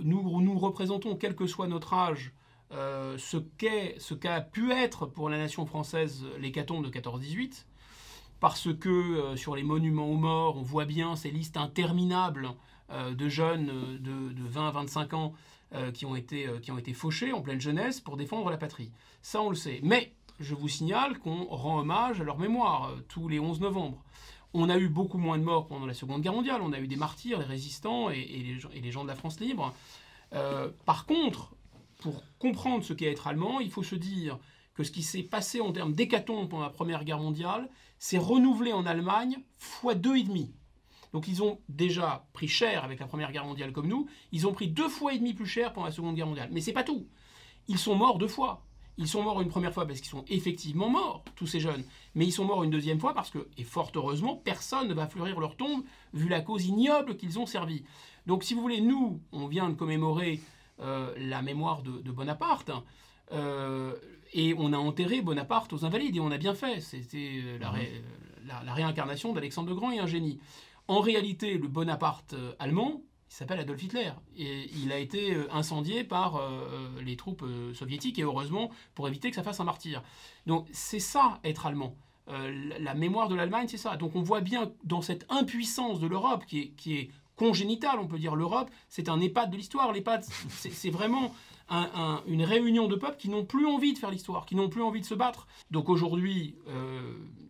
nous, 0.00 0.40
nous 0.42 0.58
représentons, 0.58 1.16
quel 1.16 1.34
que 1.34 1.46
soit 1.46 1.68
notre 1.68 1.94
âge, 1.94 2.34
ce 2.70 3.36
qu'est, 3.56 3.94
ce 3.98 4.12
qu'a 4.12 4.40
pu 4.42 4.72
être 4.72 5.06
pour 5.06 5.30
la 5.30 5.38
nation 5.38 5.64
française 5.64 6.26
l'hécatombe 6.38 6.84
de 6.84 6.90
14-18, 6.90 7.64
parce 8.40 8.74
que 8.74 9.34
sur 9.36 9.56
les 9.56 9.62
monuments 9.62 10.10
aux 10.10 10.16
morts, 10.16 10.58
on 10.58 10.62
voit 10.62 10.84
bien 10.84 11.16
ces 11.16 11.30
listes 11.30 11.56
interminables 11.56 12.50
de 12.90 13.28
jeunes 13.28 13.66
de, 14.00 14.32
de 14.32 14.48
20 14.48 14.68
à 14.68 14.70
25 14.70 15.14
ans 15.14 15.34
qui, 15.92 16.06
ont 16.06 16.16
été, 16.16 16.48
qui 16.62 16.72
ont 16.72 16.78
été 16.78 16.94
fauchés 16.94 17.32
en 17.32 17.42
pleine 17.42 17.60
jeunesse 17.60 18.00
pour 18.00 18.16
défendre 18.16 18.48
la 18.50 18.56
patrie. 18.56 18.90
Ça, 19.20 19.42
on 19.42 19.50
le 19.50 19.56
sait. 19.56 19.80
Mais 19.82 20.12
je 20.40 20.54
vous 20.54 20.68
signale 20.68 21.18
qu'on 21.18 21.44
rend 21.44 21.80
hommage 21.80 22.20
à 22.20 22.24
leur 22.24 22.38
mémoire 22.38 22.90
euh, 22.90 23.04
tous 23.08 23.28
les 23.28 23.40
11 23.40 23.60
novembre. 23.60 24.02
On 24.54 24.70
a 24.70 24.78
eu 24.78 24.88
beaucoup 24.88 25.18
moins 25.18 25.38
de 25.38 25.42
morts 25.42 25.66
pendant 25.66 25.86
la 25.86 25.94
Seconde 25.94 26.22
Guerre 26.22 26.32
mondiale, 26.32 26.62
on 26.62 26.72
a 26.72 26.78
eu 26.78 26.86
des 26.86 26.96
martyrs, 26.96 27.38
des 27.38 27.44
résistants 27.44 28.08
et, 28.10 28.58
les, 28.72 28.90
gens 28.90 29.02
de 29.02 29.08
la 29.08 29.14
France 29.14 29.40
libre. 29.40 29.74
Euh, 30.32 30.70
par 30.86 31.06
contre, 31.06 31.54
pour 31.98 32.22
comprendre 32.38 32.84
ce 32.84 32.92
qu'est 32.92 33.10
être 33.10 33.26
allemand, 33.26 33.60
il 33.60 33.70
faut 33.70 33.82
se 33.82 33.94
dire 33.94 34.38
que 34.74 34.84
ce 34.84 34.90
qui 34.90 35.02
s'est 35.02 35.22
passé 35.22 35.60
en 35.60 35.72
termes 35.72 35.92
d'hécatombe 35.92 36.48
pendant 36.48 36.62
la 36.62 36.70
Première 36.70 37.04
Guerre 37.04 37.18
mondiale, 37.18 37.68
s'est 37.98 38.18
renouvelé 38.18 38.72
en 38.72 38.86
Allemagne 38.86 39.38
fois 39.58 39.94
deux 39.94 40.16
et 40.16 40.22
demi. 40.22 40.52
Donc 41.12 41.28
ils 41.28 41.42
ont 41.42 41.58
déjà 41.68 42.26
pris 42.32 42.48
cher 42.48 42.84
avec 42.84 43.00
la 43.00 43.06
Première 43.06 43.32
Guerre 43.32 43.44
mondiale 43.44 43.72
comme 43.72 43.88
nous, 43.88 44.08
ils 44.32 44.46
ont 44.46 44.52
pris 44.52 44.68
deux 44.68 44.88
fois 44.88 45.14
et 45.14 45.18
demi 45.18 45.34
plus 45.34 45.46
cher 45.46 45.72
pendant 45.72 45.86
la 45.86 45.92
Seconde 45.92 46.14
Guerre 46.14 46.26
mondiale. 46.26 46.50
Mais 46.52 46.60
c'est 46.60 46.72
pas 46.72 46.84
tout. 46.84 47.06
Ils 47.68 47.78
sont 47.78 47.94
morts 47.94 48.18
deux 48.18 48.28
fois. 48.28 48.64
Ils 48.98 49.06
sont 49.06 49.22
morts 49.22 49.40
une 49.40 49.48
première 49.48 49.72
fois 49.72 49.86
parce 49.86 50.00
qu'ils 50.00 50.10
sont 50.10 50.24
effectivement 50.28 50.88
morts, 50.88 51.22
tous 51.36 51.46
ces 51.46 51.60
jeunes. 51.60 51.84
Mais 52.16 52.26
ils 52.26 52.32
sont 52.32 52.44
morts 52.44 52.64
une 52.64 52.70
deuxième 52.70 52.98
fois 52.98 53.14
parce 53.14 53.30
que, 53.30 53.48
et 53.56 53.62
fort 53.62 53.92
heureusement, 53.94 54.34
personne 54.34 54.88
ne 54.88 54.94
va 54.94 55.06
fleurir 55.06 55.38
leur 55.38 55.56
tombe 55.56 55.84
vu 56.12 56.28
la 56.28 56.40
cause 56.40 56.66
ignoble 56.66 57.16
qu'ils 57.16 57.38
ont 57.38 57.46
servi. 57.46 57.84
Donc 58.26 58.42
si 58.42 58.54
vous 58.54 58.60
voulez, 58.60 58.80
nous, 58.80 59.20
on 59.30 59.46
vient 59.46 59.68
de 59.68 59.74
commémorer 59.74 60.40
euh, 60.80 61.12
la 61.16 61.42
mémoire 61.42 61.82
de, 61.82 62.10
Bonaparte. 62.10 62.70
Euh, 63.32 63.94
et 64.32 64.54
on 64.58 64.72
a 64.72 64.76
enterré 64.76 65.22
Bonaparte 65.22 65.72
aux 65.72 65.84
Invalides, 65.84 66.16
et 66.16 66.20
on 66.20 66.30
a 66.30 66.38
bien 66.38 66.54
fait. 66.54 66.80
C'était 66.80 67.40
euh, 67.44 67.58
mmh. 67.58 68.64
la, 68.64 68.74
réincarnation 68.74 69.32
d'Alexandre 69.32 69.68
le 69.68 69.76
Grand 69.76 69.92
et 69.92 69.98
un 69.98 70.06
génie. 70.06 70.40
En 70.88 71.00
réalité, 71.00 71.58
le 71.58 71.68
Bonaparte 71.68 72.34
allemand, 72.58 73.02
il 73.30 73.34
s'appelle 73.34 73.60
Adolf 73.60 73.82
Hitler. 73.82 74.10
Et 74.36 74.70
il 74.82 74.90
a 74.92 74.98
été 74.98 75.34
euh, 75.34 75.46
incendié 75.52 76.02
par 76.02 76.36
euh, 76.36 76.48
euh, 76.48 77.02
les 77.02 77.16
troupes 77.16 77.44
soviétiques, 77.74 78.18
et 78.18 78.22
heureusement, 78.22 78.70
pour 78.94 79.06
éviter 79.06 79.30
que 79.30 79.36
ça 79.36 79.42
fasse 79.42 79.60
un 79.60 79.64
martyr. 79.64 80.02
Donc 80.46 80.66
c'est 80.72 81.00
ça, 81.00 81.40
être 81.44 81.66
allemand. 81.66 81.94
la 82.26 82.94
mémoire 82.94 83.28
de 83.28 83.34
l'Allemagne, 83.34 83.68
c'est 83.68 83.78
ça. 83.78 83.96
Donc 83.96 84.16
on 84.16 84.22
voit 84.22 84.40
bien 84.40 84.72
dans 84.84 85.02
cette 85.02 85.26
impuissance 85.28 86.00
de 86.00 86.06
l'Europe, 86.06 86.44
qui 86.46 86.60
est, 86.60 86.68
qui 86.68 86.96
est 86.96 87.10
congénitale, 87.36 87.98
on 88.00 88.06
peut 88.06 88.18
dire, 88.18 88.34
l'Europe, 88.34 88.70
c'est 88.88 89.08
un 89.08 89.20
EHPAD 89.20 89.50
de 89.50 89.56
l'histoire. 89.56 89.92
L'EHPAD, 89.92 90.24
c'est 90.50 90.90
vraiment 90.90 91.34
une 92.26 92.42
réunion 92.42 92.88
de 92.88 92.96
peuples 92.96 93.18
qui 93.18 93.28
n'ont 93.28 93.44
plus 93.44 93.66
envie 93.66 93.92
de 93.92 93.98
faire 93.98 94.10
l'histoire, 94.10 94.46
qui 94.46 94.56
n'ont 94.56 94.70
plus 94.70 94.82
envie 94.82 95.00
de 95.00 95.06
se 95.06 95.14
battre. 95.14 95.46
Donc 95.70 95.88
aujourd'hui, 95.90 96.56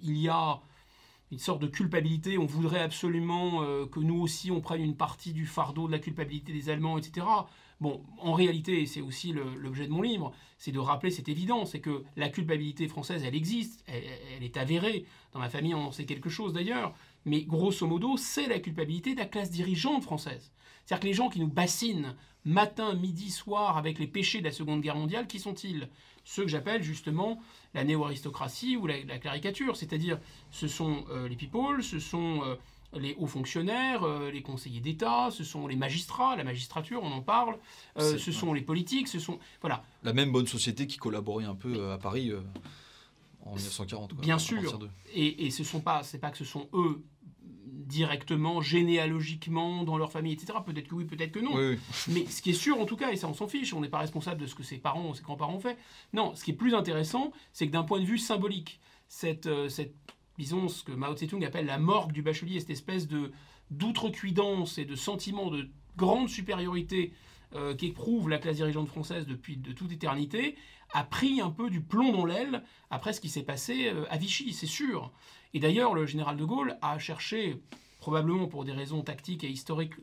il 0.03 0.19
y 0.19 0.29
a 0.29 0.61
une 1.31 1.39
sorte 1.39 1.61
de 1.61 1.67
culpabilité. 1.67 2.39
On 2.39 2.47
voudrait 2.47 2.81
absolument 2.81 3.63
euh, 3.63 3.87
que 3.87 4.01
nous 4.01 4.21
aussi 4.21 4.51
on 4.51 4.61
prenne 4.61 4.83
une 4.83 4.97
partie 4.97 5.33
du 5.33 5.47
fardeau 5.47 5.87
de 5.87 5.93
la 5.93 5.99
culpabilité 5.99 6.53
des 6.53 6.71
Allemands, 6.71 6.99
etc. 6.99 7.27
Bon, 7.81 8.03
en 8.19 8.33
réalité, 8.33 8.87
c'est 8.87 9.01
aussi 9.01 9.33
l'objet 9.33 9.87
de 9.87 9.93
mon 9.93 10.03
livre, 10.03 10.33
c'est 10.57 10.73
de 10.73 10.81
rappeler 10.81 11.13
cette 11.13 11.29
évidence, 11.29 11.71
c'est 11.73 11.81
que 11.81 12.03
la 12.17 12.29
culpabilité 12.29 12.89
française, 12.89 13.23
elle 13.25 13.37
existe, 13.37 13.85
elle, 13.87 14.43
est 14.43 14.57
avérée. 14.57 15.05
Dans 15.33 15.39
ma 15.39 15.49
famille, 15.49 15.75
on 15.75 15.87
en 15.87 15.93
sait 15.93 16.05
quelque 16.05 16.29
chose 16.29 16.53
d'ailleurs, 16.53 16.93
mais 17.25 17.43
grosso 17.43 17.87
modo, 17.87 18.17
c'est 18.17 18.49
la 18.49 18.59
culpabilité 18.59 19.15
de 19.15 19.21
la 19.21 19.27
classe 19.27 19.51
dirigeante 19.51 20.03
française. 20.03 20.51
C'est-à-dire 20.85 21.03
que 21.03 21.07
les 21.07 21.15
gens 21.15 21.29
qui 21.29 21.39
nous 21.39 21.47
bassinent 21.47 22.17
matin, 22.45 22.95
midi, 22.95 23.31
soir 23.31 23.77
avec 23.77 24.01
les 24.01 24.09
péchés 24.09 24.41
de 24.41 24.47
la 24.47 24.53
Seconde 24.53 24.81
Guerre 24.81 24.97
mondiale, 24.97 25.29
qui 25.29 25.39
sont-ils? 25.39 25.89
Ceux 26.25 26.43
que 26.43 26.49
j'appelle 26.49 26.83
justement 26.83 27.39
la 27.75 27.85
néo-aristocratie 27.85 28.77
ou 28.77 28.87
la, 28.87 29.19
caricature, 29.19 29.77
c'est-à-dire 29.77 30.19
ce 30.51 30.69
sont 30.69 31.05
euh, 31.11 31.29
les 31.29 31.37
people, 31.37 31.83
ce 31.83 31.99
sont 31.99 32.43
euh, 32.43 32.55
les 32.99 33.15
hauts 33.19 33.27
fonctionnaires, 33.27 34.05
euh, 34.05 34.31
les 34.31 34.43
conseillers 34.43 34.81
d'État, 34.81 35.29
ce 35.31 35.45
sont 35.45 35.67
les 35.67 35.77
magistrats, 35.77 36.37
la 36.37 36.45
magistrature, 36.45 37.03
on 37.03 37.13
en 37.13 37.23
parle, 37.23 37.59
ce 37.99 38.33
sont 38.33 38.53
les 38.53 38.63
politiques, 38.63 39.09
ce 39.09 39.19
sont... 39.19 39.39
Voilà. 39.61 39.83
La 40.03 40.13
même 40.13 40.33
bonne 40.33 40.47
société 40.47 40.87
qui 40.87 40.97
collaborait 40.97 41.45
un 41.45 41.55
peu 41.55 41.91
à 41.91 41.99
Paris 41.99 42.33
en 43.45 43.55
1940. 43.55 44.15
Bien 44.15 44.39
sûr. 44.39 44.79
Et, 45.15 45.47
et 45.47 45.51
ce 45.51 45.65
sont 45.65 45.81
pas, 45.81 46.03
c'est 46.03 46.19
pas 46.19 46.31
que 46.31 46.39
ce 46.39 46.45
sont 46.45 46.69
eux 46.73 47.03
directement, 47.89 48.61
généalogiquement, 48.61 49.83
dans 49.83 49.97
leur 49.97 50.13
famille, 50.13 50.35
etc. 50.35 50.59
Peut-être 50.65 50.89
que 50.89 50.95
oui, 50.95 51.05
peut-être 51.05 51.33
que 51.33 51.41
non. 51.41 51.77
Mais 52.09 52.27
ce 52.27 52.43
qui 52.43 52.51
est 52.51 52.55
sûr, 52.55 52.79
en 52.81 52.85
tout 52.85 52.97
cas, 52.97 53.11
et 53.11 53.17
ça 53.17 53.29
on 53.29 53.35
s'en 53.35 53.49
fiche, 53.49 53.73
on 53.73 53.81
n'est 53.81 53.89
pas 53.89 53.99
responsable 53.99 54.41
de 54.41 54.47
ce 54.47 54.55
que 54.55 54.63
ses 54.63 54.79
parents 54.79 55.09
ou 55.09 55.15
ses 55.15 55.23
grands-parents 55.23 55.55
ont 55.55 55.61
fait. 55.61 55.79
Non, 56.13 56.35
ce 56.35 56.45
qui 56.45 56.51
est 56.51 56.55
plus 56.55 56.75
intéressant, 56.75 57.33
c'est 57.53 57.67
que 57.67 57.73
d'un 57.73 57.85
point 57.85 58.01
de 58.01 58.05
vue 58.05 58.19
symbolique, 58.19 58.81
cette, 59.09 59.47
euh, 59.47 59.69
cette 59.69 59.95
disons, 60.39 60.69
ce 60.69 60.85
que 60.85 60.93
Mao 60.93 61.15
Tse-tung 61.15 61.45
appelle 61.45 61.67
la 61.67 61.79
morgue 61.79 62.13
du 62.13 62.23
bachelier, 62.23 62.61
cette 62.61 62.71
espèce 62.71 63.09
de 63.09 63.33
d'outrecuidance 63.71 64.79
et 64.79 64.87
de 64.87 64.95
sentiment 64.95 65.51
de 65.51 65.69
grande 65.97 66.31
supériorité 66.31 67.13
euh, 67.55 67.75
qu'éprouve 67.75 68.29
la 68.29 68.37
classe 68.37 68.57
dirigeante 68.57 68.89
française 68.89 69.27
depuis 69.27 69.57
de 69.57 69.73
toute 69.73 69.91
éternité, 69.91 70.55
a 70.93 71.03
pris 71.03 71.41
un 71.41 71.49
peu 71.49 71.71
du 71.71 71.81
plomb 71.81 72.13
dans 72.13 72.27
l'aile 72.27 72.63
après 72.91 73.15
ce 73.15 73.23
qui 73.23 73.31
s'est 73.31 73.43
passé 73.43 73.89
euh, 73.89 74.05
à 74.11 74.19
Vichy, 74.19 74.53
c'est 74.53 74.67
sûr. 74.67 75.11
Et 75.55 75.59
d'ailleurs, 75.59 75.95
le 75.95 76.05
général 76.05 76.37
de 76.37 76.45
Gaulle 76.45 76.77
a 76.83 76.99
cherché, 76.99 77.63
probablement 78.01 78.49
pour 78.49 78.67
des 78.67 78.73
raisons 78.73 79.01
tactiques 79.01 79.45
et 79.45 79.49
historiques, 79.49 79.95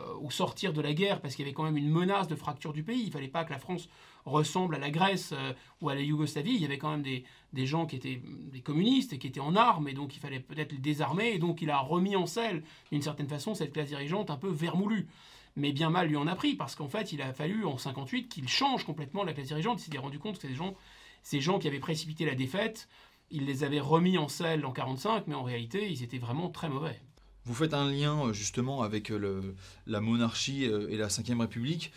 euh, 0.00 0.14
au 0.20 0.30
sortir 0.30 0.72
de 0.72 0.80
la 0.80 0.94
guerre, 0.94 1.20
parce 1.20 1.36
qu'il 1.36 1.44
y 1.44 1.48
avait 1.48 1.54
quand 1.54 1.62
même 1.62 1.76
une 1.76 1.90
menace 1.90 2.26
de 2.26 2.34
fracture 2.34 2.72
du 2.72 2.82
pays. 2.82 3.02
Il 3.02 3.06
ne 3.06 3.12
fallait 3.12 3.28
pas 3.28 3.44
que 3.44 3.52
la 3.52 3.60
France 3.60 3.88
ressemble 4.24 4.74
à 4.74 4.78
la 4.78 4.90
Grèce 4.90 5.34
ou 5.80 5.88
à 5.90 5.94
la 5.94 6.00
Yougoslavie. 6.00 6.54
Il 6.54 6.60
y 6.60 6.64
avait 6.64 6.78
quand 6.78 6.90
même 6.90 7.02
des, 7.02 7.24
des, 7.52 7.66
gens 7.66 7.86
qui 7.86 7.96
étaient 7.96 8.20
des 8.24 8.60
communistes 8.60 9.12
et 9.12 9.18
qui 9.18 9.28
étaient 9.28 9.40
en 9.40 9.54
armes, 9.56 9.88
et 9.88 9.94
donc 9.94 10.16
il 10.16 10.18
fallait 10.18 10.40
peut-être 10.40 10.72
les 10.72 10.78
désarmer. 10.78 11.28
Et 11.34 11.38
donc 11.38 11.62
il 11.62 11.70
a 11.70 11.78
remis 11.78 12.16
en 12.16 12.26
selle, 12.26 12.64
d'une 12.90 13.02
certaine 13.02 13.28
façon, 13.28 13.54
cette 13.54 13.72
classe 13.72 13.88
dirigeante 13.88 14.30
un 14.30 14.36
peu 14.36 14.48
vermoulue 14.48 15.08
mais 15.56 15.72
bien 15.72 15.90
mal 15.90 16.08
lui 16.08 16.16
en 16.16 16.26
a 16.26 16.34
pris, 16.34 16.54
parce 16.54 16.74
qu'en 16.74 16.88
fait, 16.88 17.12
il 17.12 17.22
a 17.22 17.32
fallu 17.32 17.64
en 17.64 17.78
58 17.78 18.28
qu'il 18.28 18.48
change 18.48 18.84
complètement 18.84 19.24
la 19.24 19.32
classe 19.32 19.48
dirigeante. 19.48 19.86
Il 19.86 19.92
s'est 19.92 19.98
rendu 19.98 20.18
compte 20.18 20.38
que 20.38 20.48
ces 20.48 20.54
gens, 20.54 20.74
ces 21.22 21.40
gens 21.40 21.58
qui 21.58 21.68
avaient 21.68 21.78
précipité 21.78 22.24
la 22.24 22.34
défaite, 22.34 22.88
il 23.30 23.44
les 23.44 23.64
avait 23.64 23.80
remis 23.80 24.18
en 24.18 24.28
selle 24.28 24.64
en 24.64 24.72
45, 24.72 25.26
mais 25.26 25.34
en 25.34 25.42
réalité, 25.42 25.90
ils 25.90 26.02
étaient 26.02 26.18
vraiment 26.18 26.48
très 26.48 26.68
mauvais. 26.68 27.00
Vous 27.48 27.54
faites 27.54 27.72
un 27.72 27.90
lien 27.90 28.26
euh, 28.26 28.32
justement 28.34 28.82
avec 28.82 29.10
euh, 29.10 29.54
la 29.86 30.02
monarchie 30.02 30.66
euh, 30.66 30.86
et 30.90 30.98
la 30.98 31.06
Ve 31.06 31.40
République. 31.40 31.92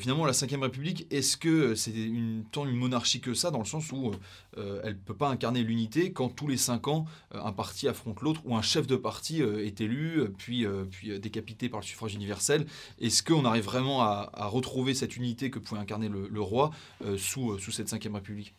finalement, 0.00 0.26
la 0.26 0.32
Ve 0.32 0.60
République, 0.60 1.06
est-ce 1.12 1.36
que 1.36 1.76
c'est 1.76 1.92
une, 1.92 2.44
tant 2.50 2.66
une 2.66 2.74
monarchie 2.74 3.20
que 3.20 3.32
ça, 3.32 3.52
dans 3.52 3.60
le 3.60 3.64
sens 3.64 3.92
où 3.92 4.10
elle 4.56 4.94
ne 4.94 4.98
peut 4.98 5.14
pas 5.14 5.28
incarner 5.28 5.62
l'unité 5.62 6.12
quand 6.12 6.28
tous 6.28 6.48
les 6.48 6.56
cinq 6.56 6.88
ans, 6.88 7.04
un 7.30 7.52
parti 7.52 7.86
affronte 7.86 8.20
l'autre, 8.20 8.40
ou 8.44 8.56
un 8.56 8.62
chef 8.62 8.88
de 8.88 8.96
parti 8.96 9.42
est 9.42 9.80
élu, 9.80 10.28
puis, 10.36 10.66
puis 10.90 11.18
décapité 11.20 11.68
par 11.68 11.80
le 11.80 11.86
suffrage 11.86 12.14
universel? 12.14 12.66
Est-ce 12.98 13.22
qu'on 13.22 13.44
arrive 13.44 13.64
vraiment 13.64 14.02
à, 14.02 14.46
retrouver 14.46 14.94
cette 14.94 15.16
unité 15.16 15.50
que 15.50 15.58
pouvait 15.58 15.80
incarner 15.80 16.08
le, 16.08 16.40
roi 16.40 16.70
sous, 17.16 17.58
sous 17.58 17.70
cette 17.70 17.92
Ve 17.92 18.14
République? 18.14 18.54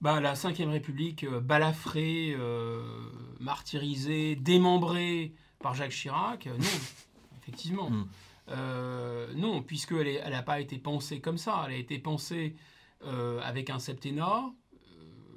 Bah, 0.00 0.20
la 0.20 0.34
Ve 0.34 0.70
République 0.70 1.26
balafrée, 1.28 2.36
martyrisée, 3.38 4.34
démembrée 4.36 5.32
par 5.62 5.74
Jacques 5.74 5.92
Chirac 5.92 6.46
euh, 6.46 6.56
Non, 6.58 6.66
effectivement. 7.40 7.90
Hmm. 7.90 8.08
Euh, 8.48 9.32
non, 9.34 9.62
puisqu'elle 9.62 10.22
n'a 10.28 10.42
pas 10.42 10.60
été 10.60 10.76
pensée 10.76 11.20
comme 11.20 11.38
ça. 11.38 11.64
Elle 11.66 11.74
a 11.74 11.76
été 11.76 11.98
pensée 11.98 12.56
euh, 13.04 13.40
avec 13.42 13.70
un 13.70 13.78
septennat. 13.78 14.44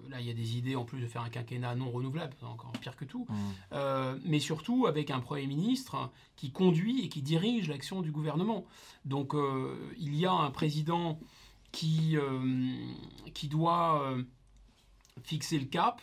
là, 0.10 0.20
il 0.20 0.26
y 0.26 0.30
a 0.30 0.34
des 0.34 0.58
idées 0.58 0.76
en 0.76 0.84
plus 0.84 1.00
de 1.00 1.08
faire 1.08 1.22
un 1.22 1.30
quinquennat 1.30 1.76
non 1.76 1.92
renouvelable, 1.92 2.36
encore 2.42 2.72
pire 2.74 2.96
que 2.96 3.06
tout. 3.06 3.28
Hmm. 3.30 4.20
mais 4.26 4.40
surtout 4.40 4.88
avec 4.88 5.12
un 5.12 5.20
Premier 5.20 5.48
ministre 5.48 6.12
qui 6.36 6.52
conduit 6.52 7.06
et 7.06 7.10
qui 7.10 7.22
dirige 7.22 7.70
l'action 7.70 8.02
du 8.02 8.12
gouvernement. 8.12 8.66
Donc, 9.06 9.34
il 9.98 10.16
y 10.16 10.26
a 10.26 10.34
un 10.34 10.52
président 10.52 11.20
qui, 11.72 12.18
qui 13.34 13.48
doit 13.48 14.16
fixer 15.24 15.60
le 15.60 15.66
cap, 15.66 16.02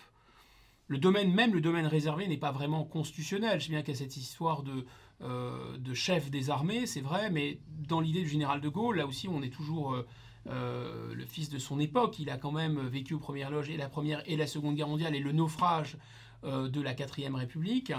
le 0.93 0.99
domaine, 0.99 1.33
même 1.33 1.55
le 1.55 1.63
domaine 1.63 1.87
réservé, 1.87 2.29
n'est 2.29 2.37
pas 2.37 2.53
vraiment 2.53 2.85
constitutionnel. 2.85 3.59
Je 3.59 3.65
sais 3.65 3.71
bien 3.71 3.81
qu'il 3.81 3.95
y 3.95 3.97
a 3.97 3.99
cette 3.99 4.19
histoire 4.19 4.63
de, 4.63 4.85
euh, 5.23 5.79
de 5.79 5.95
chef 5.95 6.31
des 6.31 6.51
armées, 6.51 6.85
c'est 6.85 7.01
vrai, 7.01 7.31
mais 7.31 7.61
dans 7.89 8.01
l'idée 8.01 8.21
du 8.21 8.29
général 8.29 8.61
de 8.61 8.69
Gaulle, 8.69 8.99
là 8.99 9.07
aussi, 9.07 9.27
on 9.27 9.41
est 9.43 9.49
toujours 9.49 9.95
euh, 9.95 10.07
euh, 10.49 11.15
le 11.15 11.25
fils 11.25 11.49
de 11.49 11.59
son 11.59 11.81
époque. 11.81 12.19
Il 12.19 12.29
a 12.29 12.37
quand 12.37 12.53
même 12.53 12.79
vécu 12.89 13.15
aux 13.15 13.19
premières 13.19 13.51
loges 13.51 13.71
et 13.71 13.79
la 13.79 13.89
première 13.89 14.23
et 14.27 14.37
la 14.37 14.47
seconde 14.47 14.75
guerre 14.75 14.89
mondiale 14.89 15.15
et 15.15 15.21
le 15.21 15.33
naufrage 15.33 15.97
de 16.45 16.81
la 16.81 16.93
quatrième 16.93 17.37
république 17.37 17.93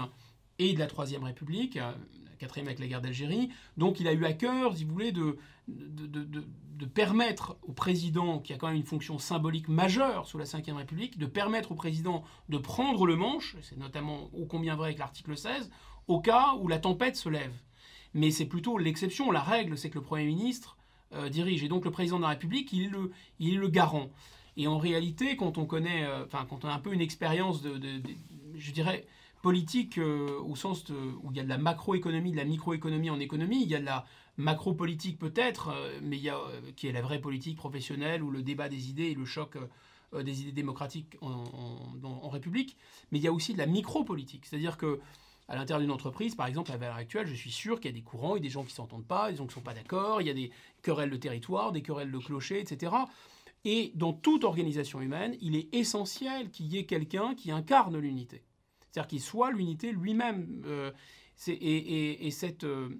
et 0.58 0.74
de 0.74 0.78
la 0.78 0.86
troisième 0.86 1.24
république 1.24 1.78
quatrième 2.38 2.66
avec 2.68 2.78
la 2.78 2.86
guerre 2.86 3.00
d'Algérie. 3.00 3.50
Donc 3.76 4.00
il 4.00 4.08
a 4.08 4.12
eu 4.12 4.24
à 4.24 4.32
cœur, 4.32 4.76
si 4.76 4.84
vous 4.84 4.92
voulez, 4.92 5.12
de, 5.12 5.38
de, 5.68 6.86
permettre 6.86 7.56
au 7.62 7.72
président, 7.72 8.38
qui 8.38 8.52
a 8.52 8.56
quand 8.56 8.68
même 8.68 8.76
une 8.76 8.84
fonction 8.84 9.18
symbolique 9.18 9.68
majeure 9.68 10.26
sous 10.26 10.38
la 10.38 10.44
Ve 10.44 10.76
République, 10.76 11.18
de 11.18 11.26
permettre 11.26 11.72
au 11.72 11.74
président 11.74 12.24
de 12.48 12.58
prendre 12.58 13.06
le 13.06 13.16
manche, 13.16 13.56
c'est 13.62 13.78
notamment 13.78 14.28
ô 14.34 14.44
combien 14.44 14.76
vrai 14.76 14.88
avec 14.88 14.98
l'article 14.98 15.36
16, 15.36 15.70
au 16.08 16.20
cas 16.20 16.54
où 16.60 16.68
la 16.68 16.78
tempête 16.78 17.16
se 17.16 17.28
lève. 17.28 17.52
Mais 18.12 18.30
c'est 18.30 18.46
plutôt 18.46 18.78
l'exception. 18.78 19.30
La 19.30 19.40
règle, 19.40 19.76
c'est 19.76 19.90
que 19.90 19.98
le 19.98 20.04
Premier 20.04 20.26
ministre 20.26 20.76
euh, 21.14 21.28
dirige. 21.28 21.64
Et 21.64 21.68
donc 21.68 21.84
le 21.84 21.90
président 21.90 22.18
de 22.18 22.22
la 22.22 22.28
République, 22.28 22.72
il 22.72 22.84
est 22.84 22.88
le, 22.88 23.10
il 23.38 23.54
est 23.54 23.58
le 23.58 23.68
garant. 23.68 24.10
Et 24.56 24.66
en 24.66 24.78
réalité, 24.78 25.36
quand 25.36 25.58
on 25.58 25.66
connaît, 25.66 26.04
euh, 26.04 26.24
enfin, 26.24 26.46
quand 26.48 26.64
on 26.64 26.68
a 26.68 26.72
un 26.72 26.78
peu 26.78 26.92
une 26.92 27.00
expérience 27.00 27.60
de, 27.60 27.80
je 28.56 28.70
dirais, 28.72 29.06
politique 29.44 29.98
euh, 29.98 30.40
au 30.40 30.56
sens 30.56 30.86
où 30.88 31.30
il 31.30 31.36
y 31.36 31.40
a 31.40 31.42
de 31.42 31.50
la 31.50 31.58
macroéconomie, 31.58 32.32
de 32.32 32.36
la 32.38 32.46
microéconomie 32.46 33.10
en 33.10 33.20
économie, 33.20 33.60
il 33.62 33.68
y 33.68 33.74
a 33.74 33.78
de 33.78 33.84
la 33.84 34.06
macro-politique 34.38 35.18
peut-être, 35.18 35.70
mais 36.00 36.16
il 36.16 36.22
y 36.22 36.30
a, 36.30 36.40
qui 36.76 36.88
est 36.88 36.92
la 36.92 37.02
vraie 37.02 37.20
politique 37.20 37.58
professionnelle, 37.58 38.22
où 38.22 38.30
le 38.30 38.42
débat 38.42 38.70
des 38.70 38.88
idées 38.88 39.10
et 39.10 39.14
le 39.14 39.26
choc 39.26 39.58
des 40.18 40.40
idées 40.40 40.52
démocratiques 40.52 41.18
en, 41.20 42.28
République, 42.30 42.78
mais 43.12 43.18
il 43.18 43.22
y 43.22 43.28
a 43.28 43.32
aussi 43.32 43.52
de 43.52 43.58
la 43.58 43.66
micro-politique. 43.66 44.46
C'est-à-dire 44.46 44.78
que 44.78 45.00
à 45.46 45.56
l'intérieur 45.56 45.82
d'une 45.82 45.90
entreprise, 45.90 46.34
par 46.34 46.46
exemple, 46.46 46.72
à 46.72 46.78
l'heure 46.78 46.96
actuelle, 46.96 47.26
je 47.26 47.34
suis 47.34 47.52
sûr 47.52 47.80
qu'il 47.80 47.90
y 47.90 47.94
a 47.94 47.96
des 47.96 48.02
courants, 48.02 48.36
il 48.36 48.38
y 48.38 48.44
a 48.44 48.48
des 48.48 48.48
gens 48.48 48.62
qui 48.62 48.72
ne 48.72 48.76
s'entendent 48.76 49.06
pas, 49.06 49.30
des 49.30 49.36
gens 49.36 49.44
qui 49.44 49.50
ne 49.50 49.54
sont 49.54 49.60
pas 49.60 49.74
d'accord, 49.74 50.22
il 50.22 50.26
y 50.26 50.30
a 50.30 50.34
des 50.34 50.50
querelles 50.80 51.10
de 51.10 51.16
territoire, 51.18 51.70
des 51.70 51.82
querelles 51.82 52.10
de 52.10 52.18
clocher, 52.18 52.58
etc. 52.60 52.92
Et 53.66 53.92
dans 53.94 54.14
toute 54.14 54.44
organisation 54.44 55.02
humaine, 55.02 55.36
il 55.42 55.54
est 55.54 55.68
essentiel 55.74 56.50
qu'il 56.50 56.66
y 56.72 56.78
ait 56.78 56.86
quelqu'un 56.86 57.34
qui 57.34 57.50
incarne 57.50 57.98
l'unité. 57.98 58.42
C'est-à-dire 58.94 59.08
qu'il 59.08 59.20
soit 59.20 59.50
l'unité 59.50 59.90
lui-même. 59.90 60.62
Euh, 60.66 60.92
et, 61.48 62.30
cette, 62.30 62.62
euh, 62.62 62.90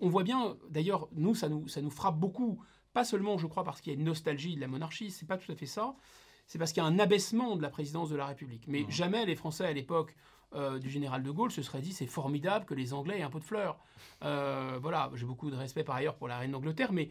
on 0.00 0.08
voit 0.08 0.22
bien, 0.22 0.56
d'ailleurs, 0.70 1.08
nous 1.10 1.34
ça, 1.34 1.48
nous, 1.48 1.66
ça 1.66 1.82
nous 1.82 1.90
frappe 1.90 2.20
beaucoup, 2.20 2.62
pas 2.92 3.04
seulement, 3.04 3.36
je 3.36 3.48
crois, 3.48 3.64
parce 3.64 3.80
qu'il 3.80 3.92
y 3.92 3.96
a 3.96 3.98
une 3.98 4.04
nostalgie 4.04 4.54
de 4.54 4.60
la 4.60 4.68
monarchie, 4.68 5.10
c'est 5.10 5.26
pas 5.26 5.36
tout 5.36 5.50
à 5.50 5.56
fait 5.56 5.66
ça, 5.66 5.96
c'est 6.46 6.56
parce 6.56 6.72
qu'il 6.72 6.84
y 6.84 6.86
a 6.86 6.88
un 6.88 7.00
abaissement 7.00 7.56
de 7.56 7.62
la 7.62 7.68
présidence 7.68 8.10
de 8.10 8.16
la 8.16 8.26
République. 8.26 8.68
Mais 8.68 8.82
mmh. 8.82 8.90
jamais 8.90 9.26
les 9.26 9.34
Français 9.34 9.64
à 9.64 9.72
l'époque 9.72 10.14
euh, 10.54 10.78
du 10.78 10.88
général 10.88 11.24
de 11.24 11.30
Gaulle 11.32 11.50
se 11.50 11.62
serait 11.62 11.80
dit 11.80 11.92
c'est 11.92 12.06
formidable 12.06 12.64
que 12.64 12.74
les 12.74 12.94
Anglais 12.94 13.18
aient 13.18 13.22
un 13.22 13.30
pot 13.30 13.40
de 13.40 13.44
fleurs. 13.44 13.80
Euh, 14.22 14.78
voilà, 14.80 15.10
j'ai 15.14 15.26
beaucoup 15.26 15.50
de 15.50 15.56
respect 15.56 15.82
par 15.82 15.96
ailleurs 15.96 16.14
pour 16.14 16.28
la 16.28 16.38
reine 16.38 16.52
d'Angleterre, 16.52 16.92
mais 16.92 17.10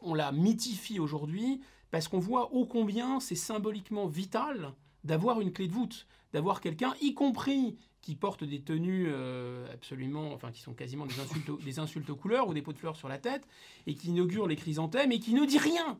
on 0.00 0.14
la 0.14 0.30
mythifie 0.30 1.00
aujourd'hui 1.00 1.60
parce 1.90 2.06
qu'on 2.06 2.20
voit 2.20 2.54
ô 2.54 2.66
combien 2.66 3.18
c'est 3.18 3.34
symboliquement 3.34 4.06
vital 4.06 4.74
d'avoir 5.04 5.40
une 5.40 5.52
clé 5.52 5.68
de 5.68 5.72
voûte, 5.72 6.06
d'avoir 6.32 6.60
quelqu'un, 6.60 6.94
y 7.00 7.14
compris 7.14 7.76
qui 8.00 8.16
porte 8.16 8.44
des 8.44 8.60
tenues 8.60 9.06
euh, 9.08 9.72
absolument, 9.72 10.32
enfin 10.32 10.50
qui 10.50 10.60
sont 10.60 10.74
quasiment 10.74 11.06
des 11.06 11.18
insultes, 11.20 11.64
des 11.64 11.78
insultes 11.78 12.10
aux 12.10 12.16
couleurs 12.16 12.48
ou 12.48 12.54
des 12.54 12.60
pots 12.60 12.72
de 12.72 12.78
fleurs 12.78 12.96
sur 12.96 13.08
la 13.08 13.18
tête, 13.18 13.46
et 13.86 13.94
qui 13.94 14.08
inaugure 14.08 14.46
les 14.46 14.56
chrysanthèmes 14.56 15.12
et 15.12 15.20
qui 15.20 15.32
ne 15.32 15.44
dit 15.46 15.58
rien. 15.58 15.98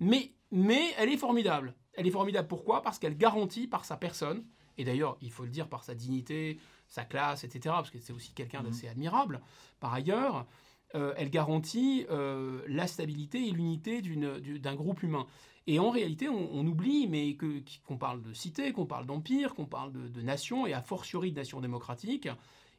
Mais, 0.00 0.32
mais 0.50 0.92
elle 0.98 1.08
est 1.08 1.16
formidable. 1.16 1.74
Elle 1.94 2.06
est 2.06 2.10
formidable 2.10 2.48
pourquoi? 2.48 2.82
Parce 2.82 2.98
qu'elle 2.98 3.16
garantit 3.16 3.66
par 3.66 3.84
sa 3.84 3.96
personne, 3.96 4.44
et 4.78 4.84
d'ailleurs, 4.84 5.16
il 5.20 5.30
faut 5.30 5.44
le 5.44 5.50
dire 5.50 5.68
par 5.68 5.84
sa 5.84 5.94
dignité, 5.94 6.58
sa 6.88 7.04
classe, 7.04 7.44
etc., 7.44 7.60
parce 7.76 7.90
que 7.90 7.98
c'est 7.98 8.12
aussi 8.12 8.32
quelqu'un 8.32 8.60
mhm. 8.60 8.66
d'assez 8.66 8.88
admirable. 8.88 9.40
Par 9.80 9.94
ailleurs, 9.94 10.46
euh, 10.94 11.14
elle 11.16 11.30
garantit 11.30 12.06
euh, 12.10 12.62
la 12.68 12.86
stabilité 12.86 13.46
et 13.46 13.50
l'unité 13.50 14.02
d'un 14.02 14.74
groupe 14.74 15.02
humain. 15.02 15.26
Et 15.66 15.78
en 15.80 15.90
réalité, 15.90 16.28
on, 16.28 16.64
oublie, 16.64 17.08
mais 17.08 17.36
qu'on 17.84 17.96
parle 17.96 18.22
de 18.22 18.32
cité, 18.32 18.72
qu'on 18.72 18.86
parle 18.86 19.04
d'empire, 19.04 19.54
qu'on 19.54 19.66
parle 19.66 19.92
de, 19.92 20.22
nation, 20.22 20.66
et 20.66 20.72
a 20.72 20.80
fortiori 20.80 21.32
de 21.32 21.36
nation 21.36 21.60
démocratique, 21.60 22.28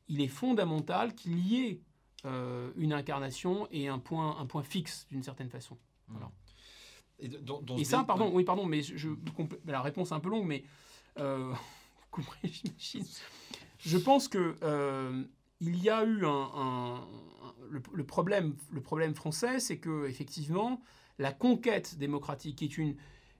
il 0.07 0.21
est 0.21 0.29
fondamental 0.29 1.13
qu'il 1.13 1.39
y 1.45 1.65
ait 1.65 1.81
euh, 2.25 2.71
une 2.77 2.93
incarnation 2.93 3.67
et 3.71 3.89
un 3.89 3.99
point, 3.99 4.37
un 4.39 4.45
point 4.45 4.63
fixe, 4.63 5.05
d'une 5.09 5.21
certaine 5.21 5.49
façon. 5.49 5.77
Voilà. 6.07 6.31
Et, 7.19 7.83
ça, 7.83 8.03
pardon, 8.03 8.31
oui, 8.33 8.45
pardon, 8.45 8.65
mais 8.65 8.83
je, 8.83 9.09
la 9.65 9.81
réponse 9.81 10.11
est 10.11 10.13
un 10.13 10.19
peu 10.19 10.29
longue, 10.29 10.45
mais 10.45 10.63
Je 13.79 13.97
pense 13.97 14.27
que 14.27 14.55
euh, 14.63 15.23
il 15.61 15.81
y 15.81 15.89
a 15.89 16.03
eu 16.03 16.25
un, 16.25 17.07
le, 17.69 18.03
problème, 18.03 18.55
le 18.71 18.81
problème 18.81 19.15
français, 19.15 19.59
c'est 19.59 19.77
que 19.77 20.07
effectivement 20.07 20.81
la 21.19 21.31
conquête 21.31 21.97
démocratique 21.97 22.61
est 22.61 22.77
une 22.77 22.95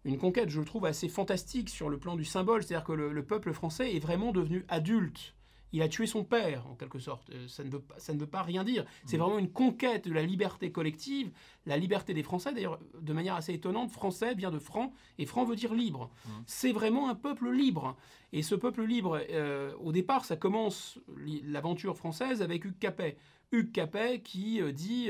une 0.05 0.17
conquête, 0.17 0.49
je 0.49 0.59
le 0.59 0.65
trouve, 0.65 0.86
assez 0.86 1.09
fantastique 1.09 1.69
sur 1.69 1.89
le 1.89 1.99
plan 1.99 2.15
du 2.15 2.23
symbole. 2.23 2.63
C'est-à-dire 2.63 2.86
que 2.86 2.93
le, 2.93 3.25
peuple 3.25 3.51
français 3.51 3.93
est 3.93 3.99
vraiment 3.99 4.32
devenu 4.32 4.63
adulte 4.69 5.36
il 5.73 5.82
a 5.82 5.88
tué 5.89 6.07
son 6.07 6.23
père, 6.23 6.65
en 6.67 6.75
quelque 6.75 6.99
sorte. 6.99 7.30
Euh, 7.30 7.47
ça 7.47 7.63
ne 7.63 7.69
veut 7.69 7.82
pas, 7.82 7.99
ça 7.99 8.13
ne 8.13 8.19
veut 8.19 8.28
pas 8.28 8.41
rien 8.41 8.63
dire. 8.63 8.86
C'est 9.05 9.17
mm. 9.17 9.19
vraiment 9.19 9.39
une 9.39 9.51
conquête 9.51 10.07
de 10.07 10.13
la 10.13 10.23
liberté 10.23 10.71
collective, 10.71 11.32
la 11.65 11.78
liberté 11.78 12.13
des 12.13 12.23
Français. 12.23 12.53
D'ailleurs, 12.53 12.80
de 12.99 13.13
manière 13.13 13.36
assez 13.36 13.53
étonnante, 13.53 13.91
français 13.91 14.34
vient 14.34 14.51
de 14.51 14.59
franc, 14.59 14.93
et 15.17 15.25
franc 15.25 15.43
veut 15.43 15.55
dire 15.55 15.73
libre. 15.73 16.09
Mm. 16.25 16.30
C'est 16.45 16.71
vraiment 16.71 17.09
un 17.09 17.15
peuple 17.15 17.51
libre. 17.51 17.97
Et 18.34 18.43
ce 18.43 18.55
peuple 18.55 18.84
libre, 18.84 19.21
euh, 19.30 19.73
au 19.82 19.91
départ, 19.91 20.25
ça 20.25 20.38
commence 20.38 20.99
l'aventure 21.45 21.97
française 21.97 22.41
avec 22.41 22.65
Hugues 22.65 22.80
Capet. 22.80 23.17
Hugues 23.51 23.71
Capet 23.71 24.21
qui 24.21 24.61
euh, 24.61 24.71
dit 24.71 25.09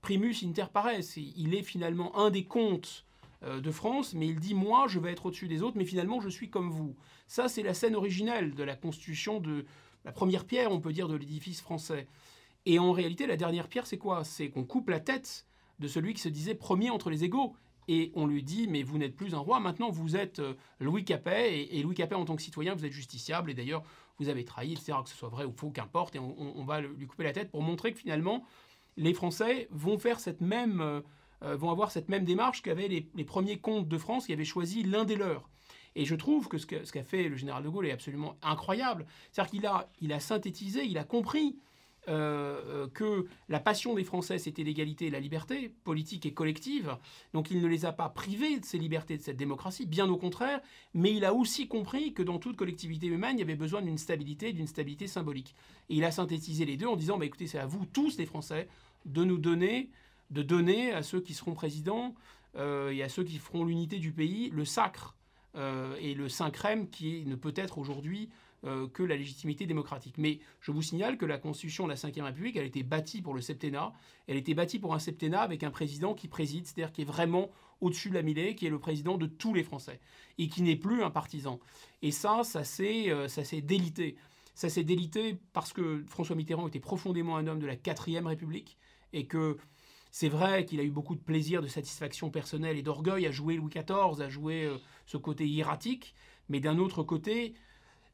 primus 0.00 0.44
inter 0.44 0.66
pares. 0.72 1.16
Il 1.16 1.54
est 1.54 1.62
finalement 1.62 2.16
un 2.16 2.30
des 2.30 2.44
comtes 2.44 3.04
de 3.42 3.70
France, 3.70 4.14
mais 4.14 4.26
il 4.26 4.40
dit 4.40 4.54
moi 4.54 4.86
je 4.88 4.98
vais 4.98 5.12
être 5.12 5.26
au-dessus 5.26 5.46
des 5.46 5.62
autres, 5.62 5.76
mais 5.76 5.84
finalement 5.84 6.20
je 6.20 6.28
suis 6.28 6.50
comme 6.50 6.70
vous. 6.70 6.96
Ça 7.28 7.48
c'est 7.48 7.62
la 7.62 7.74
scène 7.74 7.94
originelle 7.94 8.54
de 8.54 8.64
la 8.64 8.74
constitution 8.74 9.38
de, 9.38 9.64
la 10.04 10.12
première 10.12 10.46
pierre, 10.46 10.72
on 10.72 10.80
peut 10.80 10.92
dire, 10.92 11.08
de 11.08 11.16
l'édifice 11.16 11.60
français. 11.60 12.06
Et 12.66 12.78
en 12.78 12.92
réalité, 12.92 13.26
la 13.26 13.36
dernière 13.36 13.68
pierre, 13.68 13.86
c'est 13.86 13.98
quoi? 13.98 14.24
C'est 14.24 14.48
qu'on 14.48 14.64
coupe 14.64 14.88
la 14.88 15.00
tête 15.00 15.46
de 15.78 15.88
celui 15.88 16.14
qui 16.14 16.20
se 16.20 16.28
disait 16.28 16.54
premier 16.54 16.90
entre 16.90 17.10
les 17.10 17.24
égaux. 17.24 17.54
Et 17.88 18.10
on 18.14 18.26
lui 18.26 18.42
dit, 18.42 18.68
mais 18.68 18.82
vous 18.82 18.98
n'êtes 18.98 19.16
plus 19.16 19.34
un 19.34 19.38
roi, 19.38 19.60
maintenant 19.60 19.90
vous 19.90 20.14
êtes 20.14 20.40
euh, 20.40 20.54
Louis 20.78 21.04
Capet, 21.04 21.68
et, 21.70 21.82
Louis 21.82 21.94
Capet 21.94 22.14
en 22.14 22.26
tant 22.26 22.36
que 22.36 22.42
citoyen, 22.42 22.74
vous 22.74 22.84
êtes 22.84 22.92
justiciable, 22.92 23.50
et 23.50 23.54
d'ailleurs 23.54 23.82
vous 24.18 24.28
avez 24.28 24.44
trahi, 24.44 24.72
etc., 24.72 24.92
que 25.02 25.08
ce 25.08 25.16
soit 25.16 25.30
vrai 25.30 25.46
ou 25.46 25.52
faux, 25.52 25.70
qu'importe, 25.70 26.14
et 26.14 26.18
on, 26.18 26.64
va 26.64 26.82
lui 26.82 27.06
couper 27.06 27.24
la 27.24 27.32
tête 27.32 27.50
pour 27.50 27.62
montrer 27.62 27.92
que 27.92 27.98
finalement, 27.98 28.44
les 28.98 29.14
Français 29.14 29.68
vont 29.70 29.96
faire 29.96 30.20
cette 30.20 30.40
même, 30.40 30.80
euh, 30.80 31.00
euh, 31.42 31.56
vont 31.56 31.70
avoir 31.70 31.90
cette 31.90 32.08
même 32.08 32.24
démarche 32.24 32.62
qu'avaient 32.62 32.88
les, 32.88 33.24
premiers 33.24 33.58
comtes 33.58 33.88
de 33.88 33.96
France 33.96 34.26
qui 34.26 34.32
avaient 34.32 34.44
choisi 34.44 34.82
l'un 34.82 35.04
des 35.04 35.16
leurs. 35.16 35.48
Et 35.94 36.04
je 36.04 36.14
trouve 36.14 36.48
que 36.48 36.58
ce 36.58 36.66
qu'a 36.66 37.04
fait 37.04 37.28
le 37.28 37.36
général 37.36 37.62
de 37.62 37.68
Gaulle 37.68 37.86
est 37.86 37.92
absolument 37.92 38.36
incroyable. 38.42 39.06
C'est-à-dire 39.30 39.50
qu'il 39.50 39.66
a, 39.66 39.90
il 40.00 40.12
a 40.12 40.20
synthétisé, 40.20 40.84
il 40.84 40.98
a 40.98 41.04
compris 41.04 41.56
euh, 42.08 42.88
que 42.88 43.26
la 43.50 43.60
passion 43.60 43.94
des 43.94 44.04
Français, 44.04 44.38
c'était 44.38 44.62
l'égalité 44.62 45.06
et 45.06 45.10
la 45.10 45.20
liberté, 45.20 45.74
politique 45.84 46.24
et 46.24 46.32
collective. 46.32 46.96
Donc 47.34 47.50
il 47.50 47.60
ne 47.60 47.66
les 47.66 47.84
a 47.84 47.92
pas 47.92 48.08
privés 48.08 48.58
de 48.58 48.64
ces 48.64 48.78
libertés, 48.78 49.18
de 49.18 49.22
cette 49.22 49.36
démocratie, 49.36 49.84
bien 49.84 50.08
au 50.08 50.16
contraire, 50.16 50.60
mais 50.94 51.12
il 51.12 51.26
a 51.26 51.34
aussi 51.34 51.68
compris 51.68 52.14
que 52.14 52.22
dans 52.22 52.38
toute 52.38 52.56
collectivité 52.56 53.08
humaine, 53.08 53.36
il 53.36 53.40
y 53.40 53.42
avait 53.42 53.56
besoin 53.56 53.82
d'une 53.82 53.98
stabilité, 53.98 54.54
d'une 54.54 54.66
stabilité 54.66 55.06
symbolique. 55.06 55.54
Et 55.90 55.96
il 55.96 56.04
a 56.04 56.10
synthétisé 56.10 56.64
les 56.64 56.78
deux 56.78 56.86
en 56.86 56.96
disant, 56.96 57.18
bah, 57.18 57.26
écoutez, 57.26 57.46
c'est 57.46 57.58
à 57.58 57.66
vous 57.66 57.84
tous 57.84 58.16
les 58.16 58.26
Français 58.26 58.68
de 59.08 59.24
nous 59.24 59.38
donner, 59.38 59.90
de 60.30 60.42
donner 60.42 60.92
à 60.92 61.02
ceux 61.02 61.20
qui 61.20 61.34
seront 61.34 61.54
présidents 61.54 62.14
euh, 62.56 62.90
et 62.90 63.02
à 63.02 63.08
ceux 63.08 63.24
qui 63.24 63.38
feront 63.38 63.64
l'unité 63.64 63.98
du 63.98 64.12
pays 64.12 64.50
le 64.50 64.64
sacre 64.64 65.16
euh, 65.56 65.96
et 66.00 66.14
le 66.14 66.28
saint 66.28 66.50
crème 66.50 66.88
qui 66.88 67.24
ne 67.26 67.34
peut 67.34 67.54
être 67.56 67.78
aujourd'hui 67.78 68.28
euh, 68.64 68.88
que 68.88 69.02
la 69.02 69.16
légitimité 69.16 69.66
démocratique. 69.66 70.16
Mais 70.18 70.40
je 70.60 70.72
vous 70.72 70.82
signale 70.82 71.16
que 71.16 71.26
la 71.26 71.38
Constitution 71.38 71.86
de 71.86 71.92
la 71.92 71.96
Ve 71.96 72.24
République, 72.24 72.56
elle 72.56 72.64
a 72.64 72.66
été 72.66 72.82
bâtie 72.82 73.22
pour 73.22 73.34
le 73.34 73.40
septennat. 73.40 73.92
Elle 74.26 74.36
a 74.36 74.38
été 74.38 74.54
bâtie 74.54 74.78
pour 74.78 74.94
un 74.94 74.98
septennat 74.98 75.40
avec 75.40 75.62
un 75.62 75.70
président 75.70 76.14
qui 76.14 76.28
préside, 76.28 76.66
c'est-à-dire 76.66 76.92
qui 76.92 77.02
est 77.02 77.06
vraiment 77.06 77.50
au-dessus 77.80 78.10
de 78.10 78.14
la 78.14 78.22
mêlée, 78.22 78.54
qui 78.54 78.66
est 78.66 78.70
le 78.70 78.78
président 78.78 79.16
de 79.16 79.26
tous 79.26 79.54
les 79.54 79.62
Français 79.62 80.00
et 80.38 80.48
qui 80.48 80.62
n'est 80.62 80.76
plus 80.76 81.02
un 81.02 81.10
partisan. 81.10 81.60
Et 82.02 82.10
ça, 82.10 82.42
ça 82.42 82.64
s'est 82.64 83.12
délité. 83.62 84.16
Ça 84.54 84.68
s'est 84.68 84.82
délité 84.82 85.38
parce 85.52 85.72
que 85.72 86.04
François 86.08 86.34
Mitterrand 86.34 86.66
était 86.66 86.80
profondément 86.80 87.36
un 87.36 87.46
homme 87.46 87.60
de 87.60 87.66
la 87.66 87.76
Quatrième 87.76 88.26
République 88.26 88.76
et 89.12 89.26
que 89.26 89.56
c'est 90.10 90.28
vrai 90.28 90.64
qu'il 90.64 90.80
a 90.80 90.82
eu 90.82 90.90
beaucoup 90.90 91.14
de 91.14 91.20
plaisir, 91.20 91.62
de 91.62 91.66
satisfaction 91.66 92.30
personnelle 92.30 92.76
et 92.76 92.82
d'orgueil 92.82 93.26
à 93.26 93.30
jouer 93.30 93.56
Louis 93.56 93.70
XIV, 93.70 94.20
à 94.20 94.28
jouer 94.28 94.64
euh, 94.64 94.76
ce 95.06 95.16
côté 95.16 95.46
hiératique, 95.46 96.14
mais 96.48 96.60
d'un 96.60 96.78
autre 96.78 97.02
côté, 97.02 97.54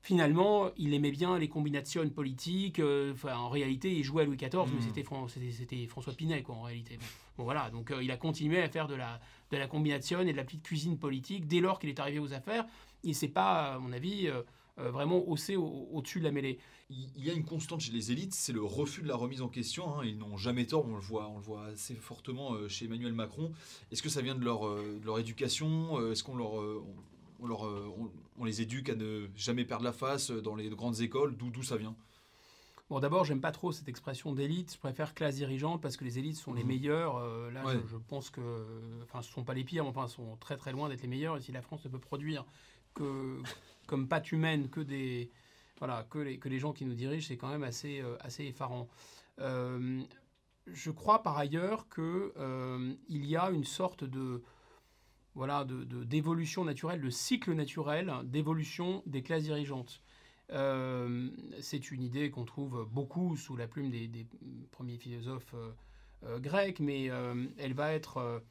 finalement, 0.05 0.71
il 0.77 0.93
aimait 0.93 1.11
bien 1.11 1.39
les 1.39 1.49
combinations 1.49 2.07
politiques. 2.11 2.79
Euh, 2.79 3.15
en 3.25 3.49
réalité, 3.49 3.91
il 3.91 4.05
jouait 4.05 4.23
à 4.23 4.27
Louis 4.27 4.37
XIV, 4.37 4.65
mais 4.67 4.79
hmm. 4.79 5.51
c'était, 5.51 5.87
François 5.87 6.13
Pinet, 6.13 6.43
quoi, 6.43 6.57
en 6.57 6.63
réalité. 6.63 6.99
Bon, 7.39 7.45
voilà, 7.45 7.71
donc 7.71 7.91
euh, 7.91 8.03
il 8.03 8.11
a 8.11 8.19
continué 8.19 8.63
à 8.63 8.69
faire 8.69 8.87
de 8.87 8.95
la, 8.95 9.19
de 9.51 9.57
la 9.57 9.67
combinaison 9.67 10.21
et 10.21 10.33
de 10.33 10.37
la 10.37 10.45
petite 10.45 10.63
cuisine 10.63 10.99
politique 10.99 11.47
dès 11.47 11.61
lors 11.61 11.79
qu'il 11.79 11.89
est 11.89 11.99
arrivé 11.99 12.19
aux 12.19 12.35
affaires. 12.35 12.67
Il 13.03 13.15
s'est 13.15 13.29
pas, 13.29 13.75
à 13.75 13.79
mon 13.79 13.93
avis, 13.93 14.29
euh, 14.29 14.43
vraiment 14.77 15.29
haussé 15.29 15.57
au-dessus 15.57 16.19
de 16.19 16.25
la 16.25 16.33
mêlée. 16.33 16.59
Il 16.91 17.25
y 17.25 17.31
a 17.31 17.33
une 17.33 17.45
constante 17.45 17.81
chez 17.81 17.93
les 17.93 18.13
élites, 18.13 18.35
c'est 18.35 18.53
le 18.53 18.63
refus 18.63 19.03
de 19.03 19.09
la 19.09 19.17
remise 19.17 19.41
en 19.41 19.49
question. 19.49 19.99
Hein. 19.99 20.05
Ils 20.05 20.19
n'ont 20.19 20.37
jamais 20.37 20.67
tort, 20.67 20.85
on 20.87 20.95
le 20.95 21.01
voit, 21.01 21.29
on 21.29 21.39
le 21.39 21.43
voit 21.43 21.67
assez 21.67 21.95
fortement 21.95 22.53
euh, 22.55 22.69
chez 22.69 22.85
Emmanuel 22.85 23.13
Macron. 23.13 23.53
Est-ce 23.91 24.03
que 24.03 24.11
ça 24.11 24.21
vient 24.21 24.35
de 24.35 24.45
leur, 24.45 24.67
euh, 24.67 24.99
de 25.01 25.07
leur 25.07 25.19
éducation 25.19 26.11
Est-ce 26.11 26.23
qu'on 26.23 26.37
leur, 26.37 26.55
on, 27.41 27.47
leur, 27.47 27.63
on, 28.39 28.45
les 28.45 28.61
éduque 28.61 28.91
à 28.91 28.95
ne 28.95 29.29
jamais 29.35 29.65
perdre 29.65 29.85
la 29.85 29.93
face 29.93 30.31
dans 30.31 30.57
les 30.57 30.69
grandes 30.69 31.01
écoles? 31.01 31.37
D'où 31.37 31.63
ça 31.63 31.77
vient? 31.77 31.97
Bon, 32.91 33.01
d'abord, 33.01 33.25
j'aime 33.25 33.41
pas 33.41 33.53
trop 33.53 33.73
cette 33.73 33.89
expression 33.89 34.35
d'élite. 34.35 34.75
Je 34.75 34.79
préfère 34.79 35.15
classe 35.15 35.37
dirigeante 35.37 35.81
parce 35.81 35.97
que 35.97 36.05
les 36.05 36.19
élites 36.19 36.37
sont 36.37 36.53
les 36.53 36.65
mmh. 36.65 36.67
meilleurs. 36.67 37.51
là, 37.51 37.65
je, 37.89 37.97
pense 37.97 38.29
que, 38.29 38.41
enfin, 39.05 39.23
ce 39.23 39.33
sont 39.33 39.43
pas 39.43 39.55
les 39.55 39.65
pires, 39.65 39.85
mais 39.85 39.91
enfin, 39.91 40.07
sont 40.07 40.37
très 40.37 40.59
très 40.59 40.73
loin 40.73 40.91
d'être 40.91 41.01
les 41.01 41.09
meilleurs. 41.09 41.39
Et 41.39 41.41
si 41.41 41.51
la 41.51 41.63
France 41.63 41.83
ne 41.87 41.91
peut 41.91 41.99
produire 41.99 42.45
que, 42.95 43.43
comme 43.87 44.09
patte 44.09 44.33
humaine 44.33 44.69
que 44.69 44.81
des 44.81 45.31
voilà 45.79 46.07
que 46.09 46.19
les, 46.19 46.39
que 46.39 46.49
les 46.49 46.59
gens 46.59 46.73
qui 46.73 46.85
nous 46.85 46.95
dirigent, 46.95 47.27
c'est 47.27 47.37
quand 47.37 47.49
même 47.49 47.65
assez, 47.65 48.01
euh, 48.01 48.17
assez 48.21 48.45
effarant. 48.45 48.89
Euh, 49.41 50.03
je 50.67 50.91
crois 50.91 51.23
par 51.23 51.37
ailleurs 51.37 51.89
qu'il 51.89 52.05
euh, 52.05 52.95
y 53.09 53.37
a 53.37 53.51
une 53.51 53.65
sorte 53.65 54.05
de 54.05 54.43
voilà 55.35 55.67
d'évolution 55.67 56.63
de, 56.63 56.69
naturelle, 56.69 57.01
de 57.01 57.11
cycle 57.11 57.53
naturel 57.55 58.13
d'évolution 58.25 59.03
des 59.07 59.23
classes 59.23 59.43
dirigeantes. 59.43 60.01
Euh, 60.53 61.29
c'est 61.61 61.91
une 61.91 62.03
idée 62.03 62.31
qu'on 62.31 62.45
trouve 62.45 62.89
beaucoup 62.91 63.37
sous 63.37 63.57
la 63.57 63.67
plume 63.67 63.91
des, 63.91 64.27
premiers 64.71 64.97
philosophes 64.97 65.55
grecs, 66.39 66.79
mais 66.79 67.07
elle 67.59 67.75
va 67.75 67.93
être 67.93 68.43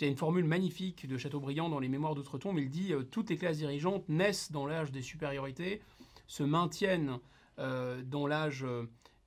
il 0.00 0.04
y 0.04 0.08
a 0.08 0.10
une 0.10 0.16
formule 0.16 0.44
magnifique 0.44 1.06
de 1.06 1.16
Chateaubriand 1.16 1.68
dans 1.68 1.80
les 1.80 1.88
Mémoires 1.88 2.14
d'Outre-Tombe. 2.14 2.58
Il 2.58 2.70
dit 2.70 2.92
toutes 3.10 3.30
les 3.30 3.36
classes 3.36 3.58
dirigeantes 3.58 4.08
naissent 4.08 4.52
dans 4.52 4.66
l'âge 4.66 4.92
des 4.92 5.02
supériorités, 5.02 5.82
se 6.26 6.42
maintiennent 6.42 7.18
dans 7.56 8.26
l'âge 8.26 8.64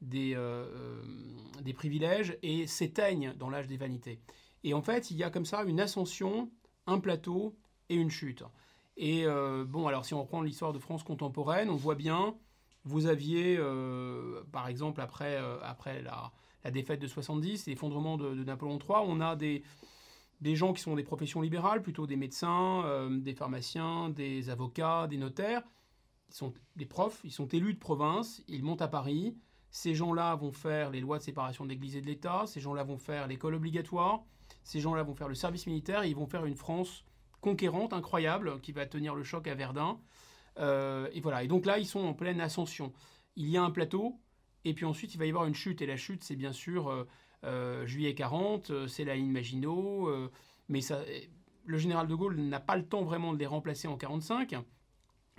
des, 0.01 0.33
euh, 0.35 0.65
euh, 0.65 1.01
des 1.61 1.73
privilèges 1.73 2.37
et 2.41 2.67
s'éteignent 2.67 3.33
dans 3.37 3.49
l'âge 3.49 3.67
des 3.67 3.77
vanités. 3.77 4.19
Et 4.63 4.73
en 4.73 4.81
fait, 4.81 5.11
il 5.11 5.17
y 5.17 5.23
a 5.23 5.29
comme 5.29 5.45
ça 5.45 5.63
une 5.63 5.79
ascension, 5.79 6.49
un 6.87 6.99
plateau 6.99 7.55
et 7.89 7.95
une 7.95 8.09
chute. 8.09 8.43
Et 8.97 9.25
euh, 9.25 9.63
bon, 9.65 9.87
alors 9.87 10.05
si 10.05 10.13
on 10.13 10.21
reprend 10.21 10.41
l'histoire 10.41 10.73
de 10.73 10.79
France 10.79 11.03
contemporaine, 11.03 11.69
on 11.69 11.75
voit 11.75 11.95
bien, 11.95 12.35
vous 12.83 13.05
aviez, 13.05 13.59
par 14.51 14.67
exemple, 14.67 15.01
après, 15.01 15.37
après 15.61 16.01
la, 16.01 16.31
la, 16.63 16.71
défaite 16.71 16.99
de 16.99 17.07
70, 17.07 17.67
l'effondrement 17.67 18.17
de, 18.17 18.33
de, 18.33 18.43
Napoléon 18.43 18.79
III, 18.79 19.03
on 19.05 19.21
a 19.21 19.35
des, 19.35 19.61
des 20.41 20.55
gens 20.55 20.73
qui 20.73 20.81
sont 20.81 20.95
des 20.95 21.03
professions 21.03 21.41
libérales, 21.41 21.81
plutôt 21.81 22.07
des 22.07 22.17
médecins, 22.17 23.09
des 23.11 23.33
pharmaciens, 23.33 24.09
des 24.09 24.49
avocats, 24.49 25.07
des 25.07 25.17
notaires. 25.17 25.61
Ils 26.29 26.35
sont 26.35 26.53
des 26.75 26.85
profs, 26.85 27.21
ils 27.23 27.31
sont 27.31 27.47
élus 27.47 27.73
de 27.73 27.79
province, 27.79 28.43
ils 28.47 28.63
montent 28.63 28.81
à 28.81 28.87
Paris, 28.87 29.35
ces 29.71 29.95
gens-là 29.95 30.35
vont 30.35 30.51
faire 30.51 30.91
les 30.91 30.99
lois 30.99 31.17
de 31.17 31.23
séparation 31.23 31.63
de 31.63 31.69
l'Église 31.69 31.95
et 31.95 32.01
de 32.01 32.05
l'État, 32.05 32.43
ces 32.45 32.59
gens-là 32.59 32.83
vont 32.83 32.97
faire 32.97 33.27
l'école 33.27 33.55
obligatoire, 33.55 34.23
ces 34.63 34.81
gens-là 34.81 35.03
vont 35.03 35.15
faire 35.15 35.29
le 35.29 35.35
service 35.35 35.65
militaire, 35.65 36.03
et 36.03 36.09
ils 36.09 36.15
vont 36.15 36.27
faire 36.27 36.45
une 36.45 36.55
France 36.55 37.05
conquérante, 37.39 37.93
incroyable, 37.93 38.59
qui 38.59 38.73
va 38.73 38.85
tenir 38.85 39.15
le 39.15 39.23
choc 39.23 39.47
à 39.47 39.55
Verdun. 39.55 39.99
Euh, 40.59 41.09
et 41.13 41.21
voilà. 41.21 41.43
Et 41.43 41.47
donc 41.47 41.65
là, 41.65 41.79
ils 41.79 41.85
sont 41.85 42.01
en 42.01 42.13
pleine 42.13 42.41
ascension. 42.41 42.91
Il 43.37 43.49
y 43.49 43.57
a 43.57 43.63
un 43.63 43.71
plateau, 43.71 44.19
et 44.65 44.73
puis 44.73 44.85
ensuite, 44.85 45.15
il 45.15 45.17
va 45.17 45.25
y 45.25 45.29
avoir 45.29 45.45
une 45.45 45.55
chute. 45.55 45.81
Et 45.81 45.85
la 45.85 45.97
chute, 45.97 46.23
c'est 46.23 46.35
bien 46.35 46.51
sûr 46.51 46.89
euh, 46.89 47.03
euh, 47.03 47.05
juillet 47.85 48.13
40, 48.13 48.87
c'est 48.87 49.03
la 49.03 49.15
ligne 49.15 49.31
Maginot, 49.31 50.09
mais 50.69 50.81
ça, 50.81 51.01
le 51.65 51.77
général 51.77 52.07
de 52.07 52.15
Gaulle 52.15 52.37
n'a 52.37 52.59
pas 52.59 52.75
le 52.75 52.85
temps 52.85 53.03
vraiment 53.03 53.33
de 53.33 53.39
les 53.39 53.47
remplacer 53.47 53.87
en 53.87 53.97
45. 53.97 54.55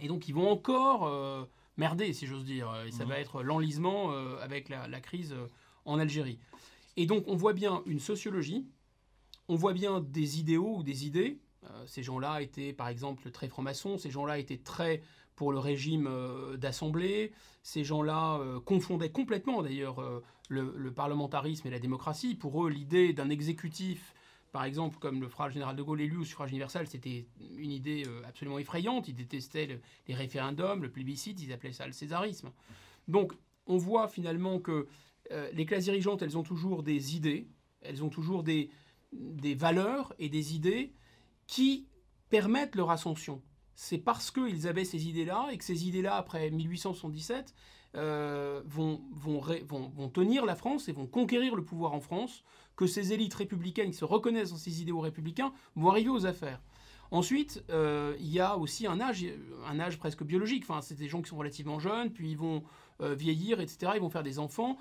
Et 0.00 0.08
donc, 0.08 0.28
ils 0.28 0.34
vont 0.34 0.50
encore 0.50 1.48
merder, 1.76 2.12
si 2.12 2.26
j'ose 2.26 2.44
dire. 2.44 2.72
Et 2.86 2.90
ça 2.90 3.04
va 3.04 3.18
être 3.18 3.42
l'enlisement 3.42 4.12
euh, 4.12 4.36
avec 4.40 4.68
la, 4.68 5.00
crise 5.00 5.32
euh, 5.32 5.46
en 5.84 5.98
Algérie. 5.98 6.38
Et 6.96 7.06
donc, 7.06 7.24
on 7.26 7.36
voit 7.36 7.52
bien 7.52 7.82
une 7.86 8.00
sociologie, 8.00 8.66
on 9.48 9.56
voit 9.56 9.72
bien 9.72 10.00
des 10.00 10.38
idéaux 10.38 10.76
ou 10.78 10.82
des 10.82 11.06
idées. 11.06 11.38
Euh, 11.64 11.86
ces 11.86 12.02
gens-là 12.02 12.42
étaient, 12.42 12.72
par 12.72 12.88
exemple, 12.88 13.30
très 13.30 13.48
francs-maçons, 13.48 13.98
ces 13.98 14.10
gens-là 14.10 14.38
étaient 14.38 14.58
très 14.58 15.02
pour 15.36 15.52
le 15.52 15.58
régime 15.58 16.08
d'assemblée, 16.56 17.32
ces 17.62 17.84
gens-là 17.84 18.40
confondaient 18.64 19.10
complètement, 19.10 19.62
d'ailleurs, 19.62 20.22
le, 20.48 20.92
parlementarisme 20.92 21.66
et 21.68 21.70
la 21.70 21.78
démocratie. 21.78 22.34
Pour 22.34 22.66
eux, 22.66 22.70
l'idée 22.70 23.12
d'un 23.12 23.30
exécutif 23.30 24.14
par 24.52 24.64
exemple, 24.64 24.98
comme 24.98 25.22
le 25.22 25.28
fera 25.28 25.48
général 25.48 25.74
de 25.76 25.82
Gaulle 25.82 26.02
élu 26.02 26.18
au 26.18 26.24
suffrage 26.24 26.50
universel, 26.50 26.86
c'était 26.86 27.26
une 27.56 27.72
idée 27.72 28.04
euh, 28.06 28.20
absolument 28.28 28.58
effrayante. 28.58 29.08
Ils 29.08 29.14
détestaient 29.14 29.80
les 30.06 30.14
référendums, 30.14 30.82
le 30.82 30.90
plébiscite, 30.90 31.42
ils 31.42 31.52
appelaient 31.54 31.72
ça 31.72 31.86
le 31.86 31.92
césarisme. 31.92 32.50
Donc, 33.08 33.32
on 33.66 33.78
voit 33.78 34.08
finalement 34.08 34.60
que 34.60 34.86
euh, 35.30 35.50
les 35.54 35.64
classes 35.64 35.84
dirigeantes, 35.84 36.20
elles 36.20 36.36
ont 36.36 36.42
toujours 36.42 36.82
des 36.82 37.16
idées, 37.16 37.48
elles 37.80 38.04
ont 38.04 38.10
toujours 38.10 38.42
des 38.42 38.68
valeurs 39.54 40.12
et 40.18 40.28
des 40.28 40.54
idées 40.54 40.92
qui 41.46 41.86
permettent 42.28 42.76
leur 42.76 42.90
ascension. 42.90 43.40
C'est 43.74 43.98
parce 43.98 44.30
qu'ils 44.30 44.68
avaient 44.68 44.84
ces 44.84 45.08
idées-là 45.08 45.48
et 45.50 45.58
que 45.58 45.64
ces 45.64 45.88
idées-là, 45.88 46.16
après 46.16 46.50
1877, 46.50 47.54
euh, 47.94 48.62
vont, 48.64 49.02
tenir 50.14 50.46
la 50.46 50.54
France 50.54 50.88
et 50.88 50.92
vont 50.92 51.06
conquérir 51.06 51.54
le 51.54 51.62
pouvoir 51.62 51.92
en 51.92 52.00
France, 52.00 52.42
que 52.74 52.86
ces 52.86 53.12
élites 53.12 53.34
républicaines 53.34 53.90
qui 53.90 53.96
se 53.96 54.06
reconnaissent 54.06 54.50
dans 54.50 54.56
ces 54.56 54.80
idéaux 54.80 55.00
républicains 55.00 55.52
vont 55.76 55.90
arriver 55.90 56.08
aux 56.08 56.24
affaires. 56.24 56.60
Ensuite, 57.10 57.62
euh, 57.68 58.16
il 58.18 58.28
y 58.28 58.40
a 58.40 58.56
aussi 58.56 58.86
un 58.86 58.98
âge, 58.98 59.26
un 59.66 59.78
âge 59.78 59.98
presque 59.98 60.22
biologique. 60.22 60.64
Enfin, 60.66 60.80
c'est 60.80 60.94
des 60.94 61.08
gens 61.08 61.20
qui 61.20 61.28
sont 61.28 61.36
relativement 61.36 61.78
jeunes, 61.78 62.10
puis 62.10 62.30
ils 62.30 62.38
vont 62.38 62.62
euh, 63.02 63.14
vieillir, 63.14 63.60
etc. 63.60 63.92
Ils 63.96 64.00
vont 64.00 64.10
faire 64.10 64.22
des 64.22 64.38
enfants. 64.38 64.78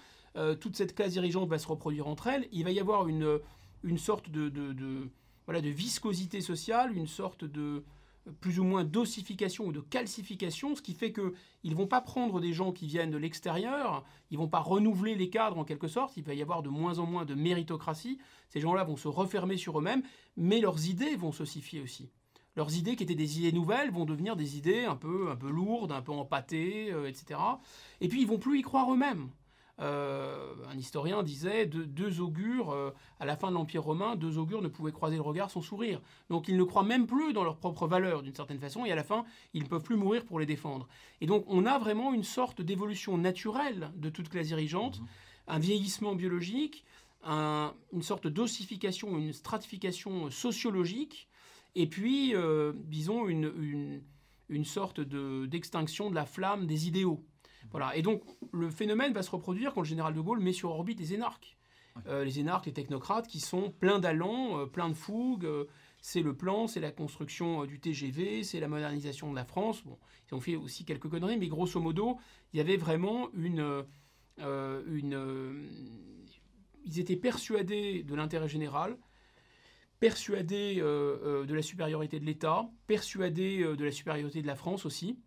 toute 0.61 0.77
cette 0.77 0.95
classe 0.95 1.11
dirigeante 1.11 1.49
va 1.49 1.59
se 1.59 1.67
reproduire 1.67 2.07
entre 2.07 2.27
elles. 2.27 2.47
Il 2.53 2.63
va 2.63 2.71
y 2.71 2.79
avoir 2.79 3.09
une, 3.09 3.41
sorte 3.97 4.29
de 4.29 5.69
viscosité 5.69 6.39
sociale, 6.39 6.95
une 6.95 7.07
sorte 7.07 7.43
de, 7.43 7.83
plus 8.39 8.59
ou 8.59 8.63
moins 8.63 8.83
d'ossification 8.83 9.65
ou 9.65 9.71
de 9.71 9.79
calcification, 9.79 10.75
ce 10.75 10.81
qui 10.81 10.93
fait 10.93 11.11
qu'ils 11.11 11.31
ne 11.63 11.75
vont 11.75 11.87
pas 11.87 12.01
prendre 12.01 12.39
des 12.39 12.53
gens 12.53 12.71
qui 12.71 12.87
viennent 12.87 13.11
de 13.11 13.17
l'extérieur, 13.17 14.03
ils 14.29 14.35
ne 14.37 14.43
vont 14.43 14.47
pas 14.47 14.59
renouveler 14.59 15.15
les 15.15 15.29
cadres 15.29 15.57
en 15.57 15.63
quelque 15.63 15.87
sorte, 15.87 16.17
il 16.17 16.23
va 16.23 16.33
y 16.33 16.41
avoir 16.41 16.61
de 16.61 16.69
moins 16.69 16.99
en 16.99 17.05
moins 17.05 17.25
de 17.25 17.33
méritocratie, 17.33 18.19
ces 18.49 18.59
gens-là 18.59 18.83
vont 18.83 18.97
se 18.97 19.07
refermer 19.07 19.57
sur 19.57 19.79
eux-mêmes, 19.79 20.03
mais 20.37 20.59
leurs 20.59 20.87
idées 20.87 21.15
vont 21.15 21.31
s'ossifier 21.31 21.81
aussi. 21.81 22.09
Leurs 22.55 22.75
idées 22.75 22.95
qui 22.95 23.03
étaient 23.03 23.15
des 23.15 23.39
idées 23.39 23.53
nouvelles 23.53 23.91
vont 23.91 24.05
devenir 24.05 24.35
des 24.35 24.57
idées 24.57 24.83
un 24.83 24.97
peu, 24.97 25.31
un 25.31 25.37
peu 25.37 25.49
lourdes, 25.49 25.91
un 25.93 26.01
peu 26.01 26.11
empâtées, 26.11 26.91
euh, 26.91 27.07
etc. 27.07 27.39
Et 28.01 28.09
puis 28.09 28.21
ils 28.21 28.27
vont 28.27 28.39
plus 28.39 28.59
y 28.59 28.61
croire 28.61 28.93
eux-mêmes. 28.93 29.29
Euh, 29.79 30.53
un 30.71 30.77
historien 30.77 31.23
disait 31.23 31.65
de, 31.65 31.83
deux 31.83 32.21
augures, 32.21 32.71
euh, 32.71 32.91
à 33.19 33.25
la 33.25 33.35
fin 33.35 33.49
de 33.49 33.55
l'Empire 33.55 33.83
romain, 33.83 34.15
deux 34.15 34.37
augures 34.37 34.61
ne 34.61 34.67
pouvaient 34.67 34.91
croiser 34.91 35.15
le 35.15 35.21
regard 35.21 35.49
sans 35.49 35.61
sourire. 35.61 36.01
Donc 36.29 36.47
ils 36.47 36.57
ne 36.57 36.63
croient 36.63 36.83
même 36.83 37.07
plus 37.07 37.33
dans 37.33 37.43
leurs 37.43 37.57
propres 37.57 37.87
valeurs 37.87 38.21
d'une 38.21 38.35
certaine 38.35 38.59
façon, 38.59 38.85
et 38.85 38.91
à 38.91 38.95
la 38.95 39.03
fin, 39.03 39.25
ils 39.53 39.63
ne 39.63 39.67
peuvent 39.67 39.83
plus 39.83 39.95
mourir 39.95 40.25
pour 40.25 40.39
les 40.39 40.45
défendre. 40.45 40.87
Et 41.19 41.25
donc 41.25 41.45
on 41.47 41.65
a 41.65 41.79
vraiment 41.79 42.13
une 42.13 42.23
sorte 42.23 42.61
d'évolution 42.61 43.17
naturelle 43.17 43.91
de 43.95 44.09
toute 44.09 44.29
classe 44.29 44.47
dirigeante, 44.47 44.99
mhm. 44.99 45.07
un 45.47 45.59
vieillissement 45.59 46.15
biologique, 46.15 46.85
une 47.23 48.01
sorte 48.01 48.27
d'ossification, 48.27 49.17
une 49.17 49.33
stratification 49.33 50.29
sociologique, 50.31 51.27
et 51.75 51.87
puis, 51.87 52.35
euh, 52.35 52.73
disons, 52.75 53.27
une, 53.27 54.01
une 54.49 54.65
sorte 54.65 54.99
d'extinction 54.99 56.09
de 56.09 56.15
la 56.15 56.25
flamme 56.25 56.67
des 56.67 56.87
idéaux. 56.87 57.23
Voilà. 57.69 57.95
Et 57.95 58.01
donc, 58.01 58.23
le 58.51 58.69
phénomène 58.69 59.13
va 59.13 59.21
se 59.21 59.31
reproduire 59.31 59.73
quand 59.73 59.81
le 59.81 59.87
général 59.87 60.13
de 60.13 60.21
Gaulle 60.21 60.39
met 60.39 60.53
sur 60.53 60.71
orbite 60.71 60.99
les 60.99 61.13
énarques. 61.13 61.57
Euh, 62.07 62.23
les 62.23 62.39
énarques, 62.39 62.65
les 62.65 62.73
technocrates 62.73 63.27
qui 63.27 63.39
sont 63.39 63.71
pleins 63.71 63.99
d'allants, 63.99 64.59
euh, 64.59 64.65
pleins 64.65 64.89
de 64.89 64.93
fougue. 64.93 65.45
Euh, 65.45 65.65
c'est 66.01 66.21
le 66.21 66.35
plan, 66.35 66.67
c'est 66.67 66.79
la 66.79 66.91
construction 66.91 67.65
du 67.65 67.79
TGV, 67.79 68.43
c'est 68.43 68.59
la 68.59 68.67
modernisation 68.67 69.29
de 69.29 69.35
la 69.35 69.45
France. 69.45 69.83
Bon, 69.83 69.97
ils 70.29 70.35
ont 70.35 70.39
fait 70.39 70.55
aussi 70.55 70.83
quelques 70.83 71.09
conneries, 71.09 71.37
mais 71.37 71.47
grosso 71.47 71.79
modo, 71.79 72.17
il 72.53 72.57
y 72.57 72.59
avait 72.59 72.77
vraiment 72.77 73.29
une. 73.33 73.85
une 74.39 75.69
ils 76.83 76.99
étaient 76.99 77.17
persuadés 77.17 78.01
de 78.01 78.15
l'intérêt 78.15 78.47
général, 78.47 78.97
persuadés 79.99 80.77
de 80.77 81.53
la 81.53 81.61
supériorité 81.61 82.19
de 82.19 82.25
l'État, 82.25 82.67
persuadés 82.87 83.63
de 83.63 83.83
la 83.85 83.91
supériorité 83.91 84.41
de 84.41 84.47
la 84.47 84.55
France 84.55 84.87
aussi. 84.87 85.19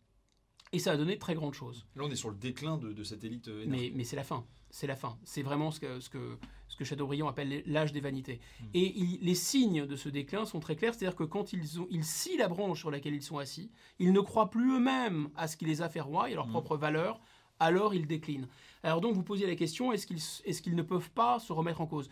Et 0.75 0.81
ça 0.81 0.91
a 0.91 0.97
donné 0.97 1.15
de 1.15 1.21
très 1.21 1.35
grandes 1.35 1.55
choses. 1.55 1.87
Là, 1.95 2.03
on 2.05 2.11
est 2.11 2.17
sur 2.17 2.31
le 2.31 2.37
déclin 2.37 2.79
de, 2.79 3.05
cette 3.05 3.23
élite 3.23 3.47
euh, 3.47 3.65
Mais, 3.69 3.93
mais 3.95 4.03
c'est 4.03 4.17
la 4.17 4.25
fin. 4.25 4.45
C'est 4.71 4.89
la 4.89 4.97
fin. 4.97 5.17
C'est 5.23 5.43
vraiment 5.43 5.71
ce 5.71 5.79
que, 5.79 6.01
ce, 6.01 6.11
que, 6.11 6.37
ce 6.67 6.77
que 6.77 6.85
Chateaubriand 6.85 7.29
appelle 7.29 7.63
l'âge 7.67 7.93
des 7.93 8.01
vanités. 8.01 8.41
Hmm. 8.61 8.65
Et 8.75 8.93
les 9.23 9.35
signes 9.37 9.87
de 9.87 9.95
ce 9.95 10.09
déclin 10.09 10.45
sont 10.45 10.59
très 10.59 10.75
clairs. 10.75 10.95
C'est-à-dire 10.95 11.17
que 11.17 11.23
quand 11.23 11.53
ils, 11.53 11.81
ont, 11.81 11.87
ils 11.91 12.05
scient 12.05 12.39
la 12.39 12.49
branche 12.49 12.81
sur 12.81 12.91
laquelle 12.91 13.15
ils 13.15 13.23
sont 13.23 13.39
assis, 13.39 13.71
ils 14.01 14.13
ne 14.13 14.21
croient 14.21 14.51
plus 14.51 14.75
eux-mêmes 14.75 15.29
à 15.37 15.47
ce 15.47 15.57
qui 15.57 15.65
les 15.65 15.81
a 15.81 15.89
fait 15.89 16.01
rois 16.01 16.29
et 16.29 16.33
à 16.33 16.35
leurs 16.35 16.49
hmm. 16.49 16.53
propres 16.53 16.77
valeurs, 16.77 17.21
alors 17.61 17.95
ils 17.95 18.09
déclinent. 18.09 18.49
Alors 18.83 19.01
donc, 19.01 19.15
vous 19.15 19.23
posez 19.23 19.47
la 19.47 19.55
question, 19.55 19.93
est-ce 19.93 20.09
qu'ils 20.09 20.23
est 20.45 20.61
qu'ils 20.61 20.75
ne 20.75 20.83
peuvent 20.83 21.11
pas 21.11 21.39
se 21.39 21.53
remettre 21.53 21.81
en 21.81 21.87
cause? 21.87 22.11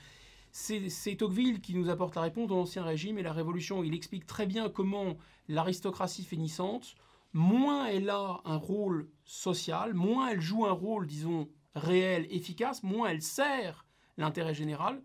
C'est 0.52 1.16
Tocqueville 1.16 1.60
qui 1.60 1.74
nous 1.74 1.88
apporte 1.88 2.14
la 2.14 2.22
réponse 2.22 2.48
dans 2.48 2.56
l'Ancien 2.56 2.84
Régime 2.84 3.18
et 3.18 3.22
la 3.22 3.32
Révolution. 3.32 3.82
Il 3.82 3.94
explique 3.94 4.26
très 4.26 4.46
bien 4.46 4.68
comment 4.68 5.16
l'aristocratie 5.48 6.24
finissante 6.24 6.94
moins 7.33 7.87
elle 7.87 8.11
a 8.11 8.41
un 8.45 8.57
rôle 8.57 9.09
social, 9.24 9.95
moins 9.95 10.28
elle 10.28 10.41
joue 10.41 10.66
un 10.66 10.72
rôle, 10.72 11.07
disons, 11.07 11.49
réel, 11.74 12.26
efficace, 12.30 12.83
moins 12.83 13.09
elle 13.09 13.22
sert 13.22 13.87
l'intérêt 14.18 14.55
général. 14.55 15.03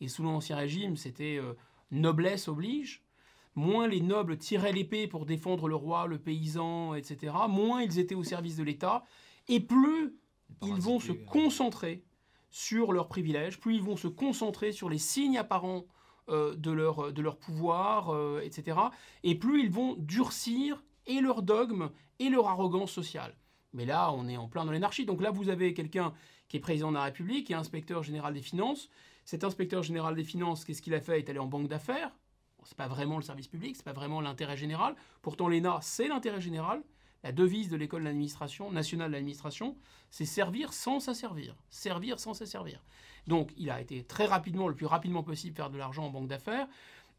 Et 0.00 0.08
sous 0.08 0.22
l'Ancien 0.22 0.56
Régime, 0.56 0.96
c'était 0.96 1.36
euh, 1.38 1.54
noblesse 1.90 2.48
oblige. 2.48 3.02
Moins 3.54 3.88
les 3.88 4.00
nobles 4.00 4.38
tiraient 4.38 4.72
l'épée 4.72 5.06
pour 5.06 5.26
défendre 5.26 5.68
le 5.68 5.74
roi, 5.74 6.06
le 6.06 6.18
paysan, 6.18 6.94
etc., 6.94 7.34
moins 7.48 7.82
ils 7.82 7.98
étaient 7.98 8.14
au 8.14 8.22
service 8.22 8.56
de 8.56 8.62
l'État, 8.62 9.04
et 9.48 9.60
plus 9.60 10.14
ils 10.62 10.80
vont 10.80 11.00
se 11.00 11.12
concentrer 11.12 12.04
sur 12.50 12.92
leurs 12.92 13.08
privilèges, 13.08 13.58
plus 13.60 13.76
ils 13.76 13.82
vont 13.82 13.96
se 13.96 14.08
concentrer 14.08 14.72
sur 14.72 14.88
les 14.88 14.98
signes 14.98 15.38
apparents 15.38 15.84
euh, 16.28 16.54
de, 16.54 16.70
leur, 16.70 17.12
de 17.12 17.22
leur 17.22 17.38
pouvoir, 17.38 18.10
euh, 18.10 18.40
etc., 18.42 18.78
et 19.24 19.34
plus 19.34 19.62
ils 19.62 19.70
vont 19.70 19.96
durcir 19.98 20.82
et 21.10 21.20
leur 21.20 21.42
dogme 21.42 21.90
et 22.18 22.28
leur 22.28 22.48
arrogance 22.48 22.92
sociale. 22.92 23.34
Mais 23.72 23.84
là, 23.84 24.12
on 24.12 24.28
est 24.28 24.36
en 24.36 24.48
plein 24.48 24.64
dans 24.64 24.72
l'anarchie. 24.72 25.04
Donc 25.04 25.20
là, 25.20 25.30
vous 25.30 25.48
avez 25.48 25.74
quelqu'un 25.74 26.12
qui 26.48 26.56
est 26.56 26.60
président 26.60 26.90
de 26.90 26.96
la 26.96 27.04
République, 27.04 27.50
est 27.50 27.54
inspecteur 27.54 28.02
général 28.02 28.34
des 28.34 28.42
finances, 28.42 28.88
Cet 29.24 29.44
inspecteur 29.44 29.82
général 29.82 30.14
des 30.16 30.24
finances, 30.24 30.64
qu'est-ce 30.64 30.82
qu'il 30.82 30.94
a 30.94 31.00
fait? 31.00 31.20
Il 31.20 31.24
est 31.26 31.30
allé 31.30 31.38
en 31.38 31.46
banque 31.46 31.68
d'affaires. 31.68 32.10
Ce 32.62 32.70
c'est 32.70 32.76
pas 32.76 32.88
vraiment 32.88 33.16
le 33.16 33.22
service 33.22 33.48
public, 33.48 33.76
c'est 33.76 33.84
pas 33.84 33.92
vraiment 33.92 34.20
l'intérêt 34.20 34.56
général. 34.56 34.94
Pourtant, 35.22 35.48
l'ENA, 35.48 35.78
c'est 35.82 36.08
l'intérêt 36.08 36.40
général. 36.40 36.82
La 37.22 37.32
devise 37.32 37.68
de 37.68 37.76
l'école 37.76 38.04
d'administration, 38.04 38.70
nationale 38.70 39.12
d'administration, 39.12 39.76
c'est 40.10 40.24
servir 40.24 40.72
sans 40.72 41.00
s'asservir. 41.00 41.54
Servir 41.68 42.18
sans 42.18 42.34
s'asservir. 42.34 42.82
Donc, 43.26 43.52
il 43.56 43.70
a 43.70 43.80
été 43.80 44.02
très 44.04 44.26
rapidement, 44.26 44.68
le 44.68 44.74
plus 44.74 44.86
rapidement 44.86 45.22
possible, 45.22 45.54
faire 45.54 45.70
de 45.70 45.78
l'argent 45.78 46.06
en 46.06 46.10
banque 46.10 46.28
d'affaires. 46.28 46.66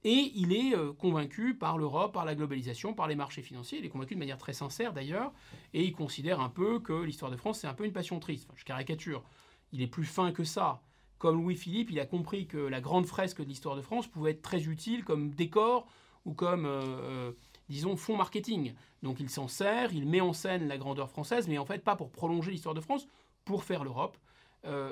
Et 0.04 0.32
il 0.36 0.54
est 0.54 0.76
euh, 0.76 0.94
convaincu 0.94 1.54
par 1.54 1.78
l'Europe, 1.78 2.14
par 2.14 2.26
la 2.26 2.34
globalisation, 2.34 2.94
par 2.94 3.08
les 3.08 3.16
marchés 3.16 3.44
financiers. 3.44 3.78
Il 3.78 3.86
est 3.86 3.90
convaincu 3.90 4.16
de 4.16 4.20
manière 4.20 4.40
très 4.40 4.54
sincère 4.54 4.94
d'ailleurs. 4.94 5.32
Et 5.74 5.84
il 5.84 5.94
considère 5.94 6.40
un 6.40 6.50
peu 6.50 6.80
que 6.80 6.94
l'histoire 6.94 7.32
de 7.32 7.38
France, 7.38 7.60
c'est 7.60 7.68
un 7.68 7.74
peu 7.74 7.86
une 7.86 7.94
passion 7.94 8.20
triste. 8.20 8.48
Enfin, 8.50 8.58
je 8.58 8.66
caricature. 8.66 9.24
Il 9.72 9.82
est 9.82 9.88
plus 9.88 10.06
fin 10.06 10.32
que 10.32 10.44
ça. 10.44 10.82
Comme 11.20 11.40
Louis-Philippe, 11.40 11.92
il 11.92 12.00
a 12.00 12.08
compris 12.08 12.48
que 12.48 12.58
la 12.58 12.82
grande 12.82 13.06
fresque 13.06 13.42
de 13.42 13.48
l'histoire 13.48 13.76
de 13.76 13.82
France 13.82 14.08
pouvait 14.08 14.32
être 14.32 14.42
très 14.42 14.68
utile 14.68 15.04
comme 15.04 15.30
décor 15.30 15.88
ou 16.26 16.34
comme, 16.34 16.66
euh, 16.66 16.82
euh, 16.82 17.32
disons, 17.70 17.96
fond 17.96 18.18
marketing. 18.18 18.74
Donc 19.04 19.20
il 19.20 19.30
s'en 19.30 19.48
sert, 19.48 19.94
il 19.94 20.08
met 20.08 20.22
en 20.22 20.34
scène 20.34 20.68
la 20.68 20.80
grandeur 20.80 21.10
française, 21.12 21.48
mais 21.48 21.60
en 21.60 21.66
fait 21.66 21.84
pas 21.84 21.96
pour 21.96 22.12
prolonger 22.12 22.52
l'histoire 22.52 22.74
de 22.74 22.82
France, 22.82 23.08
pour 23.46 23.64
faire 23.64 23.84
l'Europe. 23.84 24.18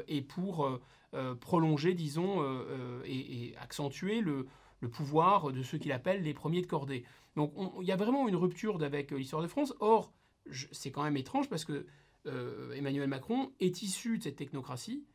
et 0.07 0.21
pour 0.21 0.79
prolonger, 1.41 1.93
disons, 1.93 2.43
et, 3.05 3.49
et, 3.49 3.57
accentuer 3.57 4.19
le, 4.21 4.47
le 4.79 4.89
pouvoir 4.89 5.51
de 5.51 5.61
ceux 5.63 5.77
qu'il 5.77 5.91
appelle 5.91 6.21
les 6.23 6.33
premiers 6.33 6.61
de 6.61 6.67
cordée. 6.67 7.03
Donc 7.35 7.53
il 7.81 7.87
y 7.87 7.91
a 7.91 7.95
vraiment 7.95 8.27
une 8.27 8.35
rupture 8.35 8.81
avec 8.83 9.11
euh, 9.11 9.17
l'histoire 9.17 9.41
de 9.41 9.47
France. 9.47 9.73
Or, 9.79 10.13
c'est 10.71 10.91
quand 10.91 11.03
même 11.03 11.17
étrange 11.17 11.49
parce 11.49 11.65
que 11.65 11.85
euh, 12.25 12.73
Emmanuel 12.73 13.07
Macron 13.07 13.51
est 13.59 13.81
issu 13.81 14.17
de 14.17 14.23
cette 14.23 14.35
technocratie, 14.35 15.05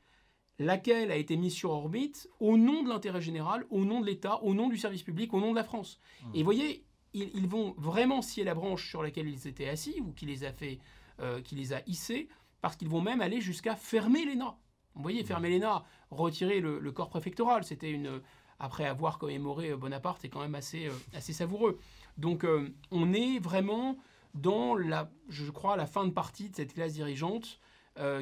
laquelle 0.59 1.11
a 1.11 1.17
été 1.17 1.37
mise 1.37 1.53
sur 1.53 1.71
orbite 1.71 2.29
au 2.41 2.57
nom 2.57 2.83
de 2.83 2.89
l'intérêt 2.89 3.21
général, 3.21 3.67
au 3.71 3.85
nom 3.85 4.01
de 4.01 4.07
l'État, 4.07 4.43
au 4.43 4.55
nom 4.55 4.69
du 4.69 4.77
service 4.77 5.03
public, 5.03 5.35
au 5.35 5.41
nom 5.41 5.51
de 5.51 5.57
la 5.57 5.65
France. 5.65 6.01
Mmh. 6.23 6.27
Et 6.35 6.39
vous 6.39 6.45
voyez, 6.45 6.85
ils, 7.13 7.47
vont 7.47 7.75
vraiment 7.79 8.23
scier 8.23 8.45
la 8.45 8.55
branche 8.55 8.89
sur 8.89 9.03
laquelle 9.03 9.29
ils 9.29 9.47
étaient 9.47 9.69
assis 9.69 10.01
ou 10.01 10.13
qui 10.13 10.27
les 10.27 10.45
a 10.45 10.53
fait, 10.53 10.79
euh, 11.21 11.41
qui 11.43 11.55
les 11.55 11.73
a 11.73 11.83
hissés, 11.87 12.29
parce 12.61 12.77
qu'ils 12.77 12.89
vont 12.89 13.01
même 13.01 13.21
aller 13.21 13.41
jusqu'à 13.41 13.77
fermer 13.77 14.25
l'ENA. 14.25 14.57
Vous 14.95 15.03
voyez, 15.03 15.23
mmh. 15.23 15.27
fermer 15.27 15.51
l'ENA, 15.51 15.85
retirer 16.11 16.61
le 16.61 16.93
corps 16.93 17.11
préfectoral, 17.11 17.65
c'était 17.65 17.91
une, 17.91 18.21
après 18.65 18.87
avoir 18.87 19.19
commémoré 19.19 19.71
euh, 19.71 19.77
Bonaparte, 19.77 20.19
c'est 20.23 20.29
quand 20.29 20.41
même 20.41 20.55
assez, 20.55 20.87
euh, 20.87 20.93
assez 21.13 21.33
savoureux. 21.33 21.79
Donc 22.17 22.45
euh, 22.45 22.69
on 22.91 23.13
est 23.13 23.39
vraiment 23.39 23.97
dans, 24.35 24.75
la, 24.75 25.11
je 25.29 25.51
crois, 25.51 25.77
la 25.77 25.87
fin 25.87 26.05
de 26.05 26.11
partie 26.11 26.51
de 26.51 26.57
cette 26.57 26.75
classe 26.75 26.95
dirigeante 26.95 27.61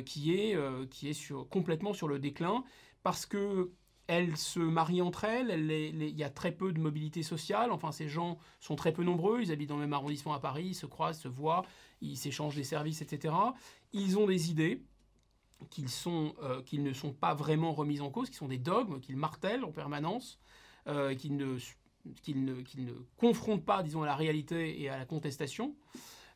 qui 0.04 0.34
est, 0.34 0.54
qui 0.90 1.08
est 1.08 1.14
sur, 1.14 1.48
complètement 1.48 1.94
sur 1.94 2.06
le 2.06 2.18
déclin 2.18 2.62
parce 3.02 3.24
que 3.24 3.72
elles 4.06 4.36
se 4.36 4.58
marient 4.58 5.00
entre 5.00 5.24
elles, 5.24 5.50
il 5.70 6.18
y 6.18 6.24
a 6.24 6.28
très 6.28 6.52
peu 6.52 6.74
de 6.74 6.78
mobilité 6.78 7.22
sociale, 7.22 7.72
enfin 7.72 7.90
ces 7.90 8.06
gens 8.06 8.36
sont 8.60 8.76
très 8.76 8.92
peu 8.92 9.02
nombreux, 9.02 9.40
ils 9.40 9.50
habitent 9.50 9.70
dans 9.70 9.76
le 9.76 9.80
même 9.80 9.94
arrondissement 9.94 10.34
à 10.34 10.40
Paris, 10.40 10.64
ils 10.66 10.74
se 10.74 10.84
croisent, 10.84 11.20
se 11.20 11.28
voient, 11.28 11.62
ils 12.02 12.18
s'échangent 12.18 12.56
des 12.56 12.64
services, 12.64 13.00
etc. 13.00 13.34
Ils 13.94 14.18
ont 14.18 14.26
des 14.26 14.50
idées, 14.50 14.82
qu'ils 15.70 15.88
euh, 16.06 16.62
qu'ils 16.62 16.82
ne 16.82 16.92
sont 16.92 17.12
pas 17.12 17.34
vraiment 17.34 17.72
remis 17.72 18.00
en 18.00 18.10
cause, 18.10 18.30
qui 18.30 18.36
sont 18.36 18.48
des 18.48 18.58
dogmes, 18.58 19.00
qu'ils 19.00 19.16
martèlent 19.16 19.64
en 19.64 19.72
permanence, 19.72 20.40
euh, 20.88 21.14
qu'ils 21.14 21.36
ne, 21.36 22.92
confrontent 23.16 23.64
pas, 23.64 23.82
disons, 23.82 24.02
à 24.02 24.06
la 24.06 24.16
réalité 24.16 24.80
et 24.80 24.88
à 24.88 24.98
la 24.98 25.04
contestation. 25.04 25.74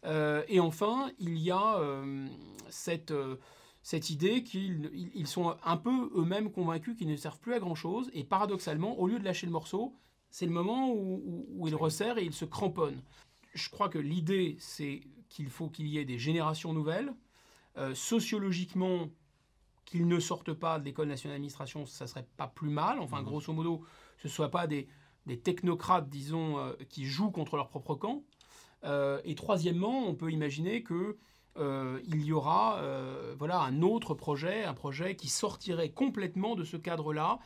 Euh, 0.05 0.45
et 0.49 0.61
enfin, 0.61 1.11
il 1.19 1.39
y 1.39 1.51
a 1.51 1.81
cette, 2.69 3.13
idée 4.11 4.45
qu'ils 4.45 4.91
ils 5.15 5.27
sont 5.27 5.57
un 5.65 5.77
peu 5.77 6.11
eux-mêmes 6.15 6.51
convaincus 6.51 6.97
qu'ils 6.97 7.09
ne 7.09 7.17
servent 7.17 7.41
plus 7.41 7.55
à 7.55 7.59
grand-chose, 7.59 8.11
et 8.13 8.25
paradoxalement, 8.25 8.99
au 8.99 9.07
lieu 9.07 9.19
de 9.19 9.25
lâcher 9.25 9.47
le 9.47 9.53
morceau, 9.53 9.95
c'est 10.31 10.47
le 10.47 10.53
moment 10.53 10.91
où, 10.91 11.47
où, 11.51 11.69
ils 11.69 11.75
resserrent 11.75 12.19
et 12.19 12.25
ils 12.25 12.35
se 12.35 12.45
cramponnent. 12.45 13.03
Je 13.55 13.71
crois 13.71 13.89
que 13.89 13.99
l'idée, 13.99 14.57
c'est 14.59 15.01
qu'il 15.29 15.49
faut 15.49 15.69
qu'il 15.69 15.87
y 15.87 15.99
ait 15.99 16.05
des 16.05 16.19
générations 16.19 16.73
nouvelles, 16.73 17.13
euh, 17.79 17.95
sociologiquement, 17.95 19.09
qu'ils 19.85 20.09
ne 20.09 20.19
sortent 20.19 20.53
pas 20.53 20.79
de 20.79 20.85
l'école 20.85 21.09
nationale 21.09 21.37
d'administration, 21.37 21.87
ça 21.87 22.07
serait 22.07 22.27
pas 22.37 22.49
plus 22.49 22.71
mal. 22.71 22.99
Enfin, 23.01 23.21
mhm. 23.21 23.27
grosso 23.27 23.53
modo, 23.53 23.85
ce 24.19 24.29
ne 24.29 24.33
soient 24.33 24.51
pas 24.51 24.67
des, 24.67 24.89
technocrates, 25.43 26.09
disons, 26.09 26.59
euh, 26.59 26.73
qui 26.89 27.05
jouent 27.05 27.31
contre 27.31 27.57
leur 27.57 27.69
propre 27.69 27.95
camp. 27.95 28.25
Euh, 28.85 29.21
et 29.25 29.35
troisièmement, 29.35 30.07
on 30.07 30.15
peut 30.15 30.31
imaginer 30.31 30.83
que 30.83 31.19
il 31.59 32.23
y 32.23 32.33
aura 32.35 32.83
voilà, 33.39 33.61
un 33.61 33.81
autre 33.81 34.13
projet, 34.13 34.65
un 34.65 34.75
projet 34.75 35.17
qui 35.17 35.29
sortirait 35.29 35.89
complètement 35.89 36.55
de 36.55 36.65
ce 36.65 36.77
cadre-là. 36.77 37.39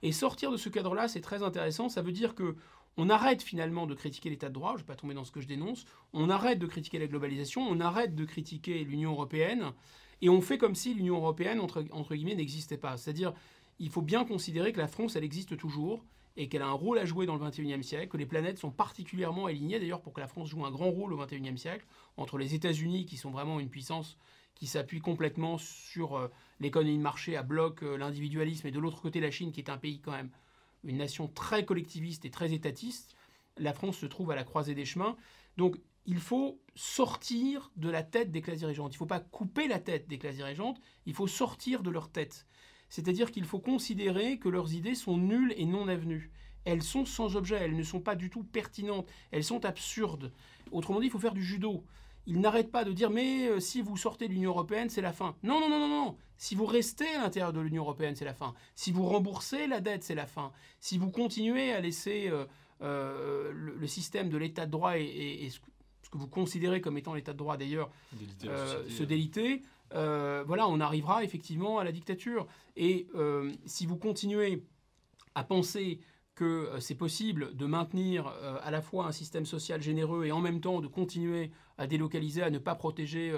Et 0.00 0.10
sortir 0.10 0.50
de 0.50 0.56
ce 0.56 0.70
cadre-là, 0.70 1.06
c'est 1.06 1.20
très 1.20 1.42
intéressant. 1.42 1.90
Ça 1.90 2.00
veut 2.00 2.12
dire 2.12 2.34
que 2.34 2.56
on 2.98 3.08
arrête 3.08 3.42
finalement 3.42 3.86
de 3.86 3.94
critiquer 3.94 4.28
l'état 4.28 4.48
de 4.48 4.54
droit, 4.54 4.70
je 4.70 4.74
ne 4.74 4.78
vais 4.80 4.86
pas 4.86 4.96
tomber 4.96 5.14
dans 5.14 5.24
ce 5.24 5.30
que 5.30 5.40
je 5.40 5.46
dénonce, 5.46 5.86
on 6.12 6.28
arrête 6.28 6.58
de 6.58 6.66
critiquer 6.66 6.98
la 6.98 7.06
globalisation, 7.06 7.62
on 7.62 7.78
arrête 7.78 8.16
de 8.16 8.24
critiquer 8.24 8.82
l'Union 8.82 9.12
européenne, 9.12 9.72
et 10.20 10.28
on 10.28 10.40
fait 10.40 10.58
comme 10.58 10.74
si 10.74 10.94
l'Union 10.94 11.16
européenne, 11.16 11.60
entre, 11.60 12.14
guillemets, 12.14 12.34
n'existait 12.34 12.76
pas. 12.76 12.96
C'est-à-dire, 12.96 13.32
il 13.78 13.88
faut 13.88 14.02
bien 14.02 14.24
considérer 14.24 14.72
que 14.72 14.80
la 14.80 14.88
France, 14.88 15.14
elle 15.14 15.22
existe 15.22 15.56
toujours, 15.56 16.04
et 16.36 16.48
qu'elle 16.48 16.62
a 16.62 16.66
un 16.66 16.72
rôle 16.72 16.98
à 16.98 17.04
jouer 17.04 17.24
dans 17.24 17.36
le 17.36 17.48
XXIe 17.48 17.84
siècle, 17.84 18.08
que 18.08 18.16
les 18.16 18.26
planètes 18.26 18.58
sont 18.58 18.72
particulièrement 18.72 19.46
alignées, 19.46 19.78
d'ailleurs, 19.78 20.02
pour 20.02 20.12
que 20.12 20.20
la 20.20 20.28
France 20.28 20.48
joue 20.48 20.64
un 20.66 20.70
grand 20.72 20.90
rôle 20.90 21.12
au 21.12 21.24
XXIe 21.24 21.56
siècle, 21.56 21.86
entre 22.16 22.36
les 22.36 22.56
États-Unis, 22.56 23.06
qui 23.06 23.16
sont 23.16 23.30
vraiment 23.30 23.60
une 23.60 23.68
puissance 23.68 24.18
qui 24.56 24.66
s'appuie 24.66 25.00
complètement 25.00 25.56
sur 25.56 26.16
euh, 26.16 26.28
l'économie 26.58 26.96
de 26.96 27.02
marché 27.02 27.36
à 27.36 27.44
bloc, 27.44 27.84
euh, 27.84 27.96
l'individualisme, 27.96 28.66
et 28.66 28.72
de 28.72 28.80
l'autre 28.80 29.00
côté 29.00 29.20
la 29.20 29.30
Chine, 29.30 29.52
qui 29.52 29.60
est 29.60 29.70
un 29.70 29.78
pays 29.78 30.00
quand 30.00 30.10
même 30.10 30.30
une 30.84 30.98
nation 30.98 31.28
très 31.28 31.64
collectiviste 31.64 32.24
et 32.24 32.30
très 32.30 32.52
étatiste. 32.52 33.14
La 33.56 33.72
France 33.72 33.98
se 33.98 34.06
trouve 34.06 34.30
à 34.30 34.36
la 34.36 34.44
croisée 34.44 34.74
des 34.74 34.84
chemins. 34.84 35.16
Donc 35.56 35.76
il 36.06 36.20
faut 36.20 36.58
sortir 36.74 37.70
de 37.76 37.90
la 37.90 38.02
tête 38.02 38.30
des 38.30 38.40
classes 38.40 38.60
dirigeantes. 38.60 38.92
Il 38.92 38.96
ne 38.96 38.98
faut 38.98 39.06
pas 39.06 39.20
couper 39.20 39.68
la 39.68 39.78
tête 39.78 40.08
des 40.08 40.18
classes 40.18 40.36
dirigeantes, 40.36 40.80
il 41.04 41.12
faut 41.12 41.26
sortir 41.26 41.82
de 41.82 41.90
leur 41.90 42.10
tête. 42.10 42.46
C'est-à-dire 42.88 43.30
qu'il 43.30 43.44
faut 43.44 43.58
considérer 43.58 44.38
que 44.38 44.48
leurs 44.48 44.72
idées 44.72 44.94
sont 44.94 45.18
nulles 45.18 45.52
et 45.58 45.66
non 45.66 45.88
avenues. 45.88 46.30
Elles 46.64 46.82
sont 46.82 47.04
sans 47.04 47.36
objet, 47.36 47.56
elles 47.56 47.76
ne 47.76 47.82
sont 47.82 48.00
pas 48.00 48.14
du 48.14 48.30
tout 48.30 48.42
pertinentes, 48.42 49.08
elles 49.30 49.44
sont 49.44 49.64
absurdes. 49.64 50.32
Autrement 50.70 51.00
dit, 51.00 51.06
il 51.06 51.10
faut 51.12 51.18
faire 51.18 51.34
du 51.34 51.44
judo 51.44 51.84
il 52.28 52.40
n'arrête 52.40 52.70
pas 52.70 52.84
de 52.84 52.92
dire 52.92 53.10
mais 53.10 53.48
euh, 53.48 53.58
si 53.58 53.80
vous 53.80 53.96
sortez 53.96 54.28
de 54.28 54.34
l'Union 54.34 54.50
européenne, 54.50 54.90
c'est 54.90 55.00
la 55.00 55.14
fin. 55.14 55.34
Non, 55.42 55.60
non, 55.60 55.70
non, 55.70 55.80
non, 55.80 55.88
non. 55.88 56.16
Si 56.36 56.54
vous 56.54 56.66
restez 56.66 57.08
à 57.16 57.22
l'intérieur 57.22 57.54
de 57.54 57.60
l'Union 57.60 57.82
européenne, 57.82 58.14
c'est 58.14 58.26
la 58.26 58.34
fin. 58.34 58.54
Si 58.74 58.92
vous 58.92 59.04
remboursez 59.06 59.66
la 59.66 59.80
dette, 59.80 60.04
c'est 60.04 60.14
la 60.14 60.26
fin. 60.26 60.52
Si 60.78 60.98
vous 60.98 61.10
continuez 61.10 61.72
à 61.72 61.80
laisser 61.80 62.28
euh, 62.28 62.44
euh, 62.82 63.50
le, 63.52 63.86
système 63.86 64.28
de 64.28 64.36
l'état 64.36 64.66
de 64.66 64.70
droit 64.70 64.98
et, 64.98 65.48
ce, 65.50 65.58
que 66.10 66.18
vous 66.18 66.28
considérez 66.28 66.82
comme 66.82 66.98
étant 66.98 67.14
l'état 67.14 67.32
de 67.32 67.38
droit 67.38 67.56
d'ailleurs 67.56 67.90
se 68.42 69.02
déliter, 69.02 69.62
voilà, 69.90 70.68
on 70.68 70.80
arrivera 70.80 71.24
effectivement 71.24 71.78
à 71.78 71.84
la 71.84 71.92
dictature. 71.92 72.46
Et 72.76 73.08
si 73.64 73.86
vous 73.86 73.96
continuez 73.96 74.64
à 75.34 75.44
penser 75.44 75.98
que 76.38 76.44
euh, 76.44 76.78
c'est 76.78 76.94
possible 76.94 77.56
de 77.56 77.66
maintenir 77.66 78.28
euh, 78.28 78.58
à 78.62 78.70
la 78.70 78.80
fois 78.80 79.06
un 79.06 79.12
système 79.12 79.44
social 79.44 79.82
généreux 79.82 80.24
et 80.24 80.30
en 80.30 80.40
même 80.40 80.60
temps 80.60 80.80
de 80.80 80.86
continuer 80.86 81.50
à 81.78 81.88
délocaliser, 81.88 82.42
à 82.42 82.50
ne 82.50 82.58
pas 82.58 82.76
protéger 82.76 83.32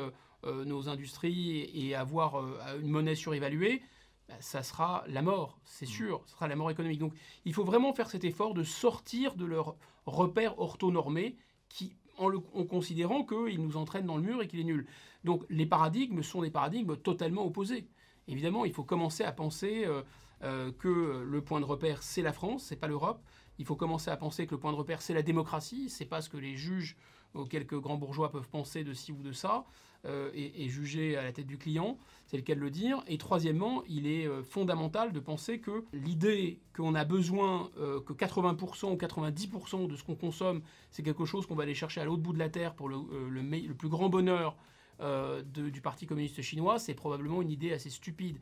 euh, 0.45 0.65
nos 0.67 0.91
industries 0.91 1.71
et, 1.75 1.95
avoir 1.95 2.45
une 2.79 2.89
monnaie 2.89 3.15
surévaluée, 3.15 3.83
bah, 4.29 4.35
ça 4.41 4.63
sera 4.63 5.03
la 5.07 5.23
mort, 5.23 5.59
c'est 5.65 5.87
mmh. 5.87 5.89
sûr, 5.89 6.23
ce 6.27 6.33
sera 6.33 6.47
la 6.47 6.57
mort 6.57 6.71
économique. 6.71 6.99
Donc 6.99 7.15
il 7.47 7.55
faut 7.55 7.65
vraiment 7.65 7.95
faire 7.95 8.11
cet 8.11 8.25
effort 8.25 8.53
de 8.53 8.65
sortir 8.65 9.35
de 9.35 9.47
leurs 9.47 9.77
repères 10.05 10.59
orthonormés 10.59 11.37
qui, 11.71 11.97
en, 12.19 12.31
en 12.35 12.65
considérant 12.65 13.25
qu'ils 13.25 13.63
nous 13.63 13.79
entraînent 13.79 14.07
dans 14.07 14.19
le 14.19 14.23
mur 14.23 14.43
et 14.43 14.47
qu'il 14.47 14.61
est 14.61 14.65
nul. 14.65 14.87
Donc 15.25 15.45
les 15.49 15.67
paradigmes 15.67 16.23
sont 16.23 16.43
des 16.43 16.51
paradigmes 16.51 16.97
totalement 16.97 17.47
opposés. 17.47 17.89
Évidemment, 18.29 18.67
il 18.67 18.73
faut 18.73 18.85
commencer 18.85 19.25
à 19.25 19.33
penser 19.33 19.85
euh, 19.87 20.03
que 20.41 21.23
le 21.23 21.41
point 21.43 21.61
de 21.61 21.67
repère, 21.67 22.03
c'est 22.03 22.23
la 22.23 22.33
France, 22.33 22.65
c'est 22.65 22.77
pas 22.77 22.89
l'Europe. 22.89 23.23
Il 23.61 23.67
faut 23.67 23.77
commencer 23.77 24.11
à 24.11 24.17
penser 24.17 24.47
que 24.47 24.55
le 24.55 24.59
point 24.59 24.73
de 24.73 24.77
repère, 24.77 25.03
c'est 25.03 25.13
la 25.13 25.23
démocratie. 25.23 25.91
C'est 25.91 26.07
pas 26.07 26.23
ce 26.23 26.31
que 26.31 26.39
les 26.39 26.57
juges 26.57 26.97
ou 27.35 27.45
quelques 27.45 27.79
grands 27.79 27.99
bourgeois 27.99 28.31
peuvent 28.31 28.49
penser 28.49 28.85
de 28.85 28.95
ci 28.95 29.13
ou 29.13 29.23
de 29.23 29.33
ça 29.33 29.67
euh, 30.07 30.31
et, 30.33 30.69
juger 30.71 31.19
à 31.19 31.23
la 31.23 31.31
tête 31.31 31.47
du 31.47 31.59
client. 31.59 31.99
C'est 32.25 32.39
le 32.39 32.43
cas 32.43 32.55
de 32.55 32.61
le 32.61 32.71
dire. 32.71 33.03
Et 33.07 33.19
troisièmement, 33.19 33.83
il 33.87 34.07
est 34.07 34.27
euh, 34.27 34.43
fondamental 34.43 35.13
de 35.13 35.21
penser 35.21 35.61
que 35.61 35.85
l'idée 35.93 36.59
qu'on 36.75 36.95
a 36.95 37.05
besoin 37.05 37.71
que 37.77 38.13
80% 38.15 38.93
ou 38.93 38.97
90% 38.97 39.89
de 39.89 39.95
ce 39.95 40.03
qu'on 40.05 40.17
consomme, 40.17 40.63
c'est 40.91 41.03
quelque 41.03 41.27
chose 41.27 41.47
qu'on 41.47 41.55
va 41.55 41.65
aller 41.65 41.75
chercher 41.75 42.01
à 42.01 42.07
l'autre 42.07 42.23
bout 42.23 42.33
de 42.33 42.39
la 42.39 42.49
terre 42.49 42.75
pour 42.75 42.89
le, 42.89 42.97
le 43.29 43.75
plus 43.75 43.91
grand 43.91 44.09
bonheur 44.09 44.57
euh, 45.01 45.43
du 45.43 45.81
Parti 45.81 46.07
communiste 46.07 46.43
chinois, 46.43 46.79
c'est 46.79 46.95
probablement 46.95 47.43
une 47.43 47.51
idée 47.51 47.73
assez 47.73 47.91
stupide. 47.91 48.39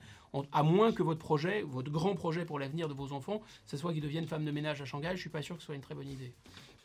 à 0.52 0.62
moins 0.62 0.92
que 0.92 1.02
votre 1.02 1.18
projet, 1.18 1.62
votre 1.62 1.90
grand 1.90 2.14
projet 2.14 2.44
pour 2.44 2.59
l'avenir 2.59 2.88
de 2.88 2.94
vos 2.94 3.12
enfants, 3.12 3.40
ce 3.66 3.76
soit 3.76 3.92
qu'ils 3.92 4.02
deviennent 4.02 4.26
femmes 4.26 4.44
de 4.44 4.50
ménage 4.50 4.82
à 4.82 4.84
Shanghai, 4.84 5.09
je 5.09 5.12
ne 5.12 5.18
suis 5.18 5.30
pas 5.30 5.42
sûr 5.42 5.56
que 5.56 5.62
ce 5.62 5.66
soit 5.66 5.74
une 5.74 5.80
très 5.80 5.94
bonne 5.94 6.09
idée. 6.09 6.32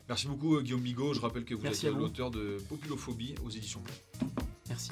Merci 0.08 0.28
beaucoup 0.28 0.56
euh, 0.58 0.62
Guillaume 0.62 0.82
Bigot. 0.82 1.14
Je 1.14 1.22
rappelle 1.22 1.46
que 1.46 1.56
vous 1.56 1.66
êtes 1.66 1.84
l'auteur 1.84 2.30
de 2.30 2.58
Populophobie 2.70 3.36
aux 3.46 3.50
éditions 3.50 3.82
Merci. 4.68 4.92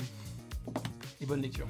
Et 1.20 1.26
bonne 1.26 1.42
lecture. 1.42 1.68